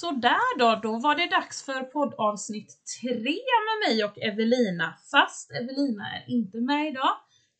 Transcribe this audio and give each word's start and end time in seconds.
Sådär 0.00 0.58
då, 0.58 0.80
då 0.82 0.98
var 0.98 1.14
det 1.14 1.26
dags 1.26 1.62
för 1.62 1.82
poddavsnitt 1.82 2.72
tre 3.00 3.38
med 3.66 3.76
mig 3.86 4.04
och 4.04 4.18
Evelina. 4.18 4.94
Fast 5.10 5.50
Evelina 5.50 6.04
är 6.16 6.24
inte 6.34 6.60
med 6.60 6.88
idag, 6.88 7.14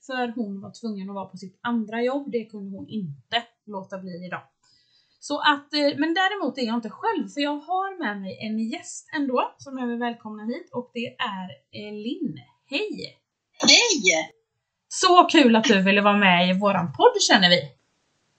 för 0.06 0.32
hon 0.36 0.60
var 0.60 0.72
tvungen 0.80 1.08
att 1.10 1.14
vara 1.14 1.26
på 1.26 1.36
sitt 1.36 1.58
andra 1.62 2.02
jobb. 2.02 2.30
Det 2.32 2.44
kunde 2.44 2.76
hon 2.76 2.88
inte 2.88 3.42
låta 3.66 3.98
bli 3.98 4.26
idag. 4.26 4.42
Så 5.20 5.38
att, 5.38 5.74
eh, 5.74 5.98
men 5.98 6.14
däremot 6.14 6.58
är 6.58 6.62
jag 6.62 6.74
inte 6.74 6.90
själv, 6.90 7.28
för 7.28 7.40
jag 7.40 7.56
har 7.56 7.98
med 8.04 8.20
mig 8.20 8.38
en 8.46 8.58
gäst 8.58 9.10
ändå 9.16 9.54
som 9.58 9.78
jag 9.78 9.86
vill 9.86 9.98
välkomna 9.98 10.44
hit 10.44 10.68
och 10.72 10.90
det 10.94 11.06
är 11.06 11.48
Linn. 12.04 12.38
Hej! 12.70 13.18
Hej! 13.58 14.30
Så 14.88 15.24
kul 15.24 15.56
att 15.56 15.64
du 15.64 15.82
ville 15.82 16.00
vara 16.00 16.16
med 16.16 16.50
i 16.50 16.58
våran 16.58 16.92
podd 16.92 17.22
känner 17.28 17.50
vi. 17.50 17.81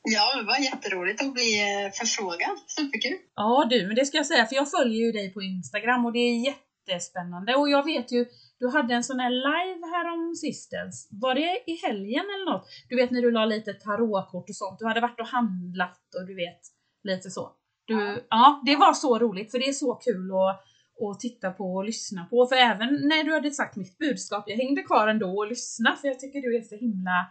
Ja, 0.04 0.40
det 0.40 0.46
var 0.46 0.58
jätteroligt 0.58 1.22
att 1.22 1.34
bli 1.34 1.50
eh, 1.62 1.92
förfrågad. 1.92 2.58
Superkul! 2.68 3.18
Ja 3.36 3.68
du, 3.70 3.88
men 3.88 3.96
det 3.96 4.06
ska 4.06 4.18
jag 4.18 4.26
säga, 4.26 4.46
för 4.46 4.56
jag 4.56 4.72
följer 4.72 5.06
ju 5.06 5.12
dig 5.12 5.34
på 5.34 5.42
Instagram 5.42 6.06
och 6.06 6.14
det 6.14 6.20
är 6.20 6.36
jättespännande. 6.52 7.56
Och 7.56 7.70
jag 7.70 7.86
vet 7.86 8.12
ju, 8.12 8.26
du 8.60 8.70
hade 8.70 8.94
en 8.94 9.04
sån 9.04 9.20
här 9.20 9.30
live 9.30 9.88
här 9.94 10.14
om 10.14 10.36
sistens. 10.36 11.10
Var 11.12 11.36
det 11.36 11.64
i 11.72 11.76
helgen 11.86 12.26
eller 12.34 12.52
något? 12.52 12.68
Du 12.90 12.96
vet 12.96 13.12
när 13.12 13.22
du 13.22 13.32
la 13.32 13.46
lite 13.46 13.74
tarotkort 13.74 14.50
och 14.50 14.56
sånt. 14.56 14.80
Du 14.80 14.86
hade 14.86 15.02
varit 15.02 15.20
och 15.20 15.28
handlat 15.28 16.16
och 16.16 16.28
du 16.28 16.36
vet, 16.36 16.62
lite 17.04 17.30
så. 17.30 17.52
Du, 17.86 17.94
ja. 17.94 18.18
ja, 18.30 18.62
det 18.66 18.76
var 18.76 18.94
så 18.94 19.20
roligt 19.20 19.52
för 19.52 19.60
det 19.60 19.68
är 19.68 19.74
så 19.74 19.94
kul 19.96 20.32
att, 20.32 20.64
att 21.04 21.20
titta 21.20 21.52
på 21.52 21.76
och 21.76 21.86
lyssna 21.86 22.26
på. 22.26 22.48
För 22.48 22.56
även 22.56 22.90
när 22.94 23.24
du 23.24 23.34
hade 23.34 23.52
sagt 23.52 23.76
mitt 23.76 23.98
budskap, 23.98 24.44
jag 24.48 24.58
hängde 24.58 24.82
kvar 24.82 25.08
ändå 25.08 25.38
och 25.38 25.48
lyssnade 25.48 25.98
för 25.98 26.08
jag 26.08 26.20
tycker 26.20 26.42
du 26.42 26.58
är 26.58 26.62
så 26.62 26.76
himla 26.76 27.28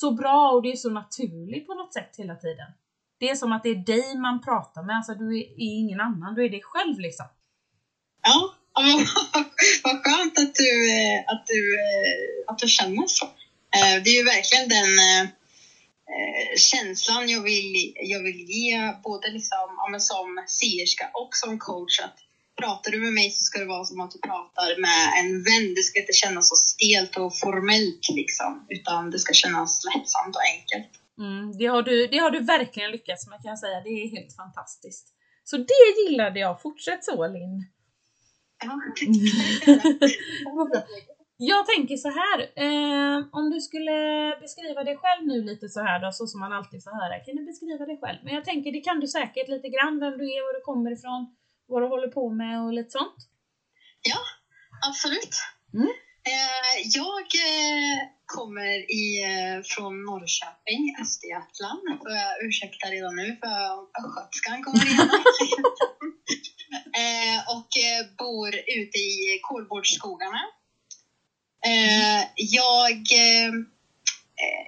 så 0.00 0.10
bra 0.10 0.50
och 0.50 0.62
det 0.62 0.72
är 0.72 0.76
så 0.76 0.90
naturligt 0.90 1.66
på 1.66 1.74
något 1.74 1.94
sätt 1.94 2.14
hela 2.18 2.36
tiden. 2.36 2.70
Det 3.20 3.30
är 3.30 3.34
som 3.34 3.52
att 3.52 3.62
det 3.62 3.68
är 3.68 3.86
dig 3.94 4.16
man 4.16 4.42
pratar 4.42 4.82
med, 4.82 4.96
alltså 4.96 5.14
du 5.14 5.38
är, 5.38 5.46
ingen 5.56 6.00
annan, 6.00 6.34
du 6.34 6.44
är 6.44 6.48
dig 6.48 6.62
själv 6.62 6.98
liksom. 6.98 7.26
Ja, 8.22 8.54
vad 9.84 10.04
skönt 10.04 10.38
att 10.38 10.54
du, 10.54 10.72
eh, 10.98 11.20
att, 11.26 11.46
du, 11.46 11.74
eh, 11.74 12.52
att 12.52 12.58
du 12.58 12.68
känner 12.68 13.06
så. 13.06 13.24
Eh, 13.76 14.02
det 14.04 14.10
är 14.10 14.16
ju 14.16 14.24
verkligen 14.24 14.68
den 14.68 15.28
känslan 16.56 17.28
jag 17.28 17.42
vill, 17.42 17.94
jag 17.96 18.22
vill 18.22 18.40
ge 18.40 18.92
både 19.04 19.30
liksom, 19.30 19.96
som 19.98 20.44
seerska 20.46 21.10
och 21.14 21.30
som 21.32 21.58
coach. 21.58 22.00
Att 22.00 22.18
pratar 22.62 22.90
du 22.90 22.98
med 23.00 23.12
mig 23.12 23.30
så 23.30 23.42
ska 23.42 23.58
det 23.58 23.72
vara 23.74 23.84
som 23.84 24.00
att 24.00 24.10
du 24.10 24.20
pratar 24.30 24.68
med 24.86 25.02
en 25.20 25.30
vän. 25.48 25.74
Det 25.76 25.82
ska 25.82 26.00
inte 26.00 26.16
kännas 26.22 26.48
så 26.48 26.56
stelt 26.56 27.16
och 27.16 27.38
formellt 27.38 28.04
liksom, 28.20 28.66
utan 28.68 29.10
det 29.10 29.18
ska 29.18 29.32
kännas 29.32 29.84
lättsamt 29.90 30.34
och 30.38 30.46
enkelt. 30.54 30.92
Mm, 31.18 31.58
det, 31.58 31.66
har 31.66 31.82
du, 31.82 32.06
det 32.06 32.18
har 32.18 32.30
du 32.30 32.40
verkligen 32.40 32.90
lyckats 32.90 33.28
med 33.28 33.42
kan 33.42 33.48
jag 33.48 33.58
säga. 33.58 33.80
Det 33.80 33.88
är 33.88 34.10
helt 34.16 34.36
fantastiskt. 34.36 35.06
Så 35.44 35.56
det 35.56 36.02
gillade 36.02 36.40
jag. 36.40 36.62
Fortsätt 36.62 37.04
så 37.04 37.26
Linn. 37.26 37.64
Ja, 38.64 38.80
Jag 41.40 41.66
tänker 41.66 41.96
så 41.96 42.10
här, 42.20 42.38
eh, 42.66 43.16
om 43.32 43.50
du 43.50 43.60
skulle 43.60 43.96
beskriva 44.40 44.84
dig 44.84 44.96
själv 45.02 45.26
nu 45.26 45.42
lite 45.50 45.68
så 45.68 45.80
här 45.80 46.00
då, 46.00 46.12
så 46.12 46.26
som 46.26 46.40
man 46.40 46.52
alltid 46.52 46.84
får 46.84 46.94
höra, 47.00 47.24
kan 47.24 47.36
du 47.36 47.44
beskriva 47.44 47.86
dig 47.86 47.98
själv? 48.02 48.18
Men 48.24 48.34
jag 48.34 48.44
tänker, 48.44 48.72
det 48.72 48.80
kan 48.80 49.00
du 49.00 49.08
säkert 49.08 49.48
lite 49.48 49.68
grann, 49.68 50.00
vem 50.00 50.18
du 50.18 50.24
är, 50.34 50.40
var 50.46 50.54
du 50.58 50.64
kommer 50.70 50.90
ifrån, 50.96 51.22
vad 51.68 51.82
du 51.82 51.86
håller 51.86 52.08
på 52.08 52.30
med 52.30 52.60
och 52.62 52.72
lite 52.72 52.90
sånt? 52.90 53.16
Ja, 54.02 54.20
absolut. 54.88 55.34
Mm. 55.74 55.88
Eh, 56.30 56.76
jag 57.00 57.26
eh, 57.50 57.98
kommer 58.26 58.74
i, 59.02 59.04
eh, 59.22 59.58
från 59.72 60.04
Norrköping, 60.04 60.82
Östergötland. 61.02 61.82
Så 62.02 62.08
jag 62.22 62.32
ursäktar 62.46 62.90
redan 62.90 63.16
nu 63.16 63.36
för 63.42 63.56
östgötskan 64.00 64.62
kommer 64.62 64.86
igen. 64.86 65.10
och 67.54 67.72
bor 68.18 68.54
ute 68.54 68.98
i 68.98 69.40
Kolbårdsskogarna. 69.42 70.40
Jag 72.34 73.02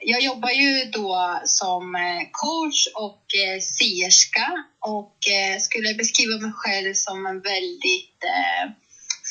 jag 0.01 0.21
jobbar 0.21 0.51
ju 0.51 0.85
då 0.85 1.41
som 1.45 1.95
eh, 1.95 2.23
coach 2.31 2.87
och 2.95 3.25
eh, 3.45 3.61
seerska 3.61 4.49
och 4.81 5.17
skulle 5.61 5.95
beskriva 5.95 6.39
mig 6.39 6.53
själv 6.55 6.95
som 6.95 7.27
en 7.27 7.41
väldigt 7.41 8.21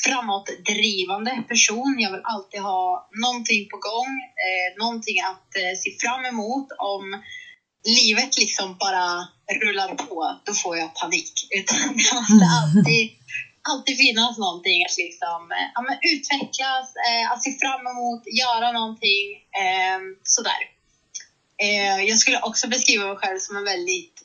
framåtdrivande 0.04 1.42
person. 1.48 1.96
Jag 1.98 2.10
vill 2.10 2.20
alltid 2.24 2.60
ha 2.60 3.08
någonting 3.22 3.68
på 3.68 3.76
gång, 3.76 4.10
någonting 4.78 5.16
att 5.30 5.78
se 5.82 5.90
fram 6.00 6.24
emot. 6.24 6.66
Om 6.78 7.20
livet 7.84 8.36
liksom 8.36 8.76
bara 8.80 9.28
rullar 9.62 9.94
på, 9.94 10.40
då 10.44 10.52
får 10.52 10.76
jag 10.76 10.94
panik. 10.94 11.32
Utan 11.58 11.76
jag 11.80 11.92
måste 11.92 12.46
alltid 12.60 13.10
alltid 13.68 13.96
finnas 13.96 14.38
någonting 14.38 14.84
att 14.84 14.96
liksom, 14.96 15.52
eh, 15.52 15.66
ja, 15.74 15.80
men 15.82 15.98
utvecklas, 16.12 16.86
eh, 17.08 17.32
att 17.32 17.42
se 17.42 17.52
fram 17.52 17.86
emot, 17.86 18.22
göra 18.26 18.72
någonting 18.72 19.24
eh, 19.62 19.98
sådär. 20.22 20.60
Eh, 21.62 22.00
jag 22.04 22.18
skulle 22.18 22.40
också 22.40 22.68
beskriva 22.68 23.06
mig 23.06 23.16
själv 23.16 23.38
som 23.38 23.56
en 23.56 23.64
väldigt 23.64 24.22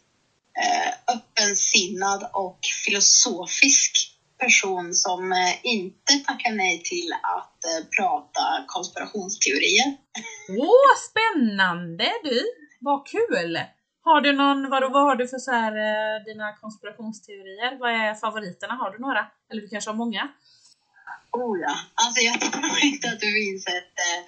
eh, 0.63 1.15
öppensinnad 1.15 2.29
och 2.33 2.59
filosofisk 2.85 4.11
person 4.39 4.93
som 4.93 5.31
eh, 5.31 5.55
inte 5.63 6.13
tackar 6.13 6.51
nej 6.51 6.81
till 6.83 7.13
att 7.13 7.65
eh, 7.65 7.85
prata 7.97 8.63
konspirationsteorier. 8.67 9.97
Åh, 10.49 10.65
oh, 10.65 10.95
spännande 11.09 12.11
du! 12.23 12.43
Vad 12.79 13.07
kul! 13.07 13.59
Har 14.07 14.21
du 14.21 14.33
någon, 14.33 14.69
vad, 14.69 14.91
vad 14.91 15.03
har 15.03 15.15
du 15.15 15.27
för 15.27 15.37
så 15.37 15.51
här, 15.51 15.71
eh, 15.87 16.23
dina 16.25 16.53
konspirationsteorier? 16.61 17.77
Vad 17.79 17.91
är 17.91 18.13
favoriterna? 18.13 18.73
Har 18.73 18.91
du 18.91 18.99
några? 18.99 19.27
Eller 19.49 19.61
du 19.61 19.67
kanske 19.67 19.89
har 19.89 19.95
många? 19.95 20.27
Oh 21.31 21.59
ja, 21.59 21.75
alltså 22.03 22.21
jag 22.21 22.41
tror 22.41 22.83
inte 22.83 23.07
att 23.07 23.19
det 23.19 23.33
finns 23.41 23.67
ett, 23.67 23.99
eh, 24.07 24.19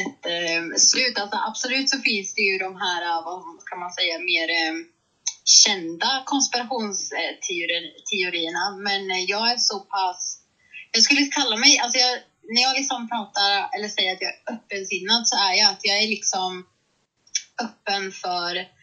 ett, 0.00 0.26
eh, 0.36 0.62
slut. 0.76 1.18
Alltså 1.18 1.38
absolut 1.48 1.90
så 1.90 1.98
finns 1.98 2.34
det 2.34 2.42
ju 2.42 2.58
de 2.58 2.76
här, 2.84 3.22
vad 3.24 3.62
ska 3.62 3.76
man 3.76 3.92
säga, 3.92 4.18
mer 4.18 4.48
kända 5.44 6.22
konspirationsteorierna. 6.26 8.76
Men 8.86 9.26
jag 9.26 9.52
är 9.52 9.56
så 9.56 9.80
pass, 9.80 10.38
jag 10.92 11.02
skulle 11.02 11.26
kalla 11.26 11.56
mig, 11.56 11.78
alltså 11.78 11.98
jag, 11.98 12.18
när 12.54 12.62
jag 12.62 12.76
liksom 12.76 13.08
pratar 13.08 13.70
eller 13.74 13.88
säger 13.88 14.12
att 14.12 14.22
jag 14.22 14.32
är 14.32 14.38
öppensinnad 14.54 15.28
så 15.28 15.36
är 15.36 15.54
jag 15.60 15.70
att 15.70 15.80
jag 15.82 16.02
är 16.02 16.08
liksom 16.08 16.66
öppen 17.66 18.12
för 18.12 18.79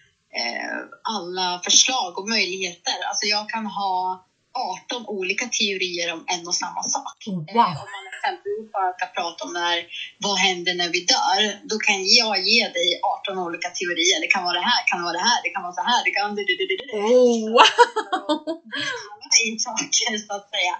alla 1.15 1.61
förslag 1.63 2.19
och 2.19 2.29
möjligheter. 2.29 2.97
Alltså 3.09 3.25
jag 3.25 3.49
kan 3.49 3.65
ha 3.65 4.25
18 4.91 5.05
olika 5.07 5.45
teorier 5.59 6.13
om 6.13 6.23
en 6.33 6.47
och 6.47 6.55
samma 6.63 6.83
sak. 6.83 7.17
Wow. 7.27 7.49
Eh, 7.49 7.81
om 7.83 7.89
man 7.95 8.03
exempelvis 8.13 8.71
bara 8.77 8.91
ska 8.97 9.05
prata 9.19 9.39
om 9.47 9.55
här, 9.55 9.79
vad 10.25 10.37
händer 10.47 10.73
när 10.81 10.89
vi 10.95 11.01
dör? 11.15 11.41
Då 11.71 11.75
kan 11.85 11.99
jag 12.19 12.35
ge 12.51 12.63
dig 12.77 12.89
18 13.29 13.39
olika 13.47 13.69
teorier. 13.79 14.17
Det 14.23 14.31
kan 14.35 14.43
vara 14.47 14.57
det 14.59 14.67
här, 14.71 14.81
kan 14.91 14.99
vara 15.03 15.15
det 15.19 15.25
här, 15.29 15.39
det 15.43 15.51
kan 15.55 15.63
vara 15.67 15.77
så 15.79 15.83
här, 15.91 16.01
det 16.05 16.11
kan... 16.17 16.27
Oh, 17.01 17.39
wow! 17.55 17.67
saker, 19.67 20.17
så 20.17 20.33
att 20.37 20.49
säga. 20.55 20.75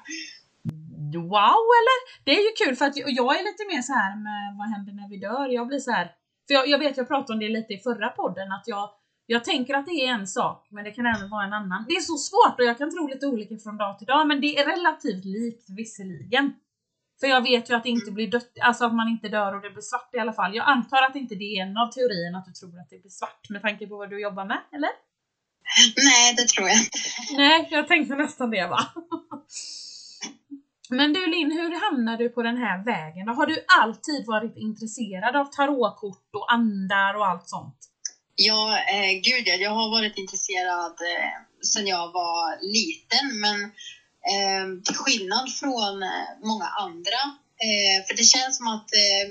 Wow, 1.36 1.64
eller? 1.80 1.98
Det 2.26 2.32
är 2.32 2.44
ju 2.48 2.52
kul 2.62 2.76
för 2.76 2.86
att 2.86 2.98
jag 2.98 3.40
är 3.40 3.44
lite 3.50 3.64
mer 3.72 3.82
så 3.82 3.94
här 3.94 4.14
med 4.26 4.58
vad 4.58 4.68
händer 4.74 4.94
när 4.94 5.10
vi 5.10 5.18
dör? 5.18 5.48
Jag 5.58 5.68
blir 5.68 5.80
så 5.80 5.92
här, 5.92 6.06
för 6.48 6.54
jag, 6.54 6.68
jag 6.68 6.80
vet 6.80 6.98
jag 6.98 7.08
pratade 7.08 7.34
om 7.34 7.40
det 7.40 7.50
lite 7.50 7.74
i 7.74 7.80
förra 7.88 8.10
podden 8.10 8.52
att 8.52 8.64
jag 8.66 8.90
jag 9.28 9.44
tänker 9.44 9.74
att 9.74 9.86
det 9.86 9.92
är 9.92 10.08
en 10.08 10.28
sak, 10.28 10.68
men 10.70 10.84
det 10.84 10.92
kan 10.92 11.06
även 11.06 11.30
vara 11.30 11.46
en 11.46 11.54
annan. 11.54 11.86
Det 11.88 11.96
är 11.96 12.02
så 12.02 12.18
svårt 12.18 12.60
och 12.60 12.66
jag 12.66 12.78
kan 12.78 12.92
tro 12.92 13.08
lite 13.08 13.28
olika 13.28 13.58
från 13.58 13.78
dag 13.78 13.98
till 13.98 14.08
dag, 14.08 14.28
men 14.28 14.42
det 14.42 14.60
är 14.60 14.66
relativt 14.66 15.26
likt 15.26 15.70
visserligen. 15.70 16.54
För 17.20 17.28
jag 17.28 17.42
vet 17.42 17.70
ju 17.70 17.76
att 17.76 17.84
det 17.84 17.90
inte 17.90 18.12
blir 18.12 18.32
dött, 18.32 18.52
alltså 18.62 18.86
att 18.86 18.94
man 18.94 19.08
inte 19.08 19.30
dör 19.30 19.56
och 19.56 19.62
det 19.62 19.70
blir 19.70 19.82
svart 19.82 20.10
i 20.14 20.20
alla 20.20 20.34
fall. 20.34 20.56
Jag 20.56 20.68
antar 20.68 21.02
att 21.04 21.16
inte 21.16 21.36
det 21.36 21.58
är 21.58 21.64
en 21.64 21.78
av 21.78 21.88
teorierna 21.88 22.38
att 22.38 22.46
du 22.46 22.52
tror 22.52 22.80
att 22.80 22.90
det 22.90 23.02
blir 23.02 23.12
svart 23.12 23.50
med 23.50 23.62
tanke 23.62 23.88
på 23.88 23.98
vad 23.98 24.10
du 24.10 24.22
jobbar 24.22 24.46
med, 24.46 24.62
eller? 24.72 24.90
Nej, 25.96 26.36
det 26.38 26.48
tror 26.48 26.68
jag 26.68 26.78
inte. 26.78 26.98
Nej, 27.38 27.68
jag 27.72 27.88
tänkte 27.88 28.16
nästan 28.16 28.50
det 28.50 28.68
va. 28.68 28.80
Men 30.90 31.14
du 31.14 31.28
Linn, 31.28 31.52
hur 31.52 31.82
hamnade 31.86 32.24
du 32.24 32.30
på 32.30 32.44
den 32.44 32.58
här 32.58 32.84
vägen? 32.84 33.28
Har 33.28 33.46
du 33.46 33.66
alltid 33.82 34.26
varit 34.26 34.58
intresserad 34.58 35.36
av 35.36 35.46
tarotkort 35.46 36.30
och 36.34 36.54
andar 36.54 37.14
och 37.14 37.28
allt 37.28 37.50
sånt? 37.50 37.78
Ja, 38.40 38.80
eh, 38.94 39.14
gud 39.28 39.48
ja. 39.48 39.56
Jag 39.56 39.72
har 39.72 39.90
varit 39.90 40.18
intresserad 40.18 40.96
eh, 41.12 41.36
sedan 41.72 41.88
jag 41.88 42.12
var 42.12 42.58
liten, 42.78 43.26
men 43.44 43.58
eh, 44.34 44.66
till 44.86 44.96
skillnad 44.96 45.54
från 45.60 46.04
eh, 46.04 46.30
många 46.44 46.68
andra. 46.86 47.22
Eh, 47.68 47.98
för 48.08 48.16
det 48.18 48.24
känns 48.24 48.58
som 48.58 48.68
att 48.68 48.90
eh, 48.94 49.26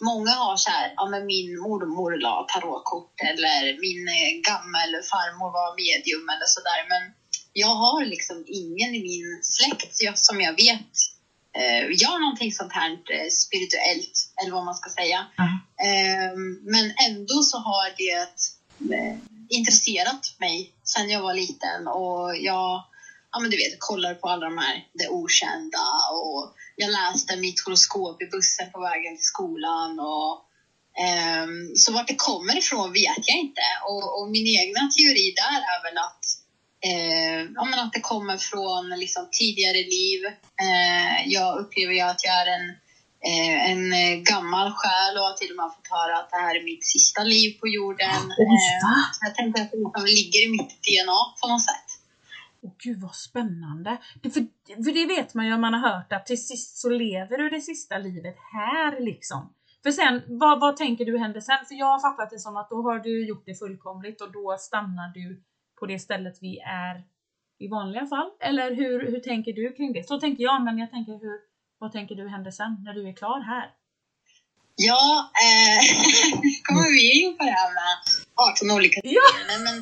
många 0.00 0.30
har 0.30 0.56
så 0.56 0.70
här, 0.70 0.92
ja 0.96 1.08
men 1.08 1.26
min 1.26 1.60
mormor 1.60 2.12
la 2.18 2.46
tarotkort 2.52 3.14
eller 3.30 3.60
min 3.86 4.02
eh, 4.08 4.32
gammelfarmor 4.48 5.50
var 5.58 5.70
medium 5.82 6.28
eller 6.34 6.48
sådär. 6.56 6.80
Men 6.92 7.02
jag 7.52 7.74
har 7.84 8.04
liksom 8.04 8.44
ingen 8.46 8.94
i 8.94 9.02
min 9.10 9.40
släkt 9.42 10.18
som 10.26 10.40
jag 10.40 10.52
vet 10.52 10.94
eh, 11.58 11.82
gör 12.02 12.20
någonting 12.20 12.52
sånt 12.52 12.72
här 12.72 12.90
eh, 12.90 13.28
spirituellt, 13.30 14.32
eller 14.42 14.52
vad 14.52 14.64
man 14.64 14.74
ska 14.74 14.90
säga. 14.90 15.26
Mm. 15.38 15.52
Eh, 15.86 16.32
men 16.62 16.92
ändå 17.06 17.42
så 17.42 17.58
har 17.58 17.94
det 17.96 18.28
eh, 18.94 19.16
intresserat 19.48 20.34
mig 20.38 20.72
sedan 20.84 21.10
jag 21.10 21.20
var 21.20 21.34
liten 21.34 21.86
och 21.86 22.36
jag 22.36 22.84
ja 23.32 23.38
men 23.40 23.50
du 23.50 23.56
vet, 23.56 23.78
kollar 23.78 24.14
på 24.14 24.28
alla 24.28 24.46
de 24.46 24.58
här, 24.58 24.86
det 24.92 25.08
okända 25.08 25.86
och 26.12 26.54
jag 26.76 26.90
läste 26.90 27.36
mitt 27.36 27.64
horoskop 27.64 28.22
i 28.22 28.26
bussen 28.26 28.72
på 28.72 28.80
vägen 28.80 29.16
till 29.16 29.24
skolan 29.34 30.00
och 30.00 30.32
um, 31.42 31.76
så 31.76 31.92
vart 31.92 32.08
det 32.08 32.14
kommer 32.16 32.58
ifrån 32.58 32.92
vet 32.92 33.28
jag 33.28 33.38
inte 33.38 33.66
och, 33.88 34.20
och 34.20 34.30
min 34.30 34.46
egna 34.46 34.80
teori 34.96 35.34
där 35.42 35.60
är 35.72 35.80
väl 35.86 35.98
att 35.98 36.21
eh, 36.90 37.40
ja, 37.54 37.64
men 37.64 37.78
att 37.78 37.92
det 37.92 38.00
kommer 38.00 38.36
från 38.36 38.88
liksom, 38.88 39.28
tidigare 39.32 39.82
liv. 39.96 40.20
Eh, 40.66 41.28
jag 41.36 41.58
upplever 41.58 41.94
ju 41.94 42.00
att 42.00 42.24
jag 42.24 42.34
är 42.42 42.48
en, 42.56 42.68
eh, 43.30 43.70
en 43.70 43.84
gammal 44.24 44.72
själ 44.78 45.16
och 45.16 45.24
har 45.28 45.36
till 45.36 45.50
och 45.50 45.56
med 45.56 45.70
fått 45.76 45.90
höra 45.98 46.18
att 46.18 46.30
det 46.30 46.36
här 46.36 46.54
är 46.60 46.64
mitt 46.64 46.86
sista 46.86 47.22
liv 47.24 47.50
på 47.60 47.66
jorden. 47.68 48.22
Oh, 48.38 48.56
så 49.14 49.20
jag 49.26 49.34
tänkte 49.34 49.62
att 49.62 49.70
det 49.70 49.76
liksom 49.76 50.04
ligger 50.04 50.40
i 50.46 50.50
mitt 50.56 50.72
DNA 50.84 51.20
på 51.40 51.48
något 51.48 51.64
sätt. 51.70 51.88
Åh 52.64 52.72
gud 52.78 53.00
vad 53.00 53.14
spännande! 53.14 53.96
Det, 54.22 54.30
för, 54.30 54.46
för 54.84 54.92
det 54.92 55.06
vet 55.06 55.34
man 55.34 55.46
ju 55.46 55.54
om 55.54 55.60
man 55.60 55.74
har 55.74 55.90
hört 55.90 56.12
att 56.12 56.26
till 56.26 56.46
sist 56.46 56.76
så 56.76 56.88
lever 56.88 57.38
du 57.38 57.50
det 57.50 57.60
sista 57.60 57.98
livet 57.98 58.36
här 58.52 59.00
liksom. 59.00 59.52
För 59.82 59.90
sen, 59.90 60.22
vad, 60.26 60.60
vad 60.60 60.76
tänker 60.76 61.04
du 61.04 61.18
händer 61.18 61.40
sen? 61.40 61.66
För 61.68 61.74
jag 61.74 61.86
har 61.86 62.00
fattat 62.00 62.30
det 62.30 62.38
som 62.38 62.56
att 62.56 62.70
då 62.70 62.82
har 62.82 62.98
du 62.98 63.26
gjort 63.28 63.42
det 63.46 63.54
fullkomligt 63.54 64.20
och 64.20 64.32
då 64.32 64.56
stannar 64.58 65.08
du 65.14 65.42
på 65.82 65.86
det 65.86 65.98
stället 65.98 66.36
vi 66.40 66.52
är 66.58 66.94
i 67.64 67.66
vanliga 67.68 68.06
fall? 68.06 68.30
Eller 68.48 68.68
hur, 68.80 68.96
hur 69.10 69.20
tänker 69.20 69.52
du 69.52 69.64
kring 69.76 69.92
det? 69.92 70.04
Så 70.10 70.20
tänker 70.20 70.42
jag, 70.42 70.64
men 70.64 70.78
jag 70.78 70.90
tänker 70.90 71.12
hur, 71.12 71.38
vad 71.78 71.92
tänker 71.92 72.14
du 72.14 72.28
händer 72.28 72.50
sen 72.50 72.72
när 72.84 72.94
du 72.94 73.08
är 73.08 73.14
klar 73.22 73.40
här? 73.52 73.66
Ja, 74.88 75.04
eh, 75.46 75.80
kommer 76.66 76.88
vi 76.96 77.02
in 77.20 77.30
på 77.38 77.44
det 77.44 77.56
här 77.60 77.70
med 77.80 77.94
18 78.34 78.70
olika 78.76 79.00
ja. 79.04 79.28
men 79.64 79.74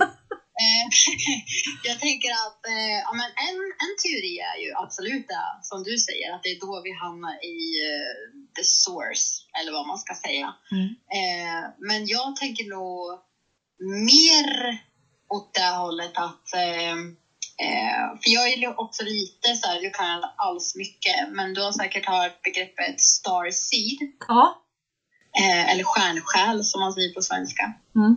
eh, 0.62 0.84
jag 1.88 1.96
tänker 2.06 2.30
att 2.44 2.60
eh, 2.74 2.98
ja, 3.06 3.12
men 3.20 3.30
en, 3.46 3.58
en 3.84 3.92
teori 4.04 4.34
är 4.52 4.58
ju 4.64 4.70
absolut 4.84 5.26
det 5.34 5.48
som 5.62 5.78
du 5.88 5.94
säger, 6.08 6.28
att 6.34 6.42
det 6.42 6.50
är 6.54 6.60
då 6.66 6.72
vi 6.86 6.92
hamnar 7.04 7.34
i 7.56 7.58
uh, 7.88 8.14
the 8.56 8.64
source, 8.64 9.26
eller 9.58 9.72
vad 9.72 9.86
man 9.86 9.98
ska 10.04 10.12
säga. 10.26 10.48
Mm. 10.76 10.88
Eh, 11.18 11.62
men 11.88 12.00
jag 12.06 12.36
tänker 12.36 12.64
nog 12.76 13.00
mer 14.14 14.50
åt 15.30 15.54
det 15.54 15.76
hållet 15.76 16.18
att 16.18 16.54
eh, 16.54 16.92
eh, 17.64 18.06
för 18.22 18.30
jag 18.30 18.52
är 18.52 18.56
ju 18.56 18.68
också 18.68 19.02
lite 19.02 19.56
så 19.56 19.66
här, 19.68 19.80
du 19.80 19.90
kan 19.90 20.14
inte 20.14 20.30
alls 20.36 20.76
mycket, 20.76 21.28
men 21.28 21.54
du 21.54 21.62
har 21.62 21.72
säkert 21.72 22.06
hört 22.06 22.42
begreppet 22.42 23.00
star 23.00 23.50
seed. 23.50 23.98
Ja. 24.28 24.62
Eh, 25.38 25.72
eller 25.72 25.84
stjärnsjäl 25.84 26.64
som 26.64 26.80
man 26.80 26.92
säger 26.92 27.14
på 27.14 27.22
svenska. 27.22 27.72
Mm. 27.94 28.16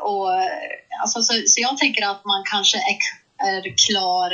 Och, 0.00 0.28
alltså, 1.02 1.22
så, 1.22 1.32
så 1.46 1.60
jag 1.60 1.78
tänker 1.78 2.06
att 2.06 2.24
man 2.24 2.44
kanske 2.44 2.78
är, 2.78 2.96
är 3.46 3.74
klar 3.88 4.30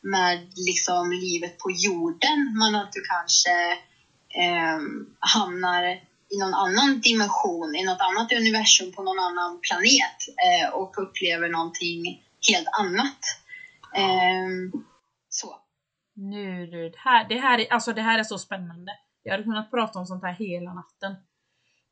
med 0.00 0.52
liksom 0.56 1.12
livet 1.12 1.58
på 1.58 1.70
jorden, 1.70 2.58
men 2.58 2.74
att 2.74 2.92
du 2.92 3.02
kanske 3.14 3.72
eh, 4.42 4.78
hamnar 5.18 6.00
i 6.36 6.38
någon 6.38 6.54
annan 6.54 7.00
dimension, 7.00 7.76
i 7.76 7.84
något 7.84 8.00
annat 8.00 8.32
universum 8.32 8.92
på 8.92 9.02
någon 9.02 9.18
annan 9.18 9.60
planet 9.60 10.18
eh, 10.46 10.68
och 10.74 11.02
upplever 11.02 11.48
någonting 11.48 12.22
helt 12.50 12.68
annat. 12.80 13.20
Eh, 13.94 14.80
så. 15.28 15.56
Nu 16.14 16.66
du, 16.66 16.88
det 16.88 16.98
här, 16.98 17.28
det, 17.28 17.38
här 17.38 17.58
är, 17.58 17.72
alltså 17.72 17.92
det 17.92 18.02
här 18.02 18.18
är 18.18 18.24
så 18.24 18.38
spännande. 18.38 18.92
Jag 19.22 19.32
hade 19.32 19.44
kunnat 19.44 19.70
prata 19.70 19.98
om 19.98 20.06
sånt 20.06 20.22
här 20.22 20.32
hela 20.32 20.74
natten. 20.74 21.14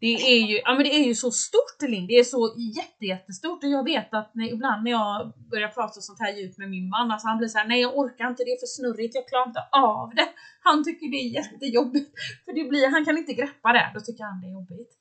Det 0.05 0.17
är 0.35 0.41
ju, 0.51 0.57
ja, 0.65 0.75
men 0.75 0.85
det 0.85 0.95
är 0.95 1.05
ju 1.05 1.15
så 1.15 1.31
stort 1.31 1.83
Linn, 1.83 2.07
det 2.07 2.19
är 2.19 2.25
så 2.25 2.55
jätte, 2.77 3.05
jättestort 3.07 3.65
och 3.65 3.71
jag 3.71 3.85
vet 3.85 4.15
att 4.15 4.35
när, 4.35 4.53
ibland 4.53 4.85
när 4.85 4.91
jag 4.91 5.33
börjar 5.51 5.69
prata 5.69 6.01
sånt 6.01 6.21
här 6.21 6.33
djupt 6.37 6.59
med 6.59 6.71
min 6.71 6.89
man, 6.89 7.11
alltså 7.11 7.29
han 7.29 7.39
blir 7.39 7.49
såhär, 7.49 7.67
nej 7.67 7.81
jag 7.81 7.99
orkar 7.99 8.29
inte, 8.29 8.45
det 8.45 8.51
är 8.51 8.61
för 8.61 8.67
snurrigt, 8.67 9.15
jag 9.15 9.29
klarar 9.29 9.47
inte 9.47 9.65
av 9.73 10.15
det. 10.15 10.29
Han 10.63 10.85
tycker 10.85 11.07
det 11.11 11.17
är 11.17 11.31
jättejobbigt, 11.41 12.11
för 12.45 12.53
det 12.53 12.65
blir, 12.65 12.91
han 12.91 13.05
kan 13.05 13.19
inte 13.19 13.33
greppa 13.33 13.73
det, 13.73 13.91
då 13.95 14.01
tycker 14.01 14.25
han 14.25 14.41
det 14.41 14.47
är 14.47 14.53
jobbigt. 14.53 14.93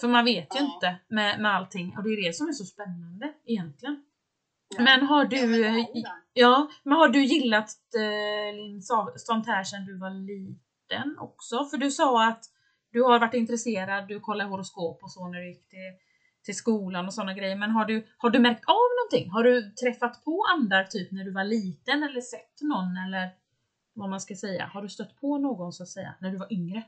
För 0.00 0.08
man 0.08 0.24
vet 0.24 0.54
ju 0.54 0.60
ja. 0.60 0.74
inte 0.74 0.96
med, 1.08 1.40
med 1.40 1.54
allting 1.56 1.94
och 1.96 2.02
det 2.04 2.10
är 2.10 2.26
det 2.26 2.32
som 2.32 2.48
är 2.48 2.52
så 2.52 2.64
spännande 2.64 3.32
egentligen. 3.46 3.96
Ja. 4.76 4.82
Men 4.82 5.06
har 5.06 5.24
du, 5.24 5.38
ja, 6.32 6.70
men 6.82 6.98
har 6.98 7.08
du 7.08 7.24
gillat 7.24 7.70
eh, 7.96 8.56
Linn, 8.56 8.82
sånt 9.16 9.46
här 9.46 9.64
sedan 9.64 9.84
du 9.84 9.98
var 9.98 10.10
liten 10.10 11.18
också? 11.18 11.64
För 11.64 11.76
du 11.76 11.90
sa 11.90 12.28
att 12.28 12.44
du 12.94 13.02
har 13.02 13.18
varit 13.20 13.34
intresserad, 13.34 14.08
du 14.08 14.20
kollar 14.20 14.44
horoskop 14.44 15.02
och 15.02 15.10
så 15.10 15.28
när 15.28 15.38
du 15.40 15.48
gick 15.48 15.68
till, 15.68 15.92
till 16.44 16.56
skolan 16.56 17.06
och 17.06 17.14
sådana 17.14 17.34
grejer. 17.34 17.56
Men 17.56 17.70
har 17.70 17.84
du, 17.84 18.06
har 18.18 18.30
du 18.30 18.38
märkt 18.38 18.64
av 18.64 18.88
någonting? 18.98 19.30
Har 19.30 19.44
du 19.44 19.70
träffat 19.70 20.24
på 20.24 20.44
andar 20.54 20.84
typ 20.84 21.12
när 21.12 21.24
du 21.24 21.32
var 21.32 21.44
liten 21.44 22.02
eller 22.02 22.20
sett 22.20 22.60
någon 22.60 22.96
eller 23.06 23.30
vad 23.94 24.10
man 24.10 24.20
ska 24.20 24.34
säga? 24.34 24.70
Har 24.74 24.82
du 24.82 24.88
stött 24.88 25.20
på 25.20 25.38
någon 25.38 25.72
så 25.72 25.82
att 25.82 25.88
säga 25.88 26.14
när 26.20 26.30
du 26.30 26.36
var 26.36 26.52
yngre? 26.52 26.82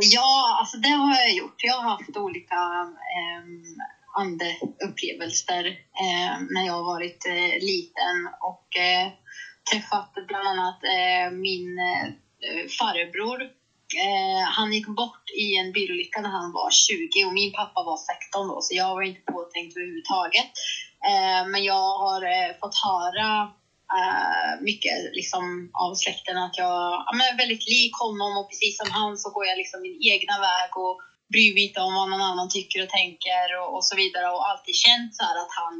Ja, 0.00 0.56
alltså 0.60 0.76
det 0.76 0.88
har 0.88 1.14
jag 1.14 1.34
gjort. 1.34 1.64
Jag 1.64 1.74
har 1.74 1.90
haft 1.90 2.16
olika 2.16 2.60
eh, 3.16 3.42
andeupplevelser 4.20 5.66
eh, 6.04 6.32
när 6.54 6.66
jag 6.66 6.72
har 6.72 6.84
varit 6.84 7.26
eh, 7.26 7.54
liten 7.70 8.16
och 8.40 8.76
eh, 8.76 9.12
träffat 9.72 10.12
bland 10.28 10.48
annat 10.48 10.84
eh, 10.84 11.30
min 11.30 11.78
eh, 11.78 12.08
farbror 12.78 13.61
Eh, 13.94 14.44
han 14.56 14.72
gick 14.72 14.86
bort 14.86 15.30
i 15.44 15.56
en 15.56 15.72
bilolycka 15.72 16.20
när 16.20 16.28
han 16.28 16.52
var 16.52 16.70
20 16.70 17.24
och 17.26 17.32
min 17.32 17.52
pappa 17.52 17.82
var 17.82 17.96
16 17.96 18.48
då, 18.48 18.60
så 18.62 18.74
jag 18.74 18.94
var 18.94 19.02
inte 19.02 19.32
påtänkt 19.32 19.76
överhuvudtaget. 19.76 20.50
Eh, 21.10 21.42
men 21.52 21.64
jag 21.64 21.88
har 22.04 22.22
eh, 22.22 22.50
fått 22.60 22.76
höra 22.88 23.28
eh, 23.98 24.52
mycket 24.68 24.96
liksom, 25.18 25.70
av 25.84 25.94
släkten 25.94 26.36
att 26.38 26.58
jag 26.58 26.76
ja, 27.06 27.10
men 27.12 27.26
är 27.26 27.36
väldigt 27.36 27.68
lik 27.74 27.94
honom 28.04 28.36
och 28.38 28.48
precis 28.50 28.76
som 28.80 28.90
han 28.90 29.16
så 29.16 29.30
går 29.30 29.44
jag 29.46 29.56
liksom 29.56 29.80
min 29.82 29.98
egna 30.12 30.36
väg 30.48 30.70
och 30.84 30.96
bryr 31.32 31.52
mig 31.54 31.62
inte 31.66 31.80
om 31.80 31.94
vad 31.94 32.08
någon 32.10 32.28
annan 32.30 32.48
tycker 32.48 32.82
och 32.82 32.88
tänker 33.00 33.46
och, 33.60 33.68
och 33.76 33.84
så 33.84 33.94
vidare 33.96 34.26
och 34.34 34.48
alltid 34.50 34.74
känt 34.74 35.14
så 35.16 35.22
att 35.24 35.52
han 35.62 35.76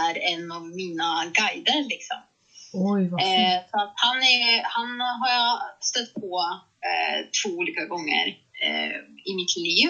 är 0.00 0.14
en 0.32 0.52
av 0.52 0.64
mina 0.80 1.08
guider 1.38 1.82
liksom. 1.94 2.20
Oj, 2.72 3.08
vad 3.08 3.20
eh, 3.20 3.60
så 3.70 3.76
att 3.80 3.92
han, 3.94 4.16
är, 4.16 4.62
han 4.64 5.00
har 5.00 5.30
jag 5.30 5.58
stött 5.80 6.14
på 6.14 6.60
eh, 6.88 7.26
två 7.42 7.56
olika 7.56 7.84
gånger 7.84 8.26
eh, 8.62 8.96
i 9.24 9.34
mitt 9.34 9.56
liv. 9.56 9.88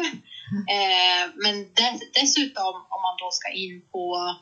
Mm. 0.52 0.62
Eh, 0.76 1.32
men 1.34 1.54
dess, 1.74 2.00
dessutom 2.14 2.74
om 2.74 3.02
man 3.02 3.16
då 3.18 3.30
ska 3.30 3.48
in 3.50 3.82
på 3.92 4.34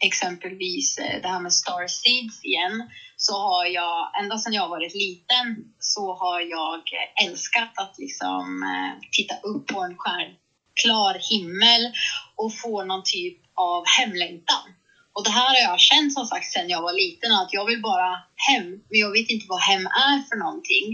exempelvis 0.00 0.98
eh, 0.98 1.20
det 1.22 1.28
här 1.28 1.40
med 1.40 1.52
star 1.52 1.86
seeds 1.86 2.44
igen 2.44 2.90
så 3.16 3.32
har 3.32 3.64
jag 3.64 4.10
ända 4.20 4.38
sedan 4.38 4.52
jag 4.52 4.68
varit 4.68 4.94
liten 4.94 5.56
så 5.78 6.14
har 6.14 6.40
jag 6.40 6.82
älskat 7.24 7.72
att 7.78 7.98
liksom 7.98 8.64
titta 9.12 9.34
upp 9.34 9.66
på 9.66 9.80
en 9.80 9.96
stjärnklar 9.96 11.30
himmel 11.30 11.92
och 12.36 12.52
få 12.54 12.84
någon 12.84 13.02
typ 13.04 13.38
av 13.54 13.84
hemlängtan. 13.98 14.74
Och 15.18 15.24
det 15.24 15.30
här 15.30 15.48
har 15.48 15.70
jag 15.70 15.80
känt 15.80 16.12
som 16.12 16.26
sagt 16.26 16.52
sedan 16.52 16.68
jag 16.68 16.82
var 16.82 16.92
liten 16.92 17.32
att 17.32 17.52
jag 17.52 17.66
vill 17.66 17.82
bara 17.82 18.10
hem, 18.48 18.66
men 18.88 18.98
jag 19.04 19.10
vet 19.10 19.28
inte 19.28 19.46
vad 19.48 19.60
hem 19.60 19.86
är 19.86 20.28
för 20.28 20.36
någonting. 20.36 20.86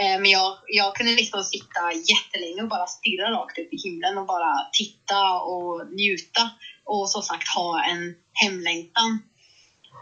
Eh, 0.00 0.20
men 0.20 0.30
jag, 0.30 0.58
jag 0.66 0.94
kunde 0.96 1.12
liksom 1.12 1.42
sitta 1.44 1.80
jättelänge 2.12 2.62
och 2.62 2.68
bara 2.68 2.86
stirra 2.86 3.30
rakt 3.30 3.58
upp 3.58 3.72
i 3.72 3.76
himlen 3.76 4.18
och 4.18 4.26
bara 4.26 4.52
titta 4.72 5.20
och 5.52 5.74
njuta 5.92 6.50
och 6.84 7.10
som 7.10 7.22
sagt 7.22 7.48
ha 7.56 7.84
en 7.84 8.14
hemlängtan. 8.32 9.10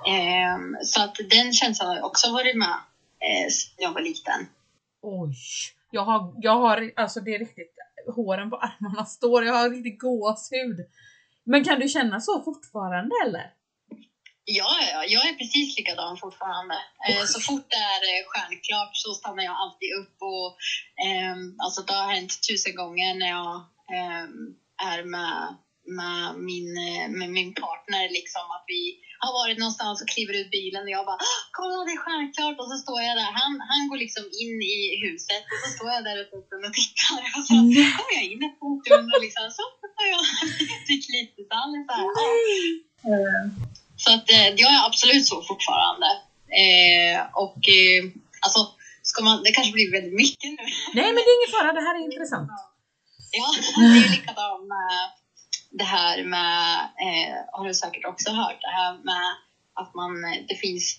Ehm, 0.08 0.76
så 0.84 1.02
att 1.02 1.16
den 1.30 1.52
känslan 1.52 1.88
har 1.88 2.02
också 2.02 2.32
varit 2.32 2.56
med 2.56 2.78
eh, 3.24 3.48
sedan 3.50 3.78
jag 3.78 3.92
var 3.92 4.00
liten. 4.00 4.40
Oj, 5.02 5.34
jag 5.90 6.04
har, 6.04 6.34
jag 6.36 6.56
har 6.56 6.92
alltså 6.96 7.20
det 7.20 7.34
är 7.34 7.38
riktigt, 7.38 7.74
håren 8.16 8.50
på 8.50 8.56
armarna 8.56 9.04
står, 9.04 9.44
jag 9.44 9.54
har 9.54 9.70
riktigt 9.70 10.00
gåshud. 10.00 10.78
Men 11.44 11.64
kan 11.64 11.80
du 11.80 11.88
känna 11.88 12.20
så 12.20 12.42
fortfarande 12.42 13.14
eller? 13.26 13.59
Ja, 14.44 14.78
ja, 14.92 15.04
jag 15.04 15.28
är 15.28 15.32
precis 15.32 15.76
likadan 15.76 16.16
fortfarande. 16.16 16.74
Eh, 17.08 17.24
så 17.24 17.40
fort 17.40 17.66
det 17.70 17.82
är 17.94 18.02
eh, 18.10 18.24
stjärnklart 18.26 18.90
så 18.92 19.14
stannar 19.14 19.44
jag 19.44 19.56
alltid 19.62 19.90
upp 20.00 20.16
och 20.32 20.48
eh, 21.06 21.34
alltså 21.64 21.80
det 21.82 21.92
har 21.92 22.12
hänt 22.14 22.32
tusen 22.48 22.74
gånger 22.74 23.14
när 23.14 23.30
jag 23.38 23.54
eh, 23.96 24.24
är 24.92 25.00
med, 25.14 25.38
med, 25.98 26.24
min, 26.48 26.68
eh, 26.88 27.06
med 27.18 27.30
min 27.38 27.50
partner 27.54 28.04
liksom 28.18 28.46
att 28.56 28.64
vi 28.74 28.82
har 29.24 29.32
varit 29.40 29.58
någonstans 29.58 29.96
och 30.02 30.08
kliver 30.14 30.34
ut 30.40 30.50
bilen 30.56 30.82
och 30.86 30.94
jag 30.96 31.04
bara 31.10 31.20
kolla 31.58 31.74
det 31.86 31.94
är 31.98 32.04
stjärnklart 32.04 32.58
och 32.60 32.68
så 32.72 32.76
står 32.84 33.00
jag 33.08 33.16
där. 33.22 33.32
Han, 33.40 33.52
han 33.72 33.82
går 33.88 33.98
liksom 34.04 34.24
in 34.42 34.56
i 34.76 34.78
huset 35.04 35.42
och 35.52 35.60
så 35.62 35.68
står 35.76 35.88
jag 35.94 36.02
där 36.08 36.18
ute 36.22 36.34
och 36.36 36.74
tittar 36.80 37.22
och 37.36 37.44
så 37.48 37.54
kommer 37.96 38.14
jag 38.18 38.26
in 38.32 38.42
efter 38.48 38.64
en 38.70 38.78
stund 38.84 39.08
och 39.14 39.22
liksom 39.26 39.46
så 39.58 39.64
har 39.98 40.06
jag 40.14 40.24
typ 40.88 41.04
lite. 41.16 41.40
Ja. 43.10 43.20
Så 44.02 44.08
att 44.14 44.30
eh, 44.30 44.48
jag 44.62 44.70
är 44.76 44.86
absolut 44.86 45.26
så 45.26 45.42
fortfarande. 45.42 46.06
Eh, 46.62 47.20
och 47.44 47.60
eh, 47.78 48.02
alltså, 48.44 48.60
ska 49.02 49.22
man, 49.22 49.42
det 49.42 49.52
kanske 49.52 49.72
blir 49.72 49.92
väldigt 49.92 50.16
mycket 50.22 50.50
nu. 50.50 50.64
Nej, 50.94 51.08
men 51.14 51.20
det 51.24 51.30
är 51.32 51.38
ingen 51.38 51.54
fara. 51.56 51.72
Det 51.72 51.86
här 51.86 51.94
är 52.00 52.04
intressant. 52.04 52.50
Ja, 53.38 53.48
det 53.76 53.98
är 53.98 54.10
likadant 54.16 54.68
med 54.74 55.10
det 55.70 55.84
här 55.84 56.24
med, 56.24 56.88
har 57.52 57.64
du 57.66 57.74
säkert 57.74 58.04
också 58.04 58.30
hört, 58.30 58.60
det 58.60 58.74
här 58.80 58.92
med 58.92 59.26
att 59.74 59.94
man, 59.94 60.12
det 60.48 60.54
finns 60.54 60.98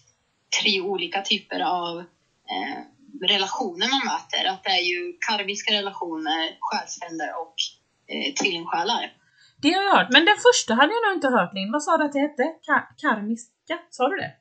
tre 0.61 0.81
olika 0.81 1.21
typer 1.21 1.59
av 1.59 1.99
eh, 2.51 2.79
relationer 3.27 3.87
man 3.89 4.05
möter. 4.05 4.45
Att 4.49 4.63
det 4.63 4.69
är 4.69 4.85
ju 4.91 5.17
karmiska 5.27 5.73
relationer, 5.73 6.57
själsfränder 6.59 7.29
och 7.41 7.55
eh, 8.07 8.33
tvillingsjälar. 8.33 9.13
Det 9.61 9.71
har 9.73 9.83
jag 9.83 9.95
hört, 9.97 10.11
men 10.11 10.25
den 10.25 10.37
första 10.47 10.73
hade 10.73 10.93
jag 10.93 11.03
nog 11.07 11.17
inte 11.17 11.27
hört 11.27 11.53
Linn. 11.53 11.71
Vad 11.71 11.83
sa 11.83 11.97
du 11.97 12.03
att 12.05 12.13
det 12.13 12.19
hette? 12.19 12.43
Ka 12.65 12.75
karmiska? 13.01 13.75
Sa 13.89 14.09
du 14.09 14.15
det? 14.17 14.31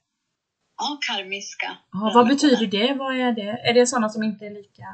Ja, 0.76 0.98
karmiska. 1.08 1.76
Ja, 1.92 2.12
vad 2.14 2.28
betyder 2.28 2.66
det? 2.66 2.94
Vad 2.94 3.20
är 3.20 3.32
det? 3.32 3.50
Är 3.68 3.74
det 3.74 3.86
sådana 3.86 4.08
som 4.08 4.22
inte 4.22 4.46
är 4.46 4.50
lika... 4.50 4.88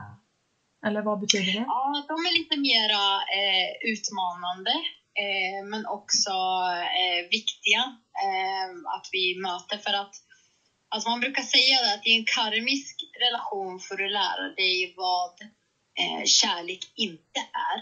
Eller 0.86 1.02
vad 1.02 1.20
betyder 1.20 1.52
det? 1.52 1.64
Ja, 1.66 2.04
de 2.08 2.14
är 2.28 2.32
lite 2.38 2.56
mera 2.70 3.04
eh, 3.38 3.70
utmanande, 3.92 4.74
eh, 5.22 5.60
men 5.70 5.86
också 5.86 6.34
eh, 7.00 7.20
viktiga 7.30 7.82
eh, 8.26 8.68
att 8.94 9.06
vi 9.12 9.24
möter. 9.46 9.78
För 9.78 9.94
att 10.02 10.14
alltså 10.88 11.08
man 11.10 11.20
brukar 11.20 11.42
säga 11.42 11.76
att 11.94 12.06
i 12.06 12.12
en 12.18 12.24
karmisk 12.36 12.94
relation 13.26 13.80
får 13.80 13.96
du 13.96 14.08
lära 14.08 14.46
dig 14.62 14.94
vad 14.96 15.34
eh, 16.00 16.24
kärlek 16.24 16.82
inte 16.96 17.40
är. 17.70 17.78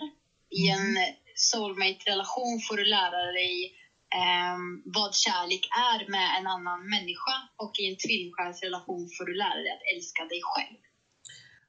I 0.61 0.63
en 0.77 0.89
soulmate-relation 1.35 2.61
får 2.69 2.77
du 2.77 2.85
lära 2.85 3.33
dig 3.33 3.75
eh, 4.15 4.57
vad 4.85 5.15
kärlek 5.15 5.69
är 5.93 6.11
med 6.11 6.39
en 6.39 6.47
annan 6.47 6.81
människa 6.91 7.37
och 7.57 7.73
i 7.79 7.89
en 7.91 7.97
tvillingsjälsrelation 7.97 9.09
får 9.19 9.25
du 9.25 9.35
lära 9.35 9.55
dig 9.65 9.73
att 9.73 9.97
älska 9.97 10.25
dig 10.25 10.41
själv. 10.43 10.79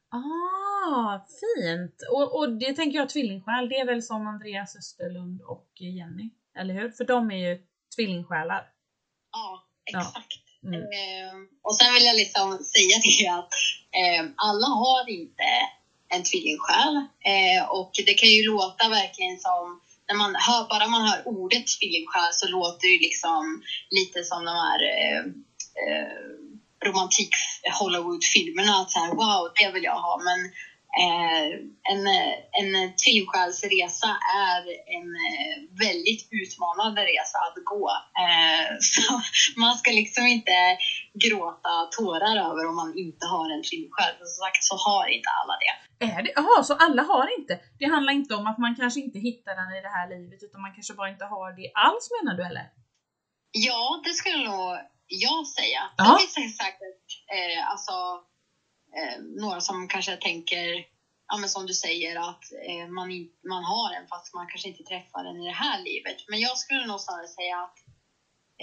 Ah, 0.10 1.26
fint! 1.42 1.98
Och, 2.12 2.38
och 2.38 2.58
det 2.58 2.74
tänker 2.74 2.98
jag 3.00 3.10
tvillingsjäl, 3.10 3.70
det 3.70 3.80
är 3.80 3.86
väl 3.86 4.04
som 4.04 4.28
Andreas 4.28 4.76
Österlund 4.76 5.42
och 5.42 5.70
Jenny, 5.80 6.30
eller 6.60 6.74
hur? 6.74 6.90
För 6.90 7.06
de 7.06 7.32
är 7.32 7.50
ju 7.50 7.64
tvillingsjälar. 7.96 8.64
Ja, 9.32 9.68
exakt. 9.86 10.34
Ja. 10.62 10.68
Mm. 10.68 10.82
Eh, 10.82 11.36
och 11.62 11.76
sen 11.76 11.94
vill 11.94 12.06
jag 12.06 12.16
liksom 12.16 12.48
säga 12.74 12.96
det 13.04 13.28
att 13.40 13.54
eh, 14.00 14.22
alla 14.36 14.68
har 14.68 15.10
inte 15.10 15.50
en 16.10 16.24
tvillingsjäl 16.24 16.96
eh, 17.32 17.64
och 17.70 17.92
det 18.06 18.14
kan 18.14 18.30
ju 18.30 18.46
låta 18.46 18.90
verkligen 18.90 19.40
som 19.40 19.82
när 20.08 20.16
man 20.16 20.36
hör, 20.36 20.70
bara 20.70 20.88
man 20.88 21.08
hör 21.08 21.28
ordet 21.28 21.64
tvillingsjäl 21.80 22.32
så 22.32 22.48
låter 22.48 22.88
det 22.88 23.06
liksom 23.08 23.64
lite 23.90 24.24
som 24.24 24.46
de 24.46 24.56
här 24.66 24.80
eh, 24.94 25.24
eh, 25.84 26.18
romantik 26.88 27.30
Hollywood-filmerna. 27.80 28.82
Att 28.82 28.92
så 28.92 29.00
här, 29.00 29.12
wow, 29.16 29.52
det 29.56 29.72
vill 29.72 29.84
jag 29.84 30.00
ha. 30.08 30.22
Men 30.28 30.40
en, 31.92 32.08
en 32.62 32.96
tvillingsjälsresa 33.02 34.12
är 34.48 34.62
en 34.98 35.10
eh, 35.30 35.56
väldigt 35.86 36.24
utmanande 36.42 37.02
resa 37.02 37.38
att 37.48 37.58
gå. 37.74 37.86
Eh, 38.24 38.66
så 38.94 39.22
man 39.60 39.78
ska 39.78 39.92
liksom 39.92 40.26
inte 40.26 40.58
gråta 41.26 41.74
tårar 41.98 42.36
över 42.50 42.64
om 42.70 42.76
man 42.76 42.98
inte 42.98 43.26
har 43.26 43.48
en 43.56 43.64
tvillingsjäl. 43.64 44.14
Som 44.18 44.28
sagt 44.46 44.64
så 44.70 44.76
har 44.88 45.08
inte 45.16 45.30
alla 45.40 45.56
det. 45.64 45.74
Är 46.06 46.24
det? 46.24 46.32
Jaha, 46.36 46.64
så 46.64 46.74
alla 46.74 47.04
har 47.04 47.40
inte? 47.40 47.60
Det 47.80 47.86
handlar 47.86 48.14
inte 48.14 48.36
om 48.36 48.48
att 48.48 48.58
man 48.58 48.76
kanske 48.76 49.00
inte 49.00 49.20
hittar 49.20 49.56
den 49.56 49.78
i 49.78 49.82
det 49.82 49.94
här 49.98 50.08
livet 50.10 50.40
utan 50.44 50.62
man 50.62 50.74
kanske 50.74 50.94
bara 50.94 51.10
inte 51.10 51.26
har 51.26 51.50
det 51.60 51.72
alls 51.86 52.06
menar 52.16 52.38
du 52.38 52.44
eller? 52.52 52.66
Ja, 53.52 54.02
det 54.06 54.14
skulle 54.14 54.38
nog 54.50 54.78
jag 55.08 55.48
säga. 55.48 55.82
Ja. 55.98 56.20
Det 56.22 56.42
finns 56.42 56.58
säkert 56.58 57.06
eh, 57.36 57.72
alltså, 57.72 57.92
eh, 57.92 58.35
några 59.20 59.62
som 59.62 59.88
kanske 59.88 60.18
tänker, 60.18 60.86
ja, 61.28 61.38
men 61.38 61.50
som 61.50 61.66
du 61.66 61.74
säger, 61.74 62.16
att 62.30 62.44
eh, 62.68 62.88
man, 62.88 63.12
in, 63.12 63.28
man 63.48 63.64
har 63.64 63.94
en 63.94 64.08
fast 64.08 64.34
man 64.34 64.48
kanske 64.48 64.68
inte 64.68 64.84
träffar 64.84 65.24
den 65.24 65.42
i 65.42 65.46
det 65.46 65.60
här 65.66 65.84
livet. 65.84 66.18
Men 66.28 66.40
jag 66.40 66.58
skulle 66.58 66.86
nog 66.86 67.00
snarare 67.02 67.28
säga 67.28 67.58
att 67.66 67.78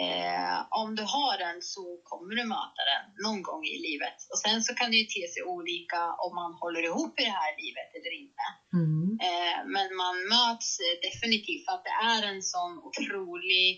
eh, 0.05 0.57
om 0.83 0.95
du 0.95 1.03
har 1.03 1.39
den 1.39 1.63
så 1.63 1.85
kommer 2.03 2.35
du 2.35 2.45
möta 2.45 2.83
den 2.93 3.05
någon 3.25 3.43
gång 3.43 3.65
i 3.65 3.79
livet. 3.89 4.19
Och 4.31 4.39
sen 4.39 4.63
så 4.63 4.75
kan 4.75 4.91
det 4.91 4.97
ju 4.97 5.07
te 5.15 5.25
sig 5.33 5.43
olika 5.43 6.01
om 6.25 6.35
man 6.35 6.53
håller 6.63 6.83
ihop 6.83 7.21
i 7.21 7.25
det 7.25 7.39
här 7.43 7.53
livet 7.63 7.91
eller 7.97 8.13
inte. 8.23 8.45
Mm. 8.81 9.07
Eh, 9.27 9.59
men 9.75 9.89
man 10.03 10.17
möts 10.35 10.69
eh, 10.85 10.97
definitivt 11.09 11.65
för 11.65 11.73
att 11.73 11.89
det 11.89 11.97
är 12.15 12.23
en 12.33 12.43
sån 12.43 12.73
otrolig 12.89 13.69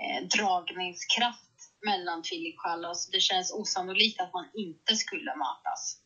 eh, 0.00 0.20
dragningskraft 0.34 1.45
mellan 1.84 2.22
tvillingsjälar 2.22 2.94
så 2.94 3.10
det 3.10 3.20
känns 3.20 3.52
osannolikt 3.52 4.20
att 4.20 4.32
man 4.32 4.46
inte 4.54 4.96
skulle 4.96 5.36
mötas. 5.36 6.00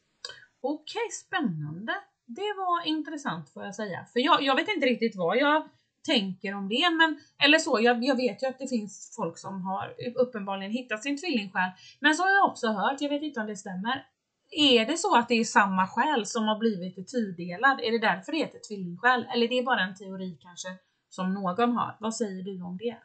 Okej, 0.63 1.11
spännande. 1.27 1.93
Det 2.27 2.55
var 2.57 2.87
intressant 2.87 3.51
får 3.53 3.65
jag 3.65 3.75
säga. 3.75 4.07
För 4.13 4.21
jag, 4.21 4.43
jag 4.43 4.57
vet 4.57 4.69
inte 4.69 4.87
riktigt 4.87 5.17
vad 5.17 5.37
jag 5.37 5.69
tänker 6.07 6.55
om 6.55 6.69
det, 6.69 6.91
men 6.91 7.21
eller 7.45 7.59
så. 7.59 7.81
Jag, 7.81 8.05
jag 8.05 8.17
vet 8.17 8.43
ju 8.43 8.47
att 8.47 8.59
det 8.59 8.69
finns 8.69 9.13
folk 9.17 9.39
som 9.39 9.63
har 9.63 9.95
uppenbarligen 10.17 10.73
hittat 10.73 11.03
sin 11.03 11.21
tvillingsjäl. 11.21 11.71
Men 12.01 12.15
så 12.15 12.23
har 12.23 12.31
jag 12.31 12.51
också 12.51 12.67
hört, 12.69 13.01
jag 13.01 13.09
vet 13.09 13.23
inte 13.23 13.41
om 13.41 13.47
det 13.47 13.57
stämmer. 13.57 14.07
Är 14.51 14.87
det 14.87 14.97
så 14.97 15.17
att 15.17 15.29
det 15.29 15.35
är 15.35 15.45
samma 15.45 15.89
själ 15.89 16.27
som 16.27 16.49
har 16.49 16.59
blivit 16.59 17.09
tudelad? 17.09 17.81
Är 17.81 17.93
det 17.93 17.99
därför 17.99 18.33
det 18.33 18.39
heter 18.39 18.59
tvillingsjäl? 18.69 19.27
Eller 19.35 19.49
det 19.49 19.59
är 19.59 19.63
bara 19.63 19.81
en 19.81 19.95
teori 19.95 20.39
kanske 20.41 20.69
som 21.09 21.35
någon 21.35 21.73
har? 21.73 21.97
Vad 22.01 22.15
säger 22.15 22.43
du 22.43 22.63
om 22.63 22.77
det? 22.77 22.97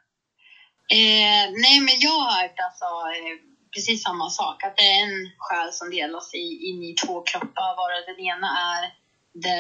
Eh, 0.87 1.45
nej, 1.63 1.79
men 1.79 1.99
jag 1.99 2.17
har 2.19 2.41
hört 2.41 2.59
alltså, 2.67 2.85
eh, 2.85 3.35
precis 3.73 4.03
samma 4.03 4.29
sak. 4.29 4.63
Att 4.63 4.77
det 4.77 4.83
är 4.83 5.03
en 5.03 5.31
själ 5.37 5.71
som 5.71 5.89
delas 5.89 6.33
i, 6.33 6.69
in 6.69 6.83
i 6.83 6.93
två 7.05 7.21
kroppar. 7.21 7.75
Varav 7.77 8.03
den 8.05 8.19
ena 8.19 8.49
är 8.71 8.83
the, 9.45 9.59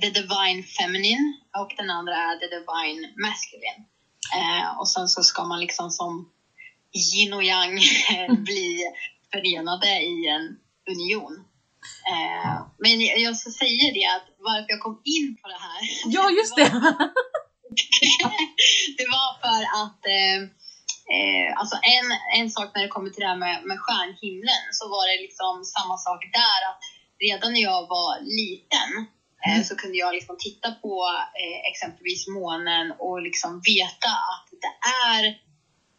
the 0.00 0.10
divine 0.20 0.62
feminine 0.78 1.26
och 1.60 1.70
den 1.76 1.90
andra 1.90 2.16
är 2.16 2.36
the 2.38 2.48
divine 2.56 3.02
masculine. 3.26 3.82
Eh, 4.38 4.78
och 4.78 4.88
sen 4.88 5.08
så 5.08 5.22
ska 5.22 5.44
man 5.44 5.60
liksom 5.60 5.90
som 5.90 6.30
yin 6.92 7.32
och 7.32 7.44
yang 7.44 7.80
bli 8.44 8.84
förenade 9.32 9.90
i 10.02 10.28
en 10.28 10.44
union. 10.94 11.44
Eh, 12.12 12.66
men 12.78 13.00
jag 13.00 13.36
ska 13.36 13.50
säga 13.50 13.92
det 13.94 14.06
att 14.16 14.26
varför 14.38 14.66
jag 14.68 14.80
kom 14.80 15.00
in 15.04 15.36
på 15.42 15.48
det 15.48 15.60
här. 15.66 15.80
Ja, 16.06 16.30
just 16.30 16.56
det! 16.56 16.70
det 18.98 19.06
var 19.16 19.30
för 19.44 19.62
att 19.82 20.00
eh, 20.16 20.38
eh, 21.14 21.48
alltså 21.60 21.76
en, 21.96 22.06
en 22.40 22.50
sak 22.50 22.68
när 22.74 22.82
det 22.82 22.94
kommer 22.94 23.10
till 23.10 23.24
det 23.24 23.32
här 23.32 23.42
med, 23.46 23.56
med 23.64 23.78
stjärnhimlen 23.80 24.64
så 24.78 24.84
var 24.88 25.04
det 25.10 25.22
liksom 25.26 25.64
samma 25.64 25.96
sak 26.06 26.20
där. 26.32 26.60
att 26.70 26.80
Redan 27.26 27.52
när 27.52 27.60
jag 27.60 27.82
var 27.88 28.20
liten 28.42 28.90
eh, 29.46 29.62
så 29.66 29.76
kunde 29.76 29.98
jag 29.98 30.14
liksom 30.14 30.36
titta 30.38 30.68
på 30.72 30.94
eh, 31.42 31.70
exempelvis 31.70 32.26
månen 32.28 32.92
och 32.98 33.22
liksom 33.22 33.50
veta 33.72 34.12
att 34.32 34.48
det 34.64 34.74
är 35.10 35.22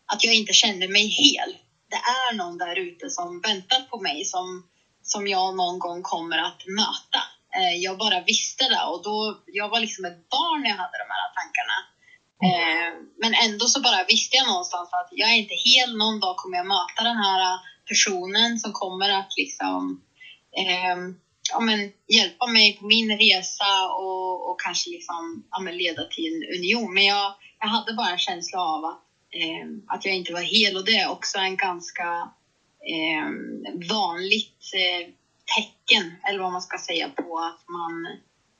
att 0.05 0.23
jag 0.23 0.33
inte 0.33 0.53
kände 0.53 0.87
mig 0.87 1.07
hel. 1.07 1.57
Det 1.89 2.01
är 2.19 2.33
någon 2.35 2.57
där 2.57 2.75
ute 2.79 3.09
som 3.09 3.41
väntar 3.41 3.81
på 3.81 4.01
mig 4.01 4.25
som, 4.25 4.67
som 5.03 5.27
jag 5.27 5.55
någon 5.55 5.79
gång 5.79 6.01
kommer 6.01 6.37
att 6.37 6.61
möta. 6.67 7.21
Eh, 7.57 7.75
jag 7.85 7.97
bara 7.97 8.21
visste 8.21 8.63
det 8.63 8.83
och 8.91 9.03
då, 9.03 9.43
jag 9.45 9.69
var 9.69 9.79
liksom 9.79 10.05
ett 10.05 10.29
barn 10.29 10.61
när 10.61 10.69
jag 10.69 10.77
hade 10.77 10.97
de 10.97 11.09
här 11.15 11.27
tankarna. 11.37 11.77
Eh, 12.45 12.89
men 13.21 13.33
ändå 13.33 13.67
så 13.67 13.81
bara 13.81 14.03
visste 14.03 14.35
jag 14.35 14.47
någonstans 14.47 14.89
att 14.93 15.09
jag 15.11 15.29
är 15.29 15.37
inte 15.37 15.53
hel, 15.53 15.97
någon 15.97 16.19
dag 16.19 16.35
kommer 16.35 16.57
jag 16.57 16.65
möta 16.65 17.03
den 17.03 17.17
här 17.17 17.41
eh, 17.41 17.59
personen 17.87 18.59
som 18.59 18.71
kommer 18.71 19.09
att 19.09 19.31
liksom 19.37 20.01
eh, 20.57 20.95
ja, 21.51 21.59
men, 21.59 21.91
hjälpa 22.07 22.45
mig 22.47 22.77
på 22.77 22.85
min 22.85 23.17
resa 23.17 23.87
och, 23.87 24.49
och 24.49 24.59
kanske 24.59 24.89
liksom, 24.89 25.43
ja, 25.51 25.59
men, 25.59 25.77
leda 25.77 26.05
till 26.05 26.25
en 26.27 26.57
union. 26.57 26.93
Men 26.93 27.05
jag, 27.05 27.33
jag 27.59 27.67
hade 27.67 27.93
bara 27.93 28.09
en 28.09 28.17
känsla 28.17 28.59
av 28.59 28.85
att, 28.85 29.03
eh, 29.31 29.67
att 29.87 30.05
jag 30.05 30.15
inte 30.15 30.33
var 30.33 30.41
hel 30.41 30.77
och 30.77 30.85
det 30.85 30.97
är 30.97 31.09
också 31.09 31.37
en 31.37 31.57
ganska 31.57 32.29
eh, 32.93 33.27
vanligt 33.89 34.61
eh, 34.73 35.07
tecken, 35.55 36.15
eller 36.27 36.39
vad 36.39 36.51
man 36.51 36.61
ska 36.61 36.77
säga, 36.77 37.09
på 37.09 37.39
att 37.39 37.69
man 37.69 37.93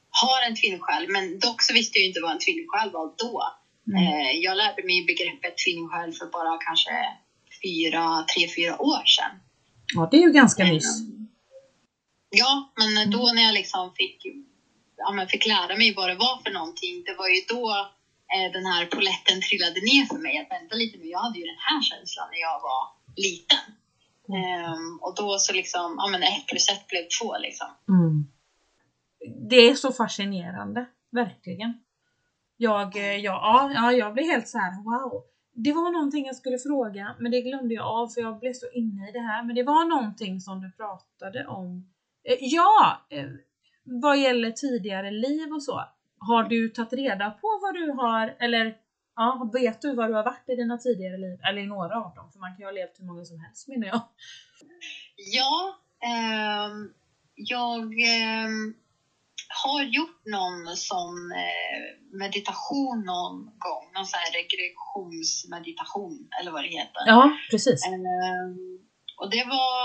har 0.10 0.48
en 0.48 0.56
tvillingsjäl. 0.56 1.08
Men 1.10 1.40
dock 1.40 1.62
så 1.62 1.74
visste 1.74 2.00
jag 2.00 2.08
inte 2.08 2.22
vad 2.22 2.32
en 2.32 2.40
tvillingsjäl 2.40 2.92
var 2.92 3.14
då. 3.18 3.44
Mm. 3.88 4.04
Eh, 4.04 4.32
jag 4.46 4.58
lärde 4.58 4.84
mig 4.84 5.06
begreppet 5.06 5.58
tvillingsjäl 5.58 6.14
för 6.14 6.26
bara 6.26 6.58
kanske 6.58 6.92
fyra, 7.64 8.26
tre, 8.32 8.48
fyra 8.56 8.82
år 8.82 9.06
sedan. 9.16 9.34
Ja, 9.96 10.08
det 10.12 10.18
är 10.18 10.22
ju 10.22 10.32
ganska 10.32 10.64
nyss. 10.64 11.02
Ja, 12.30 12.74
men 12.80 13.12
då 13.12 13.32
när 13.36 13.42
jag 13.42 13.54
liksom 13.54 13.94
fick, 13.96 14.26
ja, 14.98 15.28
fick 15.30 15.46
lära 15.46 15.76
mig 15.76 15.94
vad 15.94 16.10
det 16.10 16.16
var 16.16 16.44
för 16.44 16.52
någonting, 16.52 17.04
det 17.04 17.16
var 17.18 17.28
ju 17.28 17.42
då 17.48 17.70
eh, 18.34 18.52
den 18.52 18.66
här 18.66 18.86
poletten 18.86 19.42
trillade 19.42 19.80
ner 19.90 20.06
för 20.06 20.18
mig. 20.18 20.38
Att 20.38 20.52
vänta 20.52 20.76
lite 20.76 20.98
nu, 20.98 21.06
jag 21.06 21.20
hade 21.20 21.40
ju 21.40 21.46
den 21.46 21.64
här 21.70 21.82
känslan 21.82 22.28
när 22.32 22.40
jag 22.40 22.60
var 22.70 22.84
liten. 23.16 23.66
Um, 24.28 25.00
och 25.02 25.16
då 25.16 25.38
så 25.40 25.54
liksom, 25.54 25.96
ja 25.98 26.08
men 26.12 26.24
ett 26.24 26.48
plus 26.48 26.70
ett 26.70 26.88
blev 26.88 27.04
två 27.20 27.38
liksom. 27.38 27.68
Mm. 27.90 28.28
Det 29.50 29.56
är 29.70 29.76
så 29.76 29.92
fascinerande, 29.92 30.86
verkligen. 31.12 31.85
Jag, 32.58 32.96
eh, 32.96 33.16
ja, 33.16 33.72
ja, 33.74 33.92
jag 33.92 34.14
blev 34.14 34.26
helt 34.26 34.48
så 34.48 34.58
här: 34.58 34.84
wow. 34.84 35.24
Det 35.54 35.74
var 35.74 35.92
någonting 35.92 36.26
jag 36.26 36.36
skulle 36.36 36.58
fråga, 36.58 37.16
men 37.20 37.32
det 37.32 37.42
glömde 37.42 37.74
jag 37.74 37.86
av 37.86 38.08
för 38.08 38.22
jag 38.22 38.40
blev 38.40 38.54
så 38.54 38.66
inne 38.74 39.10
i 39.10 39.12
det 39.12 39.20
här. 39.20 39.44
Men 39.44 39.56
det 39.56 39.64
var 39.64 39.86
någonting 39.86 40.42
som 40.42 40.62
du 40.62 40.72
pratade 40.72 41.48
om. 41.48 41.88
Eh, 42.24 42.38
ja, 42.40 43.02
eh, 43.10 43.30
vad 43.84 44.18
gäller 44.18 44.52
tidigare 44.52 45.12
liv 45.12 45.54
och 45.54 45.64
så. 45.64 45.84
Har 46.20 46.44
du 46.44 46.70
tagit 46.70 46.94
reda 46.94 47.32
på 47.32 47.60
vad 47.62 47.74
du 47.74 47.92
har, 47.92 48.36
eller 48.40 48.76
Ja, 49.16 49.50
vet 49.54 49.82
du 49.82 49.96
vad 49.96 50.10
du 50.10 50.14
har 50.14 50.24
varit 50.24 50.50
i 50.50 50.56
dina 50.56 50.78
tidigare 50.78 51.18
liv? 51.18 51.40
Eller 51.50 51.62
i 51.62 51.68
några 51.68 51.96
av 51.96 52.16
dem? 52.16 52.32
För 52.32 52.40
man 52.40 52.50
kan 52.50 52.60
ju 52.60 52.66
ha 52.66 52.72
levt 52.72 53.00
hur 53.00 53.06
många 53.06 53.26
som 53.26 53.40
helst 53.40 53.68
menar 53.68 53.88
jag. 53.88 54.02
Ja, 55.16 55.80
ehm, 56.00 56.94
jag 57.36 57.84
ehm, 57.84 58.74
har 59.64 59.82
gjort 59.98 60.22
någon 60.26 60.78
sån 60.78 61.32
eh, 61.32 61.84
meditation 62.24 62.98
någon 63.14 63.36
gång. 63.66 63.86
Någon 63.94 64.06
sån 64.06 64.20
här 64.24 64.32
regressionsmeditation 64.42 66.18
eller 66.40 66.52
vad 66.52 66.64
det 66.64 66.74
heter. 66.80 67.02
Ja, 67.06 67.22
precis. 67.52 67.80
Ehm, 67.88 68.80
och 69.20 69.30
det 69.30 69.44
var... 69.44 69.78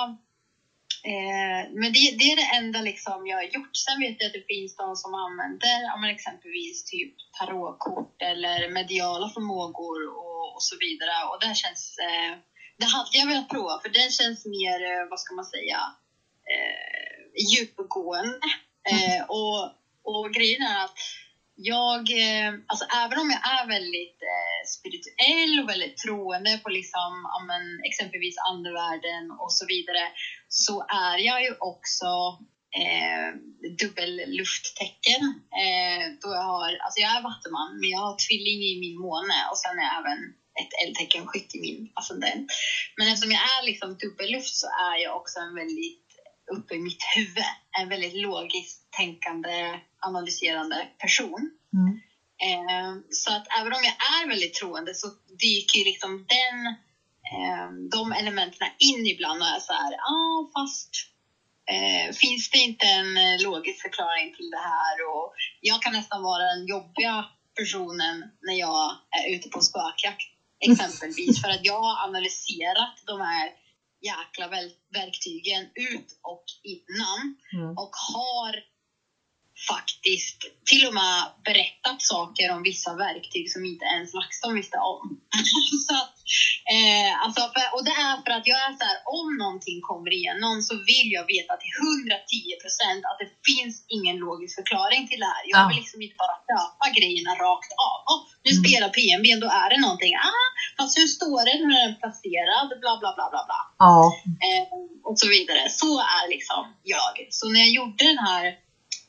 Eh, 1.12 1.62
men 1.80 1.88
det, 1.94 2.02
det 2.18 2.26
är 2.32 2.36
det 2.42 2.50
enda 2.60 2.80
liksom 2.90 3.26
jag 3.26 3.36
har 3.36 3.48
gjort. 3.56 3.76
Sen 3.86 4.00
vet 4.00 4.16
jag 4.18 4.26
att 4.26 4.38
det 4.38 4.50
finns 4.54 4.76
de 4.76 4.96
som 4.96 5.12
använder 5.14 6.00
men 6.00 6.10
exempelvis 6.10 6.84
typ 6.84 7.14
tarotkort 7.38 8.16
eller 8.30 8.58
mediala 8.78 9.28
förmågor 9.34 9.98
och, 10.18 10.54
och 10.54 10.62
så 10.68 10.76
vidare. 10.84 11.16
Och 11.30 11.38
det 11.40 11.54
känns... 11.62 11.82
Eh, 12.08 12.32
det 12.80 12.88
hade 12.96 13.16
jag 13.20 13.26
velat 13.26 13.48
prova 13.54 13.80
för 13.82 13.88
den 13.88 14.10
känns 14.18 14.40
mer, 14.56 15.10
vad 15.10 15.20
ska 15.20 15.34
man 15.34 15.44
säga, 15.44 15.80
eh, 16.52 17.20
djupgående. 17.50 18.48
Eh, 18.88 19.24
och, 19.28 19.60
och 20.02 20.34
grejen 20.34 20.62
är 20.62 20.84
att 20.84 20.98
jag, 21.62 22.00
eh, 22.10 22.52
alltså 22.66 22.84
även 23.04 23.18
om 23.18 23.30
jag 23.30 23.42
är 23.56 23.66
väldigt 23.66 24.20
eh, 24.34 24.60
spirituell 24.76 25.60
och 25.60 25.68
väldigt 25.68 25.96
troende 25.96 26.60
på 26.62 26.68
liksom, 26.68 27.12
men, 27.46 27.64
exempelvis 27.88 28.36
andevärlden 28.50 29.30
och 29.30 29.52
så 29.52 29.66
vidare, 29.66 30.04
så 30.48 30.74
är 30.88 31.18
jag 31.18 31.42
ju 31.42 31.52
också 31.58 32.10
eh, 32.80 33.28
dubbel 33.80 34.22
lufttecken. 34.26 35.22
Eh, 35.62 36.02
då 36.22 36.28
jag 36.38 36.46
har, 36.54 36.70
alltså 36.84 37.00
jag 37.00 37.16
är 37.16 37.22
vattuman, 37.22 37.70
men 37.80 37.90
jag 37.90 38.02
har 38.06 38.16
tvilling 38.26 38.60
i 38.72 38.80
min 38.84 38.98
måne 39.06 39.38
och 39.50 39.58
sen 39.58 39.78
är 39.78 39.86
jag 39.88 39.98
även 40.00 40.20
ett 40.60 40.72
eldtecken 40.82 41.26
skytt 41.26 41.54
i 41.54 41.60
min 41.60 41.92
ascendent. 41.94 42.46
Men 42.96 43.08
eftersom 43.08 43.32
jag 43.32 43.42
är 43.54 43.62
liksom 43.70 43.98
dubbelluft 44.02 44.54
så 44.62 44.66
är 44.66 44.96
jag 45.04 45.16
också 45.16 45.38
en 45.40 45.54
väldigt 45.54 46.09
uppe 46.56 46.74
i 46.74 46.78
mitt 46.78 47.02
huvud, 47.16 47.44
en 47.80 47.88
väldigt 47.88 48.12
logiskt 48.12 48.90
tänkande, 48.90 49.78
analyserande 49.98 50.88
person. 50.98 51.50
Mm. 51.72 51.98
Eh, 52.48 52.90
så 53.10 53.30
att 53.36 53.46
även 53.60 53.72
om 53.72 53.82
jag 53.84 53.96
är 54.14 54.28
väldigt 54.28 54.54
troende 54.54 54.94
så 54.94 55.06
dyker 55.40 55.78
ju 55.78 55.84
liksom 55.84 56.26
den, 56.36 56.66
eh, 57.32 57.68
de 57.90 58.12
elementen 58.12 58.68
in 58.78 59.06
ibland 59.06 59.42
och 59.42 59.48
är 59.48 59.60
så 59.60 59.72
här, 59.72 59.92
ja 59.92 60.14
ah, 60.14 60.50
fast 60.54 60.90
eh, 61.72 62.12
finns 62.14 62.50
det 62.50 62.58
inte 62.58 62.86
en 62.86 63.16
eh, 63.16 63.42
logisk 63.42 63.82
förklaring 63.82 64.34
till 64.36 64.50
det 64.50 64.64
här? 64.72 64.94
Och 65.10 65.32
jag 65.60 65.82
kan 65.82 65.92
nästan 65.92 66.22
vara 66.22 66.44
den 66.54 66.66
jobbiga 66.66 67.24
personen 67.56 68.16
när 68.46 68.54
jag 68.54 68.96
är 69.18 69.34
ute 69.34 69.48
på 69.48 69.60
spökjakt 69.60 70.22
exempelvis 70.70 71.42
för 71.42 71.48
att 71.48 71.64
jag 71.64 71.80
har 71.80 72.04
analyserat 72.08 72.94
de 73.06 73.20
här 73.20 73.46
jäkla 74.00 74.48
verktygen 74.92 75.62
ut 75.74 76.06
och 76.22 76.44
innan 76.62 77.34
Mm. 77.52 77.76
och 77.76 77.90
har 78.14 78.54
faktiskt 79.72 80.38
till 80.70 80.82
och 80.88 80.94
med 81.00 81.18
berättat 81.48 81.98
saker 82.12 82.46
om 82.54 82.60
vissa 82.70 82.90
verktyg 83.06 83.44
som 83.54 83.62
inte 83.70 83.84
ens 83.94 84.08
LaxTon 84.18 84.54
visste 84.60 84.78
om. 84.92 85.02
så 85.86 85.92
att, 86.02 86.14
eh, 86.74 87.12
alltså 87.24 87.40
för, 87.54 87.64
och 87.74 87.82
det 87.88 87.94
är 88.08 88.14
för 88.24 88.32
att 88.38 88.46
jag 88.52 88.58
är 88.68 88.72
så 88.80 88.84
här, 88.88 88.98
om 89.18 89.28
någonting 89.42 89.78
kommer 89.90 90.10
igenom 90.18 90.54
så 90.68 90.74
vill 90.90 91.08
jag 91.16 91.24
veta 91.36 91.52
till 91.62 91.74
110 91.80 92.54
procent 92.62 93.02
att 93.08 93.18
det 93.22 93.30
finns 93.50 93.74
ingen 93.96 94.16
logisk 94.26 94.52
förklaring 94.60 95.02
till 95.08 95.20
det 95.24 95.30
här. 95.34 95.42
Jag 95.52 95.60
Ja. 95.62 95.66
vill 95.68 95.80
liksom 95.82 95.98
inte 96.04 96.16
bara 96.24 96.36
köpa 96.50 96.86
grejerna 96.98 97.32
rakt 97.46 97.70
av. 97.90 97.98
Oh, 98.12 98.20
nu 98.46 98.50
Mm. 98.52 98.60
spelar 98.62 98.88
PNB, 98.98 99.26
då 99.44 99.48
är 99.62 99.68
det 99.72 99.78
någonting. 99.86 100.14
Ah, 100.30 100.46
fast 100.78 100.92
hur 100.98 101.08
står 101.18 101.40
det 101.48 101.54
den 101.62 101.72
är 101.82 101.88
placerad? 102.02 102.66
Bla, 102.82 102.92
bla, 103.00 103.10
bla, 103.18 103.26
bla, 103.32 103.42
bla 103.48 103.60
Ja. 103.86 103.94
eh, 104.46 104.64
och 105.08 105.16
så 105.22 105.26
vidare. 105.36 105.62
Så 105.80 105.90
är 106.18 106.24
liksom 106.34 106.62
jag. 106.94 107.14
Så 107.38 107.44
när 107.52 107.60
jag 107.64 107.72
gjorde 107.78 108.02
den 108.12 108.18
här 108.30 108.44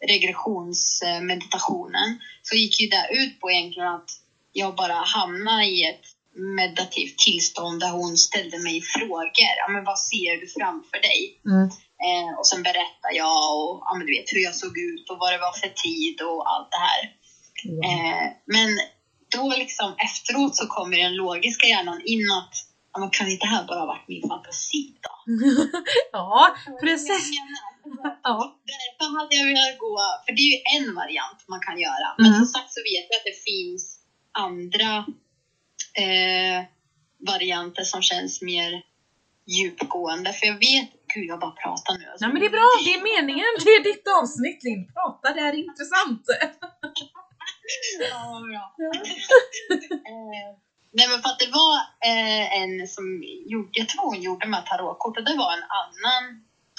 regressionsmeditationen 0.08 2.20
så 2.42 2.56
gick 2.56 2.80
ju 2.80 2.88
det 2.88 3.08
ut 3.12 3.40
på 3.40 3.52
egentligen 3.52 3.88
att 3.88 4.10
jag 4.52 4.76
bara 4.76 4.94
hamnade 4.94 5.66
i 5.66 5.84
ett 5.84 6.06
meditativt 6.34 7.18
tillstånd 7.18 7.80
där 7.80 7.90
hon 7.90 8.18
ställde 8.18 8.60
mig 8.60 8.82
frågor. 8.82 9.56
Ja, 9.58 9.68
men 9.74 9.84
vad 9.84 10.00
ser 10.00 10.40
du 10.42 10.48
framför 10.60 11.02
dig? 11.02 11.42
Mm. 11.46 11.70
Eh, 12.06 12.40
och 12.40 12.48
sen 12.48 12.64
berättade 12.64 13.16
jag 13.16 13.58
och, 13.58 13.82
ja, 13.86 13.94
men 13.98 14.06
du 14.06 14.12
vet, 14.18 14.34
hur 14.34 14.44
jag 14.44 14.56
såg 14.56 14.78
ut 14.78 15.10
och 15.10 15.18
vad 15.20 15.34
det 15.34 15.38
var 15.38 15.60
för 15.60 15.72
tid 15.86 16.22
och 16.22 16.50
allt 16.52 16.72
det 16.72 16.84
här. 16.90 17.02
Ja. 17.64 17.90
Eh, 17.90 18.26
men 18.46 18.70
då 19.36 19.54
liksom 19.58 19.96
efteråt 20.08 20.56
så 20.56 20.68
kommer 20.68 20.98
den 20.98 21.16
logiska 21.16 21.68
hjärnan 21.68 22.02
in 22.06 22.32
att 22.32 22.54
men 23.00 23.10
kan 23.10 23.28
inte 23.30 23.46
det 23.46 23.50
här 23.50 23.64
bara 23.68 23.80
ha 23.80 23.86
varit 23.86 24.08
min 24.08 24.28
fantasi 24.30 24.94
då? 25.02 25.14
ja, 26.12 26.56
precis. 26.82 27.30
Ja. 28.24 28.60
Därför 28.72 29.20
hade 29.20 29.36
jag 29.36 29.46
velat 29.46 29.78
gå, 29.80 29.98
för 30.26 30.32
det 30.36 30.42
är 30.42 30.52
ju 30.56 30.60
en 30.78 30.96
variant 30.96 31.40
man 31.48 31.60
kan 31.68 31.80
göra. 31.80 32.08
Men 32.18 32.26
Mm. 32.28 32.38
som 32.40 32.48
sagt 32.48 32.74
så 32.74 32.80
vet 32.92 33.06
jag 33.10 33.18
att 33.20 33.26
det 33.32 33.40
finns 33.52 34.00
andra 34.32 34.92
eh, 36.06 36.58
varianter 37.34 37.84
som 37.84 38.02
känns 38.02 38.42
mer 38.42 38.82
djupgående. 39.56 40.34
För 40.34 40.46
jag 40.48 40.54
vet, 40.54 40.90
gud 41.14 41.26
jag 41.32 41.40
bara 41.40 41.52
pratar 41.52 41.94
nu. 41.98 42.06
Alltså, 42.10 42.26
Nej 42.26 42.34
men 42.34 42.40
det 42.42 42.48
är 42.48 42.58
bra, 42.60 42.70
det 42.86 42.94
är 42.94 43.04
meningen. 43.16 43.52
Det 43.66 43.70
är 43.80 43.84
ditt 43.84 44.08
avsnitt 44.22 44.64
Linn. 44.64 44.84
Prata, 44.94 45.34
det 45.36 45.42
här 45.42 45.54
är 45.54 45.58
intressant. 45.70 46.24
Ja, 48.12 48.42
bra. 48.50 48.66
eh, 50.12 50.50
nej 50.94 51.08
men 51.08 51.22
för 51.22 51.30
att 51.30 51.40
det 51.40 51.52
var 51.62 51.76
eh, 52.10 52.46
en 52.62 52.88
som 52.96 53.06
gjorde, 53.52 53.70
jag 53.72 53.88
tror 53.90 54.06
hon 54.12 54.22
gjorde 54.22 54.46
de 54.46 54.54
här 54.54 54.68
tarotkorten, 54.72 55.24
det 55.24 55.42
var 55.44 55.52
en 55.58 55.68
annan. 55.82 56.24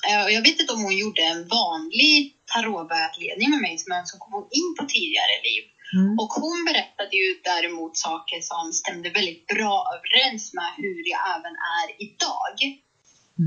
Eh, 0.08 0.24
och 0.24 0.32
jag 0.36 0.42
vet 0.46 0.60
inte 0.60 0.72
om 0.72 0.82
hon 0.82 0.96
gjorde 0.96 1.22
en 1.22 1.48
vanlig 1.48 2.16
tarotvägledning 2.52 3.50
med 3.50 3.60
mig, 3.60 3.76
men 3.92 4.06
så 4.06 4.18
kom 4.18 4.32
hon 4.32 4.48
in 4.60 4.70
på 4.78 4.82
tidigare 4.94 5.36
liv. 5.48 5.64
Mm. 5.98 6.18
Och 6.20 6.32
hon 6.42 6.58
berättade 6.68 7.14
ju 7.22 7.28
däremot 7.50 7.94
saker 7.96 8.40
som 8.50 8.72
stämde 8.80 9.08
väldigt 9.18 9.46
bra 9.46 9.74
överens 9.94 10.54
med 10.58 10.70
hur 10.76 11.02
jag 11.12 11.20
även 11.36 11.54
är 11.80 11.88
idag. 12.06 12.56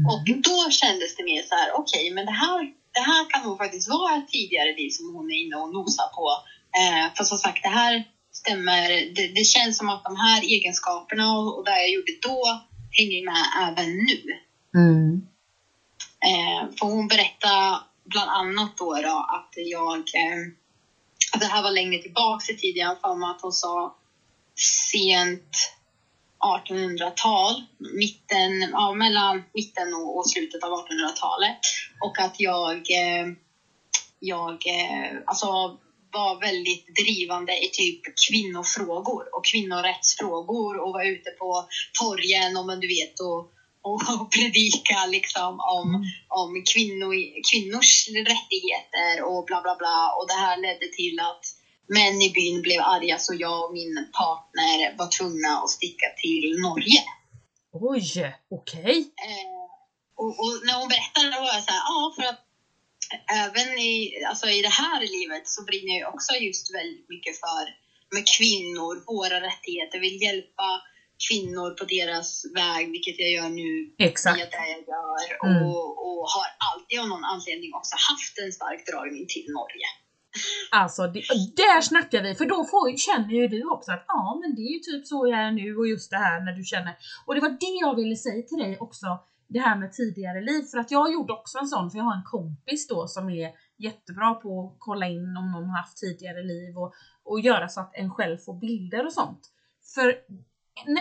Och 0.10 0.21
då 0.47 0.69
kändes 0.69 1.15
det 1.15 1.23
mer 1.23 1.43
så 1.49 1.56
här, 1.56 1.69
okej, 1.82 2.12
men 2.12 2.25
det 2.25 2.32
här, 2.32 2.60
det 2.93 2.99
här 2.99 3.30
kan 3.30 3.43
nog 3.43 3.58
faktiskt 3.58 3.89
vara 3.89 4.15
ett 4.15 4.28
tidigare 4.28 4.71
liv 4.80 4.89
som 4.89 5.15
hon 5.15 5.32
är 5.32 5.38
inne 5.43 5.56
och 5.56 5.73
nosar 5.73 6.08
på. 6.17 6.28
Eh, 6.80 7.13
för 7.15 7.23
som 7.23 7.38
sagt, 7.38 7.63
det 7.63 7.75
här 7.82 8.04
stämmer. 8.45 8.88
Det, 9.15 9.27
det 9.27 9.43
känns 9.43 9.77
som 9.77 9.89
att 9.89 10.03
de 10.03 10.15
här 10.15 10.41
egenskaperna 10.41 11.38
och, 11.38 11.58
och 11.58 11.65
det 11.65 11.71
jag 11.71 11.89
gjorde 11.89 12.12
då 12.21 12.62
hänger 12.91 13.25
med 13.25 13.45
även 13.67 13.89
nu. 13.97 14.19
Mm. 14.75 15.21
Eh, 16.25 16.75
för 16.79 16.86
hon 16.86 17.08
berättade 17.08 17.79
bland 18.03 18.29
annat 18.29 18.77
då, 18.77 18.93
då 18.93 19.25
att 19.29 19.53
jag, 19.55 19.97
eh, 19.97 20.41
att 21.34 21.39
det 21.39 21.45
här 21.45 21.63
var 21.63 21.71
längre 21.71 22.01
tillbaks 22.01 22.49
i 22.49 22.55
tiden, 22.55 22.97
jag 23.01 23.23
att 23.23 23.41
hon 23.41 23.51
sa 23.51 23.95
sent 24.91 25.71
1800-tal, 26.39 27.63
mitten, 27.77 28.69
ja, 28.71 28.93
mellan 28.93 29.43
mitten 29.53 29.93
och, 29.93 30.17
och 30.17 30.29
slutet 30.29 30.63
av 30.63 30.71
1800-talet. 30.71 31.58
Och 32.01 32.19
att 32.19 32.39
jag, 32.39 32.75
eh, 32.75 33.27
jag 34.19 34.67
eh, 34.67 35.17
alltså, 35.25 35.77
var 36.17 36.39
väldigt 36.49 36.86
drivande 37.01 37.54
i 37.65 37.67
typ 37.80 38.01
kvinnofrågor 38.28 39.23
och 39.36 39.45
kvinnorättsfrågor 39.51 40.73
och 40.84 40.91
var 40.97 41.06
ute 41.13 41.30
på 41.41 41.49
torgen 41.99 42.58
och 42.58 42.65
men 42.65 42.80
du 42.80 42.88
vet 42.88 43.15
och, 43.19 43.41
och, 43.88 43.99
och 44.21 44.32
predika 44.38 44.99
liksom 45.15 45.51
om, 45.78 45.88
om 46.41 46.51
kvinno, 46.71 47.10
kvinnors 47.49 47.91
rättigheter 48.32 49.13
och 49.30 49.45
bla 49.49 49.60
bla 49.65 49.75
bla. 49.82 49.99
Och 50.17 50.28
det 50.28 50.39
här 50.45 50.58
ledde 50.65 50.88
till 50.99 51.17
att 51.30 51.43
män 51.97 52.21
i 52.28 52.30
byn 52.38 52.62
blev 52.62 52.82
arga 52.82 53.17
så 53.19 53.34
jag 53.34 53.65
och 53.65 53.73
min 53.73 53.93
partner 54.19 54.97
var 54.97 55.08
tvungna 55.17 55.49
att 55.63 55.69
sticka 55.69 56.08
till 56.21 56.47
Norge. 56.62 57.01
Oj, 57.71 58.36
okej. 58.58 58.97
Eh, 59.28 59.65
och, 60.21 60.34
och 60.41 60.54
när 60.65 60.75
hon 60.80 60.88
berättade 60.93 61.30
det 61.32 61.39
var 61.39 61.54
jag 61.58 61.63
så 61.63 61.71
här, 61.71 61.84
ja 61.89 62.13
för 62.15 62.23
att 62.32 62.44
även 63.43 63.69
i, 63.91 63.95
alltså 64.30 64.47
i 64.58 64.62
det 64.62 64.75
här 64.84 64.99
livet 65.17 65.47
så 65.56 65.63
brinner 65.69 65.99
jag 65.99 66.13
också 66.13 66.34
just 66.34 66.75
väldigt 66.75 67.10
mycket 67.10 67.36
för 67.43 67.65
med 68.15 68.25
kvinnor, 68.38 68.93
våra 69.13 69.38
rättigheter, 69.49 69.99
vill 69.99 70.21
hjälpa 70.21 70.69
kvinnor 71.28 71.69
på 71.80 71.84
deras 71.95 72.30
väg, 72.62 72.84
vilket 72.95 73.19
jag 73.19 73.32
gör 73.38 73.49
nu 73.62 73.69
Exakt. 74.10 74.38
via 74.38 74.45
det 74.45 74.67
jag 74.75 74.84
gör. 74.93 75.25
Mm. 75.45 75.63
Och, 75.67 75.88
och 76.06 76.21
har 76.34 76.47
alltid 76.69 76.99
av 76.99 77.08
någon 77.13 77.25
anledning 77.34 77.71
också 77.80 77.95
haft 78.12 78.36
en 78.43 78.51
stark 78.51 78.82
dragning 78.89 79.25
till 79.34 79.45
Norge. 79.60 79.88
Alltså, 80.71 81.01
det, 81.08 81.21
där 81.63 81.82
snackar 81.82 82.21
vi, 82.23 82.36
för 82.36 82.45
då 82.45 82.65
får, 82.71 82.97
känner 83.08 83.34
ju 83.39 83.47
du 83.47 83.62
också 83.75 83.91
att 83.91 84.06
ja, 84.08 84.39
men 84.41 84.56
det 84.56 84.62
är 84.62 84.73
ju 84.78 84.80
typ 84.80 85.08
så 85.08 85.28
jag 85.28 85.39
är 85.39 85.51
nu 85.51 85.78
och 85.78 85.88
just 85.88 86.10
det 86.12 86.17
här 86.17 86.38
när 86.45 86.54
du 86.60 86.63
känner. 86.63 86.93
Och 87.25 87.36
det 87.36 87.41
var 87.41 87.49
det 87.49 87.75
jag 87.86 87.95
ville 87.95 88.15
säga 88.15 88.41
till 88.49 88.58
dig 88.58 88.78
också, 88.80 89.08
det 89.47 89.60
här 89.60 89.75
med 89.75 89.93
tidigare 89.93 90.41
liv, 90.41 90.63
för 90.63 90.77
att 90.77 90.91
jag 90.91 91.13
gjorde 91.13 91.34
också 91.34 91.58
en 91.58 91.67
sån, 91.67 91.91
för 91.91 91.97
jag 91.97 92.05
har 92.05 92.15
en 92.15 92.23
kompis 92.23 92.88
då 92.88 93.08
som 93.08 93.29
är 93.29 93.51
jättebra 93.77 94.34
på 94.34 94.67
att 94.67 94.75
kolla 94.79 95.08
in 95.08 95.38
om 95.38 95.51
någon 95.51 95.69
har 95.69 95.77
haft 95.77 95.97
tidigare 95.97 96.43
liv 96.43 96.77
och, 96.77 96.93
och 97.23 97.39
göra 97.39 97.67
så 97.67 97.81
att 97.81 97.91
en 97.95 98.12
själv 98.12 98.38
får 98.38 98.53
bilder 98.60 99.05
och 99.05 99.13
sånt. 99.13 99.51
För 99.95 100.10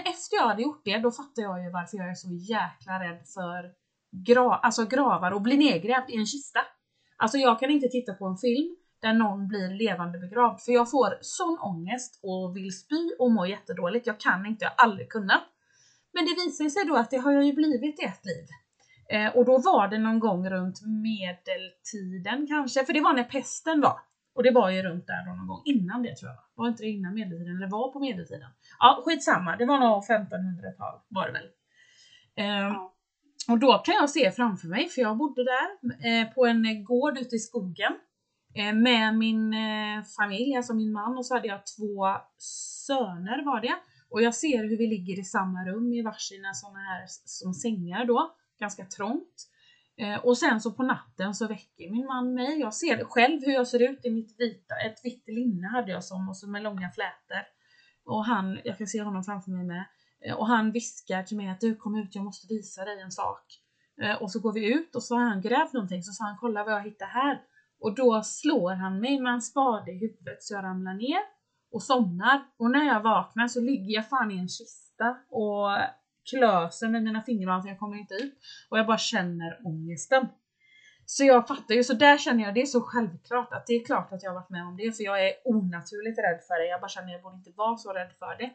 efter 0.05 0.37
jag 0.37 0.49
hade 0.49 0.63
gjort 0.63 0.83
det, 0.85 0.99
då 0.99 1.11
fattade 1.11 1.43
jag 1.43 1.65
ju 1.65 1.71
varför 1.71 1.97
jag 1.97 2.11
är 2.11 2.15
så 2.15 2.29
jäkla 2.33 3.01
rädd 3.01 3.27
för 3.35 3.73
gra 4.11 4.55
alltså 4.55 4.85
gravar 4.85 5.31
och 5.31 5.43
bli 5.43 5.57
nedgrävd 5.57 6.11
i 6.11 6.17
en 6.17 6.27
kista. 6.27 6.61
Alltså 7.17 7.39
jag 7.39 7.61
kan 7.61 7.71
inte 7.71 7.89
titta 7.89 8.15
på 8.15 8.27
en 8.27 8.37
film 8.37 8.77
där 9.01 9.13
någon 9.13 9.49
blir 9.49 9.69
levande 9.69 10.19
begravd 10.19 10.61
för 10.61 10.73
jag 10.73 10.91
får 10.91 11.19
sån 11.21 11.59
ångest 11.59 12.21
och 12.23 12.57
vill 12.57 12.79
spy 12.79 13.11
och 13.19 13.31
mår 13.31 13.47
jättedåligt. 13.47 14.07
Jag 14.07 14.21
kan 14.21 14.47
inte, 14.47 14.65
jag 14.65 14.71
har 14.71 14.85
aldrig 14.85 15.09
kunnat. 15.09 15.43
Men 16.15 16.25
det 16.25 16.35
visar 16.45 16.69
sig 16.69 16.85
då 16.87 16.97
att 16.97 17.11
det 17.11 17.17
har 17.17 17.33
jag 17.33 17.45
ju 17.45 17.53
blivit 17.53 18.01
i 18.01 18.05
ett 18.05 18.25
liv. 18.25 18.47
Eh, 19.09 19.37
och 19.37 19.45
då 19.45 19.59
var 19.59 19.89
det 19.89 19.99
någon 19.99 20.19
gång 20.19 20.51
runt 20.51 20.81
medeltiden 20.87 22.47
kanske, 22.47 22.85
för 22.85 22.93
det 22.93 23.01
var 23.01 23.13
när 23.13 23.25
pesten 23.25 23.81
var. 23.81 23.99
Och 24.35 24.43
det 24.43 24.51
var 24.51 24.71
ju 24.71 24.83
runt 24.83 25.07
där 25.07 25.27
då 25.27 25.35
någon 25.35 25.47
gång 25.47 25.63
innan 25.65 26.03
det 26.03 26.17
tror 26.17 26.31
jag. 26.31 26.39
Var 26.55 26.69
inte 26.69 26.83
det 26.83 26.89
innan 26.89 27.15
medeltiden 27.15 27.57
eller 27.57 27.71
var 27.71 27.93
på 27.93 28.01
medeltiden? 28.01 28.51
Ja, 28.79 29.03
skitsamma. 29.05 29.57
Det 29.57 29.67
var 29.67 29.79
nog 29.79 30.05
1500-tal 30.05 31.01
var 31.09 31.27
det 31.27 31.33
väl. 31.33 31.49
Eh, 32.37 32.77
och 33.49 33.59
då 33.59 33.79
kan 33.79 33.95
jag 33.95 34.11
se 34.11 34.31
framför 34.31 34.69
mig, 34.69 34.89
för 34.89 35.01
jag 35.01 35.17
bodde 35.17 35.45
där 35.45 35.69
eh, 36.09 36.33
på 36.35 36.47
en 36.47 36.85
gård 36.85 37.19
ute 37.19 37.37
i 37.37 37.39
skogen 37.39 37.93
eh, 38.55 38.73
med 38.73 39.15
min 39.15 39.55
eh, 39.55 40.05
familj, 40.19 40.57
alltså 40.57 40.75
min 40.75 40.93
man 40.93 41.19
och 41.19 41.27
så 41.27 41.35
hade 41.35 41.49
jag 41.49 41.61
två 41.77 42.07
söner 42.87 43.45
var 43.45 43.61
det. 43.61 43.75
Och 44.15 44.23
jag 44.23 44.35
ser 44.35 44.63
hur 44.69 44.77
vi 44.77 44.87
ligger 44.87 45.19
i 45.19 45.25
samma 45.25 45.65
rum 45.65 45.93
i 45.93 46.03
varsina 46.03 46.55
sådana 46.55 46.79
här 46.79 47.05
som 47.25 47.55
sängar 47.55 48.05
då, 48.05 48.35
ganska 48.61 48.85
trångt. 48.85 49.49
Eh, 49.97 50.25
och 50.25 50.39
sen 50.39 50.61
så 50.61 50.73
på 50.73 50.83
natten 50.83 51.35
så 51.35 51.47
väcker 51.47 51.91
min 51.91 52.07
man 52.07 52.35
mig. 52.35 52.61
Jag 52.61 52.75
ser 52.75 53.05
själv 53.05 53.41
hur 53.45 53.53
jag 53.53 53.69
ser 53.69 53.91
ut 53.91 54.05
i 54.05 54.11
mitt 54.11 54.41
vita, 54.41 54.75
ett 54.87 55.05
vitt 55.05 55.25
linne 55.27 55.67
hade 55.67 55.93
jag 55.93 56.05
som 56.05 56.29
och 56.29 56.37
så 56.37 56.49
med 56.49 56.63
långa 56.63 56.91
flätor. 56.91 57.43
Och 58.05 58.25
han, 58.25 58.61
jag 58.65 58.79
kan 58.79 58.87
se 58.87 59.03
honom 59.03 59.25
framför 59.25 59.51
mig 59.51 59.65
med. 59.65 59.85
Eh, 60.25 60.35
och 60.35 60.47
han 60.47 60.73
viskar 60.73 61.23
till 61.23 61.37
mig 61.37 61.49
att 61.49 61.61
du 61.61 61.77
kom 61.77 61.97
ut, 61.97 62.15
jag 62.15 62.25
måste 62.25 62.47
visa 62.47 62.85
dig 62.85 63.01
en 63.01 63.13
sak. 63.13 63.45
Eh, 64.03 64.23
och 64.23 64.31
så 64.31 64.41
går 64.41 64.53
vi 64.53 64.75
ut 64.75 64.95
och 64.95 65.03
så 65.03 65.15
har 65.15 65.25
han 65.25 65.43
grävt 65.43 65.73
någonting, 65.73 66.03
så 66.03 66.13
sa 66.13 66.25
han 66.25 66.39
kolla 66.41 66.65
vad 66.65 66.73
jag 66.73 66.83
hittar 66.83 67.07
här. 67.07 67.41
Och 67.81 67.95
då 67.95 68.23
slår 68.23 68.73
han 68.73 69.01
mig 69.01 69.21
med 69.21 69.33
en 69.33 69.43
spade 69.43 69.93
i 69.93 69.99
huvudet 69.99 70.43
så 70.43 70.55
jag 70.55 70.65
ramlar 70.65 70.95
ner 70.95 71.34
och 71.75 71.83
somnar. 71.83 72.45
Och 72.57 72.71
när 72.71 72.87
jag 72.87 73.01
vaknar 73.01 73.49
så 73.49 73.61
ligger 73.61 73.95
jag 73.95 74.09
fan 74.09 74.31
i 74.31 74.39
en 74.39 74.49
kista 74.49 75.17
och 75.31 75.69
klöser 76.31 76.89
med 76.89 77.03
mina 77.03 77.23
fingrar 77.23 77.61
så 77.61 77.69
jag 77.69 77.79
kommer 77.79 77.97
inte 77.97 78.15
ut. 78.15 78.39
Och 78.69 78.79
jag 78.79 78.87
bara 78.87 78.99
känner 78.99 79.61
ångesten. 79.65 80.29
Så 81.07 81.25
jag 81.25 81.49
fattar 81.49 81.75
ju, 81.75 81.85
så 81.85 81.93
där 81.93 82.19
känner 82.19 82.45
jag 82.45 82.55
det 82.55 82.63
är 82.63 82.67
så 82.67 82.81
självklart 82.81 83.53
att 83.53 83.67
det 83.67 83.73
är 83.73 83.85
klart 83.85 84.13
att 84.13 84.23
jag 84.23 84.31
har 84.31 84.35
varit 84.35 84.51
med 84.51 84.67
om 84.67 84.77
det 84.77 84.97
för 84.97 85.05
jag 85.05 85.27
är 85.29 85.33
onaturligt 85.45 86.19
rädd 86.19 86.41
för 86.49 86.61
det. 86.61 86.67
Jag 86.67 86.81
bara 86.81 86.89
känner 86.89 87.07
att 87.07 87.13
jag 87.13 87.23
borde 87.23 87.37
inte 87.37 87.53
vara 87.57 87.77
så 87.77 87.93
rädd 87.93 88.13
för 88.19 88.37
det. 88.39 88.51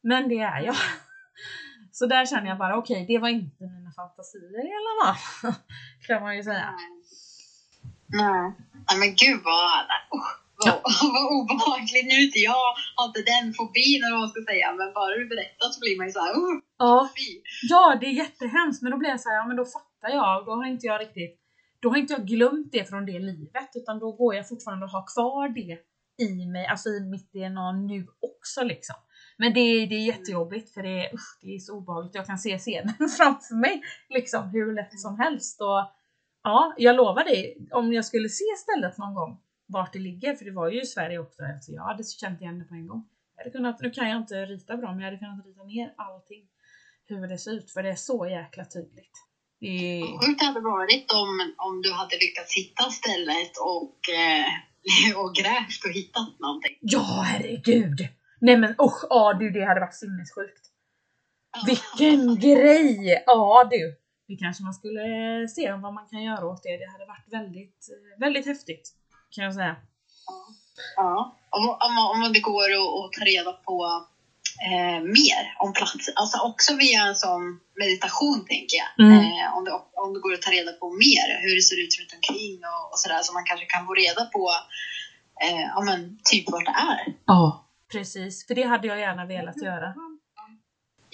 Men 0.00 0.28
det 0.28 0.38
är 0.38 0.60
jag. 0.60 0.76
Så 1.92 2.06
där 2.06 2.26
känner 2.26 2.48
jag 2.48 2.58
bara 2.58 2.76
okej, 2.76 3.02
okay, 3.02 3.06
det 3.06 3.18
var 3.18 3.28
inte 3.28 3.64
mina 3.64 3.92
fantasier 3.92 4.66
i 4.66 4.72
alla 4.78 5.14
fall. 5.14 5.52
Kan 6.06 6.22
man 6.22 6.36
ju 6.36 6.42
säga. 6.42 6.74
Nej, 8.06 8.52
Nej 8.88 8.98
men 8.98 9.08
gud 9.08 9.40
vad, 9.44 9.86
Oh. 10.10 10.45
vad, 10.64 10.78
obehagligt. 11.38 12.06
Nu 12.10 12.16
inte 12.26 12.40
jag, 12.50 12.66
har 12.96 13.06
inte 13.10 13.22
den 13.32 13.46
fobin 13.58 14.00
eller 14.02 14.14
vad 14.16 14.24
man 14.24 14.34
ska 14.34 14.42
säga, 14.50 14.66
men 14.78 14.88
bara 14.98 15.10
du 15.18 15.24
berättar 15.34 15.66
så 15.72 15.78
blir 15.84 15.96
man 15.98 16.06
ju 16.06 16.12
såhär 16.12 16.32
uh, 16.40 16.54
ja. 16.84 16.96
ja, 17.72 17.82
det 18.00 18.06
är 18.06 18.16
jättehemskt, 18.24 18.82
men 18.82 18.90
då 18.92 18.98
blir 18.98 19.10
jag 19.14 19.20
såhär, 19.20 19.36
ja 19.36 19.46
men 19.48 19.56
då 19.60 19.64
fattar 19.76 20.10
jag, 20.18 20.46
då 20.46 20.52
har 20.58 20.66
inte 20.74 20.86
jag 20.86 21.00
riktigt 21.00 21.34
då 21.80 21.90
har 21.90 21.96
inte 21.96 22.12
jag 22.12 22.26
glömt 22.26 22.72
det 22.72 22.84
från 22.84 23.06
det 23.06 23.18
livet 23.18 23.70
utan 23.74 23.98
då 23.98 24.12
går 24.12 24.34
jag 24.34 24.48
fortfarande 24.48 24.84
och 24.84 24.92
har 24.92 25.04
kvar 25.14 25.48
det 25.48 25.78
i 26.26 26.46
mig, 26.46 26.66
alltså 26.66 26.88
i 26.88 27.00
mitt 27.00 27.32
DNA 27.32 27.72
nu 27.72 28.06
också 28.20 28.62
liksom. 28.62 28.96
Men 29.38 29.54
det, 29.54 29.60
är, 29.60 29.86
det 29.86 29.94
är 29.94 30.06
jättejobbigt 30.06 30.74
för 30.74 30.82
det 30.82 31.10
usch, 31.14 31.38
det 31.42 31.54
är 31.54 31.58
så 31.58 31.76
obehagligt. 31.76 32.14
Jag 32.14 32.26
kan 32.26 32.38
se 32.38 32.58
scenen 32.58 32.94
framför 33.16 33.54
mig 33.54 33.82
liksom 34.08 34.48
hur 34.48 34.74
lätt 34.74 35.00
som 35.00 35.18
helst. 35.18 35.60
Och 35.60 35.90
ja, 36.42 36.74
jag 36.76 36.96
lovar 36.96 37.24
dig, 37.24 37.68
om 37.70 37.92
jag 37.92 38.04
skulle 38.04 38.28
se 38.28 38.44
stället 38.58 38.98
någon 38.98 39.14
gång 39.14 39.40
vart 39.66 39.92
det 39.92 39.98
ligger, 39.98 40.34
för 40.34 40.44
det 40.44 40.50
var 40.50 40.70
ju 40.70 40.82
i 40.82 40.86
Sverige 40.86 41.18
också, 41.18 41.42
alltså 41.42 41.72
jag 41.72 41.82
hade 41.82 42.04
känt 42.04 42.40
igen 42.40 42.58
det 42.58 42.64
på 42.64 42.74
en 42.74 42.86
gång. 42.86 43.08
Jag 43.36 43.42
hade 43.42 43.50
kunnat, 43.50 43.80
nu 43.80 43.90
kan 43.90 44.08
jag 44.08 44.18
inte 44.18 44.46
rita 44.46 44.76
bra, 44.76 44.88
men 44.92 44.98
jag 44.98 45.06
hade 45.06 45.18
kunnat 45.18 45.46
rita 45.46 45.64
ner 45.64 45.94
allting. 45.96 46.44
Hur 47.08 47.28
det 47.28 47.38
ser 47.38 47.52
ut, 47.52 47.70
för 47.70 47.82
det 47.82 47.88
är 47.88 47.94
så 47.94 48.26
jäkla 48.26 48.64
tydligt. 48.64 49.16
Det... 49.60 50.02
Sjukt 50.20 50.42
hade 50.42 50.60
varit 50.60 51.12
om, 51.12 51.54
om 51.56 51.82
du 51.82 51.92
hade 51.92 52.16
lyckats 52.16 52.56
hitta 52.56 52.90
stället 52.90 53.52
och, 53.74 53.98
eh, 54.20 55.18
och 55.20 55.34
grävt 55.34 55.84
och 55.86 55.92
hittat 55.94 56.40
någonting. 56.40 56.76
Ja, 56.80 57.22
herregud! 57.26 58.08
Nej 58.40 58.56
men 58.56 58.70
usch, 58.70 59.04
ja 59.10 59.36
du 59.40 59.50
det 59.50 59.64
hade 59.64 59.80
varit 59.80 59.94
sinnessjukt. 59.94 60.64
Vilken 61.66 62.40
grej! 62.40 63.22
Ja 63.26 63.68
du. 63.70 63.96
Det 64.28 64.36
kanske 64.36 64.62
man 64.64 64.74
skulle 64.74 65.48
se 65.48 65.72
vad 65.72 65.94
man 65.94 66.08
kan 66.08 66.22
göra 66.22 66.46
åt 66.46 66.62
det. 66.62 66.76
Det 66.76 66.90
hade 66.92 67.06
varit 67.06 67.32
väldigt, 67.32 67.88
väldigt 68.18 68.46
häftigt. 68.46 68.94
Kan 69.36 69.44
jag 69.44 69.54
säga. 69.54 69.76
Ja, 70.96 71.36
om, 71.50 71.68
om, 71.68 72.22
om 72.24 72.32
det 72.32 72.40
går 72.40 72.68
att, 72.72 73.12
ta 73.12 73.24
reda 73.24 73.52
på 73.52 74.06
eh, 74.68 75.00
mer 75.18 75.42
om 75.58 75.72
platsen. 75.72 76.14
Alltså 76.16 76.38
också 76.38 76.76
via 76.76 77.00
en 77.02 77.14
sån 77.14 77.42
meditation 77.82 78.44
tänker 78.44 78.76
jag. 78.82 78.90
Mm. 79.06 79.18
Eh, 79.18 79.56
om, 79.56 79.64
det, 79.64 79.72
om 80.04 80.14
det 80.14 80.20
går 80.20 80.34
att 80.34 80.42
ta 80.42 80.50
reda 80.50 80.72
på 80.72 80.90
mer 80.90 81.26
hur 81.42 81.54
det 81.54 81.62
ser 81.62 81.78
ut 81.84 81.98
runt 81.98 82.14
omkring 82.18 82.54
och, 82.72 82.92
och 82.92 82.98
sådär 82.98 83.20
så 83.22 83.32
man 83.32 83.44
kanske 83.44 83.66
kan 83.66 83.86
få 83.86 83.94
reda 83.94 84.24
på 84.24 84.50
eh, 85.44 85.64
ja, 85.74 85.80
men, 85.88 86.18
typ 86.30 86.50
vart 86.52 86.64
det 86.64 86.76
är. 86.92 87.14
Ja. 87.26 87.42
Precis, 87.92 88.46
för 88.46 88.54
det 88.54 88.62
hade 88.62 88.86
jag 88.86 88.98
gärna 88.98 89.24
velat 89.26 89.62
göra. 89.62 89.94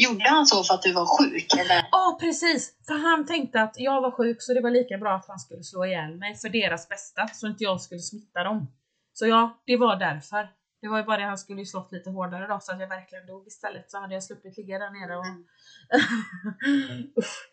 Gjorde 0.05 0.29
han 0.29 0.47
så 0.47 0.65
för 0.65 0.75
att 0.75 0.83
du 0.83 0.93
var 0.93 1.07
sjuk 1.19 1.55
eller? 1.59 1.89
Ja 1.91 2.19
precis, 2.21 2.75
för 2.87 2.95
han 2.95 3.27
tänkte 3.27 3.63
att 3.63 3.75
jag 3.79 4.01
var 4.01 4.11
sjuk 4.11 4.37
så 4.43 4.55
det 4.55 4.61
var 4.61 4.71
lika 4.71 4.99
bra 4.99 5.15
att 5.15 5.29
han 5.29 5.39
skulle 5.39 5.63
slå 5.63 5.85
ihjäl 5.87 6.17
mig 6.17 6.35
för 6.35 6.49
deras 6.49 6.89
bästa 6.89 7.29
så 7.29 7.47
inte 7.47 7.65
jag 7.65 7.81
skulle 7.81 8.01
smitta 8.01 8.45
dem. 8.45 8.67
Så 9.13 9.27
ja, 9.27 9.63
det 9.67 9.77
var 9.77 9.97
därför. 9.97 10.49
Det 10.81 10.89
var 10.89 10.99
ju 10.99 11.05
bara 11.05 11.17
det 11.17 11.25
han 11.25 11.39
skulle 11.39 11.61
ju 11.61 11.67
slått 11.67 11.93
lite 11.93 12.11
hårdare 12.11 12.47
då 12.47 12.61
så 12.61 12.73
att 12.73 12.81
jag 12.81 12.89
verkligen 12.89 13.27
dog 13.27 13.47
istället 13.47 13.91
så 13.91 13.99
hade 14.01 14.15
jag 14.15 14.25
sluppit 14.25 14.57
ligga 14.57 14.79
där 14.79 14.91
nere 14.91 15.17
och... 15.17 15.27
Mm. 15.27 15.45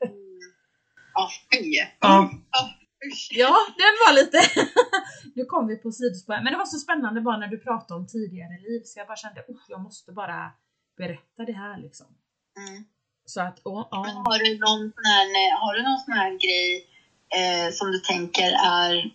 Ja, 1.13 1.29
fy! 1.51 1.73
Ja. 1.99 2.31
Ja, 3.31 3.55
den 3.77 3.93
var 4.05 4.13
lite... 4.13 4.38
nu 5.35 5.45
kom 5.45 5.67
vi 5.67 5.75
på 5.77 5.91
sidospår. 5.91 6.43
Men 6.43 6.53
det 6.53 6.57
var 6.57 6.65
så 6.65 6.77
spännande 6.77 7.21
bara 7.21 7.38
när 7.38 7.47
du 7.47 7.59
pratade 7.59 7.99
om 7.99 8.07
tidigare 8.07 8.59
liv 8.59 8.81
så 8.85 8.99
jag 8.99 9.07
bara 9.07 9.17
kände 9.17 9.39
att 9.39 9.47
jag 9.67 9.81
måste 9.81 10.12
bara 10.12 10.51
berätta 10.97 11.45
det 11.45 11.51
här 11.51 11.77
liksom. 11.77 12.07
Mm. 12.67 12.83
Så 13.25 13.41
att, 13.41 13.59
oh, 13.63 13.81
oh. 13.81 14.23
Har 14.25 14.39
du 14.45 14.57
någon 14.57 14.91
sån 14.95 15.05
här, 15.05 15.59
har 15.59 15.73
du 15.73 15.83
någon 15.83 15.99
sån 15.99 16.13
här 16.13 16.31
grej 16.31 16.87
eh, 17.39 17.71
som 17.73 17.91
du 17.91 17.99
tänker 17.99 18.51
är 18.65 19.11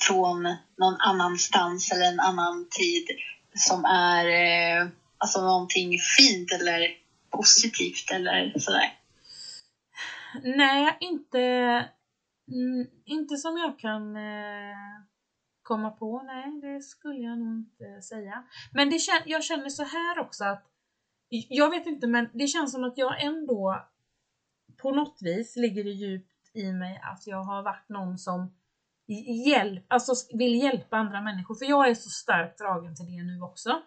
från 0.00 0.42
någon 0.78 0.96
annanstans 1.00 1.92
eller 1.92 2.06
en 2.12 2.20
annan 2.20 2.68
tid 2.70 3.06
som 3.54 3.84
är 3.84 4.26
eh, 4.26 4.88
alltså 5.18 5.40
någonting 5.40 5.98
fint 6.18 6.52
eller 6.52 6.88
positivt 7.30 8.10
eller 8.10 8.58
sådär? 8.58 8.92
Nej, 10.42 10.96
inte 11.00 11.88
inte 13.04 13.36
som 13.36 13.58
jag 13.58 13.78
kan 13.78 14.16
eh, 14.16 14.76
komma 15.62 15.90
på, 15.90 16.22
nej 16.22 16.60
det 16.60 16.82
skulle 16.82 17.20
jag 17.20 17.38
nog 17.38 17.58
inte 17.58 18.02
säga. 18.02 18.44
Men 18.72 18.90
det, 18.90 18.98
jag 19.26 19.44
känner 19.44 19.68
så 19.68 19.84
här 19.84 20.18
också 20.18 20.44
att, 20.44 20.64
jag 21.30 21.70
vet 21.70 21.86
inte 21.86 22.06
men 22.06 22.28
det 22.34 22.46
känns 22.46 22.72
som 22.72 22.84
att 22.84 22.98
jag 22.98 23.22
ändå 23.22 23.84
på 24.82 24.90
något 24.90 25.18
vis 25.20 25.56
ligger 25.56 25.84
det 25.84 25.90
djupt 25.90 26.50
i 26.54 26.72
mig 26.72 27.00
att 27.02 27.26
jag 27.26 27.42
har 27.42 27.62
varit 27.62 27.88
någon 27.88 28.18
som 28.18 28.52
hjälp, 29.46 29.84
alltså 29.88 30.12
vill 30.36 30.62
hjälpa 30.62 30.96
andra 30.96 31.20
människor. 31.20 31.54
För 31.54 31.64
jag 31.64 31.88
är 31.88 31.94
så 31.94 32.08
starkt 32.10 32.58
dragen 32.58 32.96
till 32.96 33.06
det 33.06 33.22
nu 33.22 33.42
också. 33.42 33.82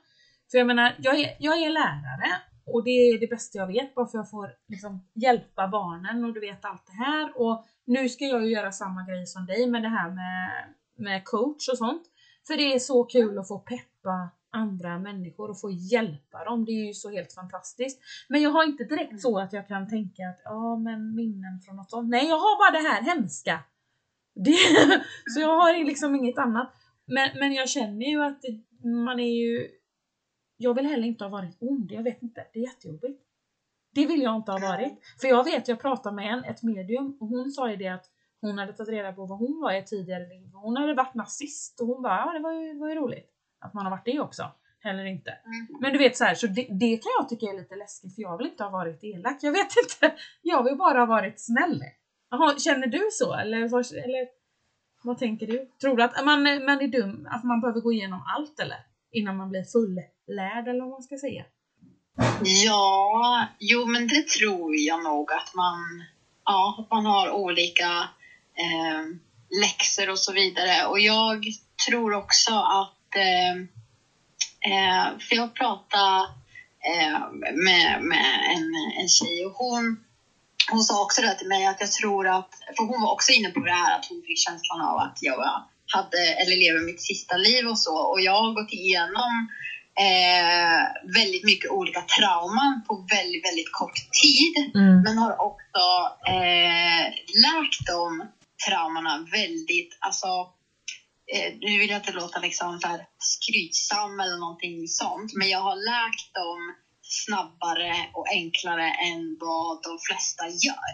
För 0.51 0.57
jag 0.57 0.67
menar, 0.67 0.95
jag 0.99 1.19
är, 1.19 1.37
jag 1.39 1.57
är 1.57 1.69
lärare 1.69 2.31
och 2.65 2.83
det 2.83 2.89
är 2.89 3.19
det 3.19 3.27
bästa 3.27 3.57
jag 3.57 3.67
vet 3.67 3.95
bara 3.95 4.05
för 4.05 4.17
att 4.17 4.23
jag 4.23 4.29
får 4.29 4.53
liksom 4.67 5.05
hjälpa 5.13 5.67
barnen 5.67 6.25
och 6.25 6.33
du 6.33 6.39
vet 6.39 6.65
allt 6.65 6.85
det 6.85 7.03
här. 7.03 7.41
Och 7.41 7.65
nu 7.85 8.09
ska 8.09 8.25
jag 8.25 8.45
ju 8.45 8.51
göra 8.51 8.71
samma 8.71 9.03
grej 9.03 9.25
som 9.25 9.45
dig 9.45 9.67
med 9.67 9.81
det 9.81 9.89
här 9.89 10.09
med, 10.09 10.73
med 10.95 11.25
coach 11.25 11.69
och 11.69 11.77
sånt. 11.77 12.03
För 12.47 12.57
det 12.57 12.73
är 12.73 12.79
så 12.79 13.03
kul 13.03 13.37
att 13.37 13.47
få 13.47 13.59
pepp 13.59 13.92
hjälpa 14.03 14.29
andra 14.51 14.99
människor 14.99 15.49
och 15.49 15.59
få 15.59 15.71
hjälpa 15.71 16.43
dem. 16.43 16.65
Det 16.65 16.71
är 16.71 16.85
ju 16.87 16.93
så 16.93 17.09
helt 17.09 17.33
fantastiskt. 17.33 17.99
Men 18.29 18.41
jag 18.41 18.49
har 18.49 18.63
inte 18.63 18.83
direkt 18.83 19.21
så 19.21 19.39
att 19.39 19.53
jag 19.53 19.67
kan 19.67 19.89
tänka 19.89 20.29
att 20.29 20.41
ja, 20.43 20.75
men 20.75 21.15
minnen 21.15 21.61
från 21.65 21.75
något 21.75 21.89
sånt. 21.89 22.09
Nej, 22.09 22.27
jag 22.27 22.37
har 22.37 22.57
bara 22.57 22.81
det 22.81 22.89
här 22.89 23.01
hemska. 23.01 23.59
Det, 24.35 24.55
så 25.33 25.41
jag 25.41 25.61
har 25.61 25.85
liksom 25.85 26.15
inget 26.15 26.37
annat. 26.37 26.73
Men, 27.05 27.29
men 27.39 27.53
jag 27.53 27.69
känner 27.69 28.05
ju 28.05 28.23
att 28.23 28.41
det, 28.41 28.87
man 28.87 29.19
är 29.19 29.33
ju... 29.33 29.67
Jag 30.57 30.73
vill 30.73 30.85
heller 30.85 31.07
inte 31.07 31.23
ha 31.23 31.29
varit 31.29 31.57
ond. 31.59 31.91
Jag 31.91 32.03
vet 32.03 32.21
inte. 32.21 32.45
Det 32.53 32.59
är 32.59 32.63
jättejobbigt. 32.63 33.21
Det 33.95 34.05
vill 34.05 34.21
jag 34.21 34.35
inte 34.35 34.51
ha 34.51 34.59
varit. 34.59 34.93
För 35.21 35.27
jag 35.27 35.43
vet, 35.43 35.67
jag 35.67 35.79
pratade 35.79 36.15
med 36.15 36.33
en, 36.33 36.43
ett 36.43 36.63
medium 36.63 37.17
och 37.19 37.27
hon 37.27 37.51
sa 37.51 37.69
ju 37.69 37.75
det 37.75 37.87
att 37.87 38.05
hon 38.41 38.57
hade 38.57 38.73
tagit 38.73 38.89
reda 38.89 39.13
på 39.13 39.25
vad 39.25 39.39
hon 39.39 39.61
var 39.61 39.73
i 39.73 39.83
tidigare 39.83 40.27
liv. 40.27 40.51
Hon 40.53 40.77
hade 40.77 40.93
varit 40.93 41.13
nazist 41.13 41.81
och 41.81 41.87
hon 41.87 42.01
bara, 42.01 42.17
ja 42.17 42.31
det 42.33 42.39
var 42.39 42.51
ju, 42.51 42.79
var 42.79 42.89
ju 42.89 42.95
roligt 42.95 43.32
att 43.63 43.73
man 43.73 43.85
har 43.85 43.91
varit 43.91 44.05
det 44.05 44.19
också. 44.19 44.51
heller 44.79 45.05
inte. 45.05 45.31
Mm. 45.31 45.67
Men 45.81 45.93
du 45.93 45.99
vet 45.99 46.17
så 46.17 46.23
här, 46.23 46.35
så 46.35 46.47
det, 46.47 46.67
det 46.69 46.97
kan 46.97 47.11
jag 47.19 47.29
tycka 47.29 47.45
är 47.45 47.57
lite 47.57 47.75
läskigt 47.75 48.15
för 48.15 48.21
jag 48.21 48.37
vill 48.37 48.47
inte 48.47 48.63
ha 48.63 48.71
varit 48.71 49.03
elak. 49.03 49.37
Jag 49.41 49.51
vet 49.51 49.71
inte. 49.83 50.15
Jag 50.41 50.63
vill 50.63 50.77
bara 50.77 50.99
ha 50.99 51.05
varit 51.05 51.39
snäll. 51.41 51.83
Jaha, 52.29 52.59
känner 52.59 52.87
du 52.87 53.09
så? 53.11 53.33
Eller, 53.33 53.57
eller 54.03 54.27
vad 55.03 55.17
tänker 55.17 55.47
du? 55.47 55.69
Tror 55.81 55.97
du 55.97 56.03
att 56.03 56.25
man, 56.25 56.43
man 56.43 56.81
är 56.81 56.87
dum, 56.87 57.27
att 57.31 57.43
man 57.43 57.61
behöver 57.61 57.81
gå 57.81 57.93
igenom 57.93 58.23
allt 58.37 58.59
eller? 58.59 58.79
Innan 59.11 59.37
man 59.37 59.49
blir 59.49 59.63
fullärd 59.63 60.67
eller 60.67 60.79
vad 60.79 60.89
man 60.89 61.03
ska 61.03 61.17
säga? 61.17 61.45
Ja, 62.65 63.47
jo 63.59 63.85
men 63.85 64.07
det 64.07 64.27
tror 64.27 64.75
jag 64.75 65.03
nog 65.03 65.31
att 65.31 65.55
man, 65.55 66.03
ja, 66.45 66.75
att 66.79 66.91
man 66.91 67.05
har 67.05 67.31
olika 67.31 68.09
eh, 68.63 69.03
läxor 69.61 70.09
och 70.09 70.19
så 70.19 70.33
vidare. 70.33 70.87
Och 70.87 70.99
jag 70.99 71.45
tror 71.87 72.13
också 72.15 72.53
att, 72.53 72.93
eh, 73.15 73.51
eh, 74.71 75.17
för 75.19 75.35
jag 75.35 75.55
pratade 75.55 76.27
eh, 76.91 77.19
med, 77.53 78.01
med 78.01 78.27
en, 78.55 78.65
en 79.01 79.07
tjej 79.07 79.45
och 79.45 79.53
hon, 79.53 80.03
hon 80.71 80.83
sa 80.83 81.03
också 81.03 81.21
det 81.21 81.35
till 81.35 81.47
mig 81.47 81.65
att 81.65 81.81
jag 81.81 81.91
tror 81.91 82.27
att, 82.27 82.49
för 82.77 82.83
hon 82.83 83.01
var 83.01 83.11
också 83.11 83.31
inne 83.31 83.49
på 83.49 83.59
det 83.59 83.71
här 83.71 83.95
att 83.95 84.05
hon 84.09 84.21
fick 84.27 84.37
känslan 84.37 84.81
av 84.81 84.97
att 84.97 85.17
jag 85.21 85.37
var, 85.37 85.63
hade, 85.93 86.33
eller 86.41 86.55
lever 86.55 86.85
mitt 86.85 87.01
sista 87.01 87.37
liv 87.37 87.67
och 87.67 87.79
så. 87.79 87.97
Och 87.97 88.21
jag 88.21 88.41
har 88.41 88.53
gått 88.53 88.73
igenom 88.73 89.49
eh, 90.05 90.81
väldigt 91.19 91.43
mycket 91.43 91.71
olika 91.71 92.01
trauman 92.01 92.81
på 92.87 93.07
väldigt, 93.15 93.45
väldigt 93.45 93.71
kort 93.71 94.11
tid. 94.21 94.53
Men 95.03 95.17
har 95.17 95.41
också 95.41 95.85
eh, 96.27 97.03
läkt 97.45 97.87
de 97.87 98.27
traumorna 98.67 99.27
väldigt, 99.31 99.97
alltså 99.99 100.27
nu 101.61 101.79
vill 101.79 101.89
jag 101.89 101.99
inte 101.99 102.11
låta 102.11 102.39
liksom 102.39 102.79
här 102.83 103.07
skrytsam 103.17 104.19
eller 104.19 104.37
någonting 104.37 104.87
sånt, 104.87 105.33
men 105.33 105.49
jag 105.49 105.59
har 105.59 105.75
läkt 105.75 106.33
dem 106.33 106.75
snabbare 107.01 108.09
och 108.13 108.27
enklare 108.31 108.87
än 109.09 109.37
vad 109.39 109.83
de 109.83 109.99
flesta 110.07 110.43
gör. 110.47 110.91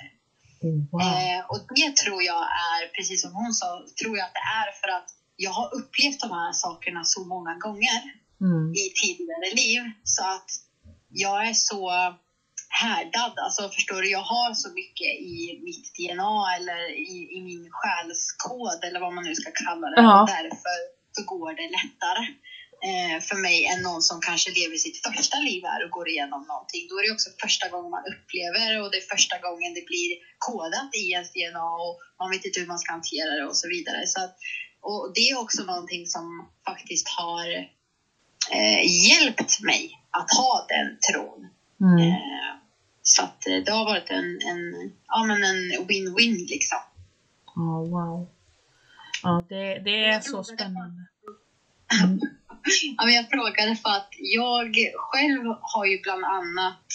Wow. 0.92 1.02
Eh, 1.02 1.42
och 1.50 1.60
det 1.76 1.96
tror 1.96 2.24
jag 2.24 2.44
är, 2.44 2.88
precis 2.96 3.22
som 3.22 3.34
hon 3.34 3.54
sa, 3.54 3.86
tror 4.02 4.18
jag 4.18 4.26
att 4.26 4.34
det 4.34 4.48
är 4.62 4.72
för 4.82 4.88
att 4.98 5.10
jag 5.36 5.52
har 5.52 5.76
upplevt 5.76 6.20
de 6.20 6.32
här 6.32 6.54
sakerna 6.54 7.04
så 7.04 7.26
många 7.26 7.54
gånger 7.56 8.02
Mm. 8.42 8.74
i 8.74 8.94
tidigare 9.02 9.56
liv 9.56 9.82
så 10.04 10.24
att 10.24 10.50
jag 11.10 11.48
är 11.48 11.54
så 11.54 11.92
härdad. 12.70 13.34
Alltså 13.40 13.70
förstår 13.70 14.02
du, 14.02 14.10
jag 14.12 14.28
har 14.36 14.54
så 14.54 14.70
mycket 14.70 15.12
i 15.36 15.60
mitt 15.64 15.86
DNA 15.96 16.56
eller 16.58 16.82
i, 16.92 17.38
i 17.38 17.42
min 17.42 17.70
själskod 17.72 18.80
eller 18.84 19.00
vad 19.00 19.14
man 19.14 19.24
nu 19.24 19.36
ska 19.36 19.52
kalla 19.66 19.88
det. 19.90 20.02
Ja. 20.02 20.22
Och 20.22 20.28
därför 20.28 20.78
så 21.16 21.22
går 21.34 21.52
det 21.60 21.70
lättare 21.78 22.24
eh, 22.90 23.18
för 23.28 23.38
mig 23.48 23.58
än 23.72 23.82
någon 23.82 24.02
som 24.02 24.18
kanske 24.22 24.50
lever 24.60 24.78
sitt 24.86 24.98
första 25.08 25.38
liv 25.38 25.62
här 25.72 25.84
och 25.86 25.92
går 25.98 26.08
igenom 26.10 26.42
någonting. 26.52 26.84
Då 26.90 26.96
är 27.00 27.04
det 27.06 27.16
också 27.18 27.30
första 27.46 27.66
gången 27.70 27.92
man 27.98 28.10
upplever 28.14 28.82
och 28.82 28.92
det 28.92 28.98
är 29.04 29.16
första 29.16 29.38
gången 29.46 29.74
det 29.78 29.86
blir 29.92 30.10
kodat 30.48 30.90
i 31.02 31.04
ens 31.16 31.30
DNA 31.34 31.70
och 31.86 31.96
man 32.20 32.32
vet 32.32 32.46
inte 32.46 32.60
hur 32.60 32.72
man 32.74 32.80
ska 32.80 32.92
hantera 32.92 33.32
det 33.38 33.46
och 33.52 33.58
så 33.62 33.68
vidare. 33.76 34.08
Så 34.14 34.20
att, 34.24 34.36
och 34.90 35.12
det 35.16 35.24
är 35.30 35.36
också 35.44 35.62
någonting 35.64 36.04
som 36.16 36.26
faktiskt 36.70 37.08
har 37.20 37.48
eh, 38.58 38.82
hjälpt 39.08 39.54
mig 39.70 39.82
att 40.20 40.30
ha 40.40 40.66
den 40.74 40.88
tron. 41.08 41.42
Mm. 41.82 42.00
Eh, 42.00 42.18
så 43.02 43.24
att 43.24 43.48
eh, 43.48 43.56
det 43.66 43.72
har 43.72 43.86
varit 43.86 44.10
en, 44.10 44.40
en, 44.42 44.92
ja, 45.08 45.24
men 45.24 45.44
en 45.44 45.88
win-win 45.88 46.48
liksom. 46.50 46.78
Ja, 47.56 47.62
wow. 47.62 48.28
Ja, 49.24 49.44
det, 49.50 49.80
det 49.80 50.06
är 50.06 50.20
så 50.20 50.44
spännande. 50.44 51.06
Ja, 52.98 53.06
men 53.06 53.14
jag 53.14 53.30
frågade 53.30 53.76
för 53.76 53.90
att 53.90 54.10
jag 54.20 54.76
själv 54.96 55.56
har 55.62 55.86
ju 55.86 56.02
bland 56.02 56.26
annat 56.26 56.86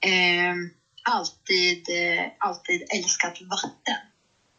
eh, 0.00 0.54
alltid, 1.02 1.88
eh, 1.88 2.24
alltid 2.38 2.82
älskat 2.94 3.42
vatten 3.42 3.70
sedan 3.84 3.96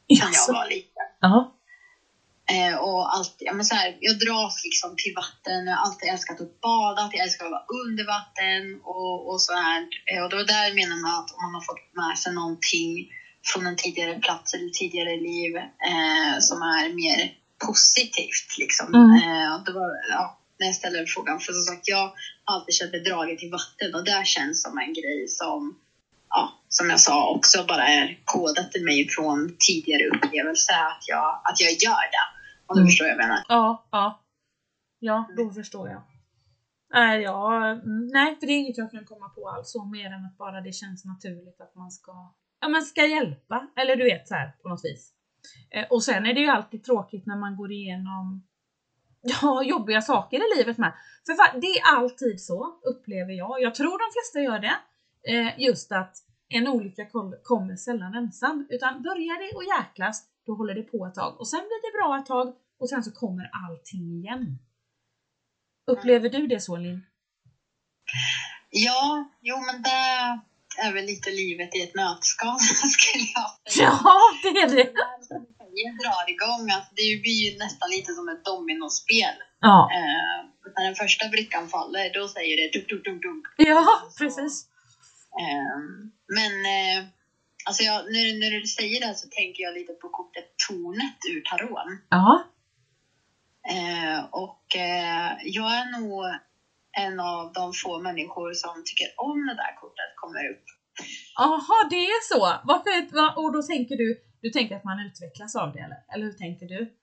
jag 0.08 0.28
Jaså? 0.28 0.54
var 0.54 0.70
liten. 0.70 1.04
Ja. 1.20 1.57
Eh, 2.52 2.76
och 2.76 3.16
alltid, 3.16 3.48
ja, 3.48 3.54
men 3.54 3.66
så 3.66 3.76
här, 3.76 3.98
jag 4.00 4.20
dras 4.20 4.64
liksom 4.64 4.96
till 4.98 5.14
vatten. 5.16 5.68
Jag 5.68 5.76
har 5.76 5.86
alltid 5.86 6.10
älskat 6.10 6.42
att 6.42 6.62
bada, 6.62 7.10
jag 7.14 7.24
älskar 7.24 7.46
att 7.46 7.52
vara 7.52 7.66
under 7.82 8.06
vatten 8.16 8.64
och, 8.84 9.30
och 9.30 9.42
så 9.42 9.54
här. 9.54 9.82
Eh, 10.12 10.24
och 10.24 10.30
det 10.30 10.36
var 10.36 10.44
där 10.44 10.76
menade 10.80 11.02
med 11.02 11.16
att 11.20 11.32
om 11.32 11.42
man 11.46 11.54
har 11.54 11.66
fått 11.70 11.86
med 12.02 12.18
sig 12.18 12.34
någonting 12.34 12.92
från 13.50 13.68
en 13.68 13.76
tidigare 13.76 14.20
plats 14.26 14.54
eller 14.54 14.70
tidigare 14.70 15.16
liv 15.30 15.56
eh, 15.92 16.34
som 16.40 16.62
är 16.62 16.90
mer 17.04 17.20
positivt. 17.68 18.50
Liksom. 18.58 18.88
Mm. 18.94 19.12
Eh, 19.22 19.56
och 19.56 19.66
det 19.66 19.72
var, 19.72 19.90
ja, 20.10 20.38
när 20.60 20.68
jag 20.68 20.76
ställde 20.76 21.06
frågan. 21.08 21.40
För 21.40 21.54
som 21.54 21.64
sagt, 21.64 21.88
jag 21.88 21.98
har 21.98 22.12
alltid 22.46 22.76
känt 22.76 22.92
mig 22.92 23.04
dragen 23.04 23.38
till 23.38 23.52
vatten 23.52 23.96
och 23.96 24.04
det 24.04 24.22
känns 24.26 24.62
som 24.62 24.78
en 24.78 24.94
grej 24.94 25.26
som 25.28 25.76
ja, 26.30 26.44
som 26.70 26.90
jag 26.90 27.00
sa, 27.00 27.30
också 27.30 27.64
bara 27.64 27.88
är 27.88 28.20
kodat 28.26 28.76
i 28.76 28.80
mig 28.84 29.08
från 29.10 29.56
tidigare 29.60 30.04
upplevelser 30.08 30.74
att 30.74 31.04
jag, 31.08 31.42
att 31.44 31.60
jag 31.60 31.72
gör 31.72 32.06
det. 32.16 32.37
Om 32.68 32.76
du 32.76 32.82
Mm. 32.82 32.88
förstår 32.88 33.06
vad 33.06 33.12
jag 33.12 33.18
menar. 33.18 33.44
Ja, 33.50 33.88
ja. 33.92 34.24
Ja, 35.00 35.28
då 35.38 35.50
förstår 35.52 35.90
jag. 35.90 36.02
Nej, 36.94 37.22
ja, 37.22 37.66
mm, 37.68 38.08
nej, 38.08 38.36
för 38.40 38.48
det 38.48 38.54
är 38.54 38.58
inget 38.60 38.78
jag 38.78 38.92
kan 38.92 39.06
komma 39.06 39.30
på 39.30 39.50
alls 39.50 39.72
så 39.72 39.86
mer 39.86 40.12
än 40.12 40.26
att 40.26 40.38
bara 40.38 40.62
det 40.62 40.72
känns 40.72 41.06
naturligt 41.06 41.62
att 41.62 41.76
man 41.76 41.92
ska, 41.92 42.34
ja, 42.62 42.68
man 42.68 42.82
ska 42.82 43.06
hjälpa. 43.06 43.68
Eller 43.76 43.96
du 43.96 44.04
vet 44.04 44.28
så 44.28 44.36
här 44.36 44.52
på 44.62 44.70
något 44.70 44.86
vis. 44.86 45.14
Eh, 45.70 45.86
och 45.90 46.04
sen 46.04 46.26
är 46.26 46.34
det 46.34 46.40
ju 46.40 46.48
alltid 46.48 46.84
tråkigt 46.84 47.26
när 47.26 47.36
man 47.36 47.58
går 47.58 47.72
igenom 47.72 48.48
ja, 49.42 49.64
jobbiga 49.64 50.02
saker 50.02 50.38
i 50.38 50.58
livet 50.58 50.78
med. 50.78 50.94
För 51.26 51.60
det 51.62 51.68
är 51.68 51.96
alltid 51.98 52.42
så, 52.42 52.80
upplever 52.84 53.34
jag. 53.34 53.62
Jag 53.62 53.76
tror 53.76 53.98
de 54.00 54.14
flesta 54.14 54.40
gör 54.40 54.60
det. 54.60 54.78
Eh, 55.34 55.60
just 55.60 55.92
att 55.92 56.16
en 56.50 56.68
olycka 56.68 57.06
kom- 57.06 57.36
kommer 57.44 57.76
sällan 57.76 58.16
ensam. 58.16 58.68
Utan 58.70 59.02
börjar 59.02 59.40
det 59.40 59.58
att 59.58 59.80
jäklas, 59.80 60.24
då 60.48 60.56
håller 60.56 60.76
det 60.76 60.84
på 60.84 61.06
ett 61.06 61.16
tag. 61.16 61.40
Och 61.40 61.48
sen 61.48 61.60
blir 61.60 61.82
det 61.86 61.98
bra 61.98 62.18
ett 62.20 62.26
tag 62.26 62.48
och 62.80 62.90
sen 62.90 63.04
så 63.04 63.12
kommer 63.12 63.50
allting 63.66 64.06
igen. 64.20 64.60
Upplever 65.92 66.30
du 66.30 66.48
det 66.48 66.60
så 66.60 66.78
Linn? 66.78 67.02
Ja, 68.70 69.32
jo 69.42 69.56
men 69.66 69.82
det 69.82 70.04
är 70.86 70.94
väl 70.94 71.06
lite 71.06 71.30
livet 71.32 71.76
i 71.76 71.82
ett 71.82 71.96
nötskal 71.96 72.60
skulle 72.96 73.24
jag 73.36 73.74
säga. 73.74 74.00
Ja, 74.04 74.20
det 74.44 74.60
är 74.60 74.70
det! 74.76 74.94
Det 75.80 76.04
drar 76.04 76.26
igång, 76.36 76.72
alltså, 76.76 76.92
det 76.96 77.22
blir 77.24 77.40
ju 77.46 77.58
nästan 77.58 77.90
lite 77.90 78.14
som 78.14 78.30
ett 78.30 78.46
dominospel. 78.46 79.36
Ja, 79.60 79.90
Eh, 79.94 80.40
när 80.76 80.86
den 80.86 80.96
första 80.96 81.30
brickan 81.30 81.68
faller, 81.68 82.14
då 82.14 82.28
säger 82.28 82.58
det 82.58 82.74
dunk, 82.74 82.90
dunk, 82.90 83.04
dunk, 83.06 83.24
dunk. 83.24 83.46
ja 83.58 83.86
precis. 84.20 84.66
Ehm, 85.42 86.12
men 86.38 86.54
eh, 86.78 87.06
alltså 87.68 87.84
jag, 87.84 87.98
när, 88.14 88.40
när 88.40 88.52
du 88.60 88.68
säger 88.68 89.00
det 89.08 89.16
så 89.16 89.28
tänker 89.28 89.64
jag 89.64 89.74
lite 89.74 89.94
på 89.94 90.10
kortet 90.10 90.46
Tornet 90.68 91.20
ur 91.32 91.42
Taron. 91.50 91.90
Ja, 92.10 92.44
Eh, 93.70 94.20
och 94.32 94.76
eh, 94.76 95.32
jag 95.44 95.70
är 95.80 95.86
nog 96.00 96.26
en 96.98 97.20
av 97.20 97.54
de 97.54 97.74
få 97.74 98.00
människor 98.00 98.54
som 98.54 98.84
tycker 98.86 99.08
om 99.18 99.46
det 99.48 99.54
där 99.56 99.76
kortet 99.82 100.12
kommer 100.16 100.50
upp. 100.52 100.64
Jaha, 101.36 101.88
det 101.90 101.96
är 102.06 102.22
så. 102.34 102.40
Varför, 102.64 103.16
va- 103.16 103.34
och 103.36 103.54
då 103.54 103.62
tänker 103.64 103.96
du, 103.98 104.18
du 104.42 104.50
tänker 104.50 104.76
att 104.76 104.84
man 104.84 105.00
utvecklas 105.00 105.56
av 105.56 105.74
det 105.74 105.80
eller? 105.80 105.98
Eller 106.14 106.26
hur 106.26 106.34
tänker 106.34 106.66
du? 106.66 106.94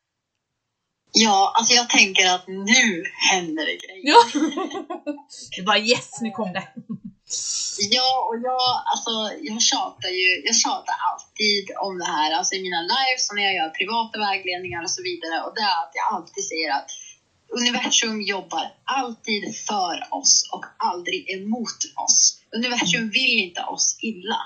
Ja, 1.13 1.53
alltså 1.59 1.75
jag 1.75 1.91
tänker 1.91 2.35
att 2.35 2.47
nu 2.49 3.05
händer 3.33 3.65
det 3.67 3.77
grejer. 3.87 4.03
Ja! 4.13 4.19
Det 5.57 5.63
bara 5.63 5.79
yes, 5.79 6.21
nu 6.21 6.31
kom 6.31 6.53
det. 6.53 6.69
Ja, 7.79 8.11
och 8.29 8.37
jag, 8.49 8.67
alltså, 8.93 9.13
jag 9.51 9.63
tjatar 9.63 10.09
ju, 10.09 10.43
jag 10.45 10.57
tjatar 10.57 10.97
alltid 11.11 11.65
om 11.87 11.99
det 11.99 12.05
här, 12.05 12.31
alltså 12.39 12.55
i 12.55 12.63
mina 12.63 12.81
lives 12.81 13.31
och 13.31 13.37
när 13.37 13.43
jag 13.43 13.55
gör 13.55 13.69
privata 13.69 14.19
vägledningar 14.19 14.83
och 14.83 14.91
så 14.91 15.03
vidare. 15.03 15.37
Och 15.45 15.53
det 15.55 15.61
är 15.61 15.79
att 15.85 15.95
jag 15.99 16.07
alltid 16.15 16.45
säger 16.45 16.71
att 16.79 16.91
universum 17.59 18.23
jobbar 18.23 18.65
alltid 18.85 19.43
för 19.69 19.97
oss 20.11 20.49
och 20.53 20.65
aldrig 20.77 21.31
emot 21.31 21.81
oss. 22.05 22.39
Universum 22.57 23.11
vill 23.11 23.39
inte 23.47 23.63
oss 23.63 23.99
illa. 24.01 24.41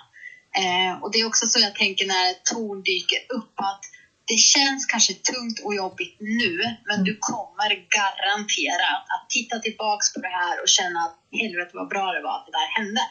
Eh, 0.60 1.02
och 1.02 1.12
det 1.12 1.18
är 1.18 1.26
också 1.26 1.46
så 1.46 1.58
jag 1.58 1.74
tänker 1.74 2.06
när 2.06 2.30
ett 2.30 2.44
torn 2.44 2.82
dyker 2.82 3.18
upp 3.28 3.54
att 3.56 3.84
det 4.28 4.38
känns 4.54 4.86
kanske 4.92 5.12
tungt 5.30 5.58
och 5.64 5.74
jobbigt 5.82 6.16
nu, 6.40 6.52
men 6.88 6.98
du 7.08 7.12
kommer 7.30 7.70
garanterat 7.98 9.04
att 9.14 9.24
titta 9.36 9.58
tillbaks 9.58 10.06
på 10.12 10.18
det 10.20 10.34
här 10.40 10.54
och 10.62 10.68
känna 10.78 10.98
att 11.06 11.16
helvete 11.42 11.70
vad 11.80 11.88
bra 11.94 12.06
det 12.16 12.22
var 12.26 12.34
att 12.38 12.46
det 12.48 12.56
där 12.60 12.70
hände. 12.78 13.04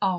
Ja. 0.00 0.16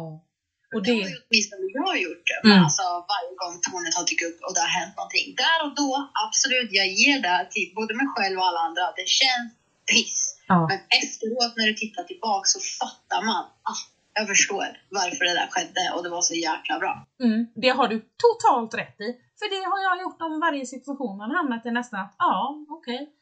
Och 0.74 0.84
Det 0.84 0.92
har 0.92 1.04
det, 1.04 1.10
ju 1.10 1.18
åtminstone 1.24 1.64
jag 1.80 2.02
gjort. 2.08 2.28
Mm. 2.30 2.42
Men 2.44 2.58
alltså 2.66 2.86
varje 3.14 3.34
gång 3.42 3.56
tornet 3.66 3.96
har 4.00 4.06
dykt 4.10 4.24
upp 4.30 4.40
och 4.46 4.54
det 4.56 4.64
har 4.68 4.74
hänt 4.80 4.94
någonting. 5.00 5.28
Där 5.44 5.60
och 5.66 5.74
då, 5.82 5.92
absolut, 6.26 6.70
jag 6.82 6.90
ger 7.02 7.20
det 7.28 7.40
till 7.54 7.68
både 7.80 7.92
mig 8.00 8.08
själv 8.16 8.36
och 8.40 8.48
alla 8.50 8.62
andra. 8.68 8.86
Det 9.00 9.08
känns 9.22 9.50
piss. 9.92 10.18
ja. 10.52 10.60
Men 10.72 10.80
efteråt 11.02 11.54
när 11.58 11.68
du 11.72 11.76
tittar 11.84 12.04
tillbaka 12.12 12.46
så 12.54 12.60
fattar 12.80 13.22
man. 13.30 13.44
Ah, 13.72 13.82
jag 14.14 14.28
förstår 14.34 14.68
varför 14.90 15.24
det 15.26 15.34
där 15.40 15.48
skedde 15.54 15.84
och 15.96 16.04
det 16.04 16.10
var 16.10 16.22
så 16.22 16.36
jäkla 16.50 16.80
bra. 16.80 16.94
Mm, 17.24 17.40
det 17.64 17.70
har 17.70 17.88
du 17.88 17.98
totalt 18.26 18.74
rätt 18.82 19.00
i. 19.08 19.10
För 19.42 19.50
det 19.56 19.64
har 19.72 19.80
jag 19.88 20.02
gjort 20.02 20.22
om 20.22 20.40
varje 20.40 20.66
situation 20.66 21.18
man 21.18 21.32
hamnat 21.32 21.66
i 21.66 21.72
nästan 21.72 22.00
att 22.00 22.16
ja, 22.18 22.66
okej. 22.70 23.16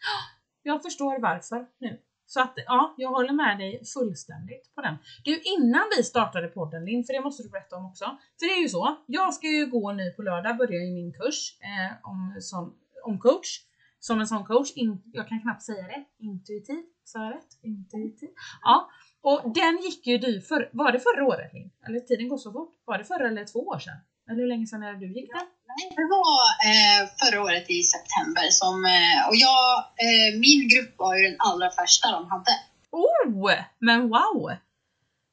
Jag 0.64 0.82
förstår 0.82 1.20
varför 1.20 1.68
nu. 1.78 2.00
Så 2.26 2.42
att 2.42 2.54
ja, 2.56 2.94
jag 2.98 3.10
håller 3.10 3.34
med 3.34 3.58
dig 3.58 3.86
fullständigt 3.94 4.76
på 4.76 4.82
den. 4.82 4.96
Du, 5.24 5.42
innan 5.42 5.84
vi 5.98 6.04
startade 6.04 6.48
podden 6.48 6.86
Linn, 6.86 7.04
för 7.04 7.14
det 7.14 7.22
måste 7.22 7.44
du 7.44 7.50
berätta 7.50 7.76
om 7.76 7.86
också. 7.86 8.06
För 8.40 8.46
det 8.48 8.54
är 8.54 8.62
ju 8.62 8.70
så, 8.70 8.96
jag 9.06 9.34
ska 9.34 9.48
ju 9.48 9.66
gå 9.66 9.92
nu 9.92 10.12
på 10.12 10.22
lördag, 10.22 10.58
börja 10.58 10.80
i 10.80 10.92
min 10.92 11.14
kurs 11.14 11.58
eh, 11.62 12.10
om, 12.10 12.36
som, 12.40 12.76
om 13.04 13.20
coach. 13.20 13.66
Som 14.00 14.20
en 14.20 14.28
sån 14.28 14.46
coach, 14.46 14.72
in, 14.76 15.02
jag 15.14 15.28
kan 15.28 15.42
knappt 15.42 15.64
säga 15.64 15.84
det, 15.84 16.06
intuitiv, 16.18 16.84
sa 17.04 17.24
jag 17.24 17.34
rätt? 17.34 17.58
Intuitiv? 17.62 18.30
Ja, 18.62 18.90
och 19.22 19.54
den 19.54 19.78
gick 19.78 20.08
ju 20.08 20.18
du 20.18 20.42
för, 20.42 20.70
var 20.74 20.92
det 20.92 21.00
förra 21.00 21.26
året 21.26 21.54
Linn? 21.54 21.72
Eller 21.88 22.00
tiden 22.00 22.30
går 22.30 22.38
så 22.38 22.52
fort. 22.52 22.76
Var 22.86 22.98
det 22.98 23.04
förra 23.04 23.28
eller 23.28 23.46
två 23.46 23.60
år 23.60 23.80
sedan? 23.80 23.98
Eller 24.30 24.42
hur 24.42 24.48
länge 24.48 24.68
sedan 24.68 24.84
är 24.84 24.94
det 24.94 25.00
du 25.00 25.14
gick 25.14 25.32
den? 25.34 25.48
Nej, 25.72 25.94
det 26.00 26.08
var 26.18 26.42
eh, 26.70 27.00
förra 27.20 27.44
året 27.44 27.70
i 27.70 27.84
september 27.84 28.48
som, 28.50 28.86
eh, 28.86 29.20
och 29.30 29.36
jag, 29.36 29.70
eh, 30.06 30.40
min 30.40 30.62
grupp 30.72 30.94
var 30.98 31.16
ju 31.16 31.24
den 31.30 31.38
allra 31.40 31.70
första 31.70 32.12
de 32.12 32.30
hade. 32.30 32.52
Oh, 32.92 33.52
men 33.80 34.10
wow! 34.10 34.52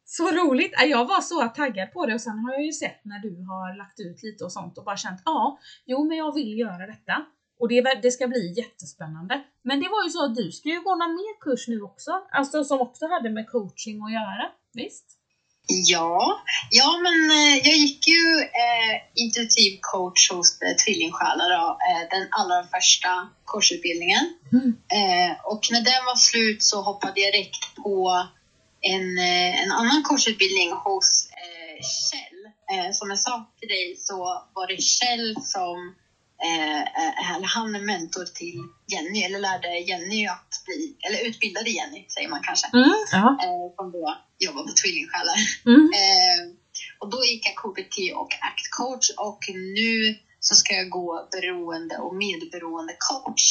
Så 0.04 0.30
roligt! 0.30 0.74
Jag 0.86 1.04
var 1.04 1.20
så 1.20 1.48
taggad 1.48 1.92
på 1.92 2.06
det 2.06 2.14
och 2.14 2.20
sen 2.20 2.38
har 2.38 2.52
jag 2.52 2.64
ju 2.64 2.72
sett 2.72 3.04
när 3.04 3.18
du 3.18 3.32
har 3.50 3.76
lagt 3.76 4.00
ut 4.00 4.22
lite 4.22 4.44
och 4.44 4.52
sånt 4.52 4.78
och 4.78 4.84
bara 4.84 4.96
känt 4.96 5.22
ja, 5.24 5.58
jo 5.86 6.04
men 6.08 6.16
jag 6.16 6.34
vill 6.34 6.58
göra 6.58 6.86
detta. 6.86 7.24
Och 7.58 7.68
det, 7.68 7.80
det 8.02 8.10
ska 8.10 8.28
bli 8.28 8.54
jättespännande. 8.56 9.44
Men 9.62 9.80
det 9.80 9.88
var 9.88 10.04
ju 10.04 10.10
så 10.10 10.24
att 10.24 10.34
du 10.34 10.52
ska 10.52 10.68
ju 10.68 10.80
gå 10.80 10.94
någon 10.94 11.14
mer 11.14 11.40
kurs 11.40 11.68
nu 11.68 11.82
också, 11.82 12.10
alltså 12.30 12.64
som 12.64 12.80
också 12.80 13.06
hade 13.06 13.30
med 13.30 13.50
coaching 13.50 14.02
att 14.02 14.12
göra, 14.12 14.50
visst? 14.72 15.15
Ja, 15.66 16.40
ja 16.70 16.98
men 17.02 17.30
eh, 17.30 17.56
jag 17.56 17.76
gick 17.76 18.08
ju 18.08 18.40
eh, 18.40 19.02
intuitiv 19.14 19.78
coach 19.80 20.30
hos 20.30 20.62
eh, 20.62 20.76
Tvillingsjälar, 20.76 21.50
eh, 21.70 22.08
den 22.10 22.28
allra 22.30 22.66
första 22.66 23.28
kursutbildningen. 23.46 24.34
Mm. 24.52 24.76
Eh, 24.98 25.36
och 25.44 25.68
när 25.70 25.80
den 25.80 26.04
var 26.04 26.16
slut 26.16 26.62
så 26.62 26.82
hoppade 26.82 27.20
jag 27.20 27.32
direkt 27.32 27.76
på 27.76 28.26
en, 28.80 29.18
eh, 29.18 29.62
en 29.62 29.72
annan 29.72 30.04
kursutbildning 30.04 30.72
hos 30.72 31.28
eh, 31.30 31.84
Kjell. 31.84 32.42
Eh, 32.72 32.92
som 32.92 33.10
jag 33.10 33.18
sa 33.18 33.50
till 33.60 33.68
dig 33.68 33.96
så 33.98 34.48
var 34.54 34.66
det 34.66 34.82
Kjell 34.82 35.36
som 35.42 35.94
eh 36.42 36.66
han 37.44 37.74
är 37.74 37.80
mentor 37.80 38.24
till 38.24 38.62
Jenny, 38.92 39.22
eller 39.22 39.38
lärde 39.38 39.78
Jenny 39.78 40.26
att 40.26 40.45
bli, 40.66 40.96
eller 41.06 41.28
utbildade 41.28 41.70
Jenny 41.70 42.06
säger 42.14 42.28
man 42.28 42.42
kanske, 42.48 42.66
mm, 42.72 42.96
eh, 43.14 43.66
som 43.76 43.86
då 43.92 44.04
jobbar 44.38 44.62
på 44.62 44.72
Tvillingsjälar. 44.80 45.38
Mm. 45.66 45.86
Eh, 46.02 46.40
och 47.00 47.10
då 47.10 47.24
gick 47.24 47.42
jag 47.48 47.56
KBT 47.62 47.96
och 48.20 48.32
ACT 48.48 48.66
coach 48.78 49.10
och 49.16 49.40
nu 49.54 50.14
så 50.40 50.54
ska 50.54 50.74
jag 50.74 50.90
gå 50.90 51.28
beroende 51.32 51.96
och 51.98 52.14
medberoende 52.14 52.96
coach. 53.10 53.46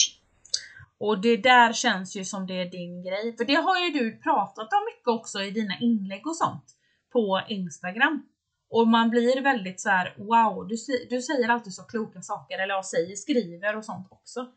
Och 0.97 1.21
det 1.21 1.37
där 1.37 1.73
känns 1.73 2.15
ju 2.15 2.25
som 2.25 2.47
det 2.47 2.61
är 2.61 2.65
din 2.65 3.03
grej, 3.03 3.37
för 3.37 3.45
det 3.45 3.55
har 3.55 3.85
ju 3.85 3.91
du 3.99 4.17
pratat 4.17 4.73
om 4.73 4.83
mycket 4.91 5.07
också 5.07 5.41
i 5.41 5.51
dina 5.51 5.79
inlägg 5.79 6.27
och 6.27 6.37
sånt 6.37 6.65
på 7.13 7.41
Instagram. 7.49 8.23
Och 8.69 8.87
man 8.87 9.09
blir 9.09 9.41
väldigt 9.41 9.81
så 9.81 9.89
här: 9.89 10.15
wow, 10.17 10.67
du, 10.67 10.75
du 11.09 11.21
säger 11.21 11.49
alltid 11.49 11.73
så 11.73 11.83
kloka 11.83 12.21
saker, 12.21 12.59
eller 12.59 12.73
jag 12.73 12.85
säger, 12.85 13.15
skriver 13.15 13.77
och 13.77 13.85
sånt 13.85 14.07
också. 14.09 14.47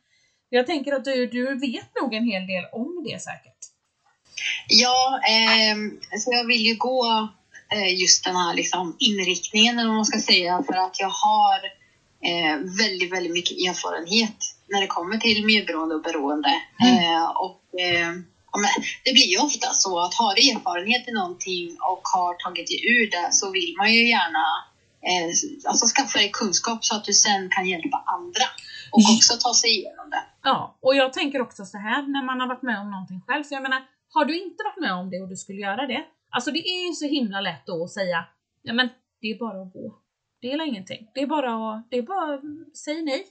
Jag 0.51 0.67
tänker 0.67 0.93
att 0.93 1.05
du, 1.05 1.27
du 1.27 1.59
vet 1.59 1.91
nog 2.01 2.15
en 2.15 2.25
hel 2.25 2.47
del 2.47 2.65
om 2.73 3.05
det 3.05 3.23
säkert. 3.23 3.59
Ja, 4.69 5.21
eh, 5.29 5.77
så 6.19 6.33
jag 6.33 6.47
vill 6.47 6.67
ju 6.67 6.75
gå 6.75 7.29
eh, 7.73 8.01
just 8.01 8.25
den 8.25 8.37
här 8.37 8.55
liksom, 8.55 8.97
inriktningen, 8.99 9.79
eller 9.79 9.89
vad 9.89 9.97
man 9.97 10.05
ska 10.05 10.21
säga, 10.21 10.63
för 10.67 10.75
att 10.75 11.01
jag 11.01 11.11
har 11.11 11.61
eh, 12.29 12.57
väldigt, 12.79 13.13
väldigt 13.13 13.33
mycket 13.33 13.57
erfarenhet 13.59 14.55
när 14.69 14.81
det 14.81 14.87
kommer 14.87 15.19
till 15.19 15.45
medberoende 15.45 15.95
och 15.95 16.03
beroende. 16.03 16.63
Mm. 16.83 17.05
Eh, 17.05 17.29
och 17.29 17.63
ehm, 17.81 18.25
det 19.05 19.13
blir 19.13 19.27
ju 19.27 19.39
ofta 19.39 19.73
så 19.73 20.01
att 20.01 20.15
har 20.15 20.35
du 20.35 20.51
erfarenhet 20.51 21.09
i 21.09 21.13
någonting 21.13 21.77
och 21.81 22.03
har 22.15 22.35
tagit 22.35 22.67
dig 22.67 22.81
ur 22.87 23.11
det 23.11 23.29
så 23.33 23.51
vill 23.51 23.75
man 23.79 23.95
ju 23.95 24.09
gärna 24.09 24.45
eh, 25.09 25.29
alltså 25.71 25.87
skaffa 25.87 26.19
dig 26.19 26.31
kunskap 26.33 26.85
så 26.85 26.95
att 26.97 27.05
du 27.05 27.13
sen 27.13 27.51
kan 27.51 27.67
hjälpa 27.67 28.03
andra 28.07 28.45
och 28.91 29.03
också 29.17 29.35
ta 29.35 29.55
sig 29.55 29.71
igenom 29.71 30.11
det. 30.11 30.23
Ja, 30.43 30.79
och 30.81 30.95
jag 30.95 31.13
tänker 31.13 31.41
också 31.41 31.65
så 31.65 31.79
här 31.79 32.03
när 32.03 32.25
man 32.25 32.41
har 32.41 32.49
varit 32.49 32.63
med 32.63 32.81
om 32.81 32.91
någonting 32.91 33.21
själv, 33.27 33.45
för 33.45 33.55
jag 33.55 33.63
menar, 33.63 33.83
har 34.15 34.25
du 34.25 34.43
inte 34.43 34.65
varit 34.65 34.81
med 34.81 34.93
om 34.93 35.11
det 35.11 35.21
och 35.21 35.29
du 35.29 35.37
skulle 35.37 35.59
göra 35.59 35.87
det, 35.87 36.05
alltså 36.31 36.51
det 36.51 36.59
är 36.59 36.87
ju 36.89 36.93
så 36.93 37.07
himla 37.07 37.41
lätt 37.41 37.67
då 37.67 37.85
att 37.85 37.91
säga, 37.91 38.25
ja 38.63 38.73
men 38.73 38.89
det 39.21 39.27
är 39.27 39.39
bara 39.39 39.63
att 39.63 39.73
gå. 39.73 39.99
Det 40.41 40.53
är 40.53 40.67
ingenting. 40.67 41.11
Det 41.15 41.21
är 41.21 41.27
bara 41.27 41.75
att, 41.75 41.91
det 41.91 41.99
är 41.99 42.03
bara, 42.03 42.41
säg 42.85 43.03
nej. 43.03 43.27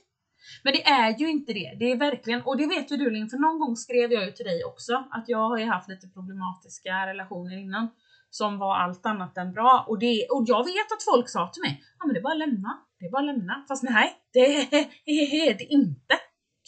Men 0.64 0.72
det 0.72 0.82
är 0.86 1.18
ju 1.18 1.30
inte 1.30 1.52
det. 1.52 1.76
Det 1.78 1.90
är 1.92 1.96
verkligen, 1.96 2.42
och 2.42 2.56
det 2.56 2.66
vet 2.66 2.92
ju 2.92 2.96
du 2.96 3.10
Linn, 3.10 3.28
för 3.28 3.38
någon 3.38 3.58
gång 3.58 3.76
skrev 3.76 4.12
jag 4.12 4.24
ju 4.24 4.32
till 4.32 4.46
dig 4.46 4.64
också 4.64 5.04
att 5.10 5.24
jag 5.26 5.48
har 5.48 5.58
ju 5.58 5.66
haft 5.66 5.88
lite 5.88 6.08
problematiska 6.08 7.06
relationer 7.06 7.58
innan 7.58 7.88
som 8.30 8.58
var 8.58 8.76
allt 8.76 9.06
annat 9.06 9.38
än 9.38 9.52
bra. 9.52 9.84
Och, 9.88 9.98
det, 9.98 10.26
och 10.30 10.44
jag 10.46 10.64
vet 10.64 10.92
att 10.92 11.04
folk 11.12 11.28
sa 11.28 11.48
till 11.48 11.62
mig, 11.62 11.82
ja 11.98 12.06
men 12.06 12.14
det 12.14 12.20
är 12.20 12.22
bara 12.22 12.32
att 12.32 12.38
lämna, 12.38 12.78
det 12.98 13.06
är 13.06 13.10
bara 13.10 13.30
att 13.30 13.36
lämna. 13.36 13.64
Fast 13.68 13.82
nej, 13.82 14.12
det 14.32 14.40
är 15.46 15.58
det 15.58 15.64
inte, 15.64 16.14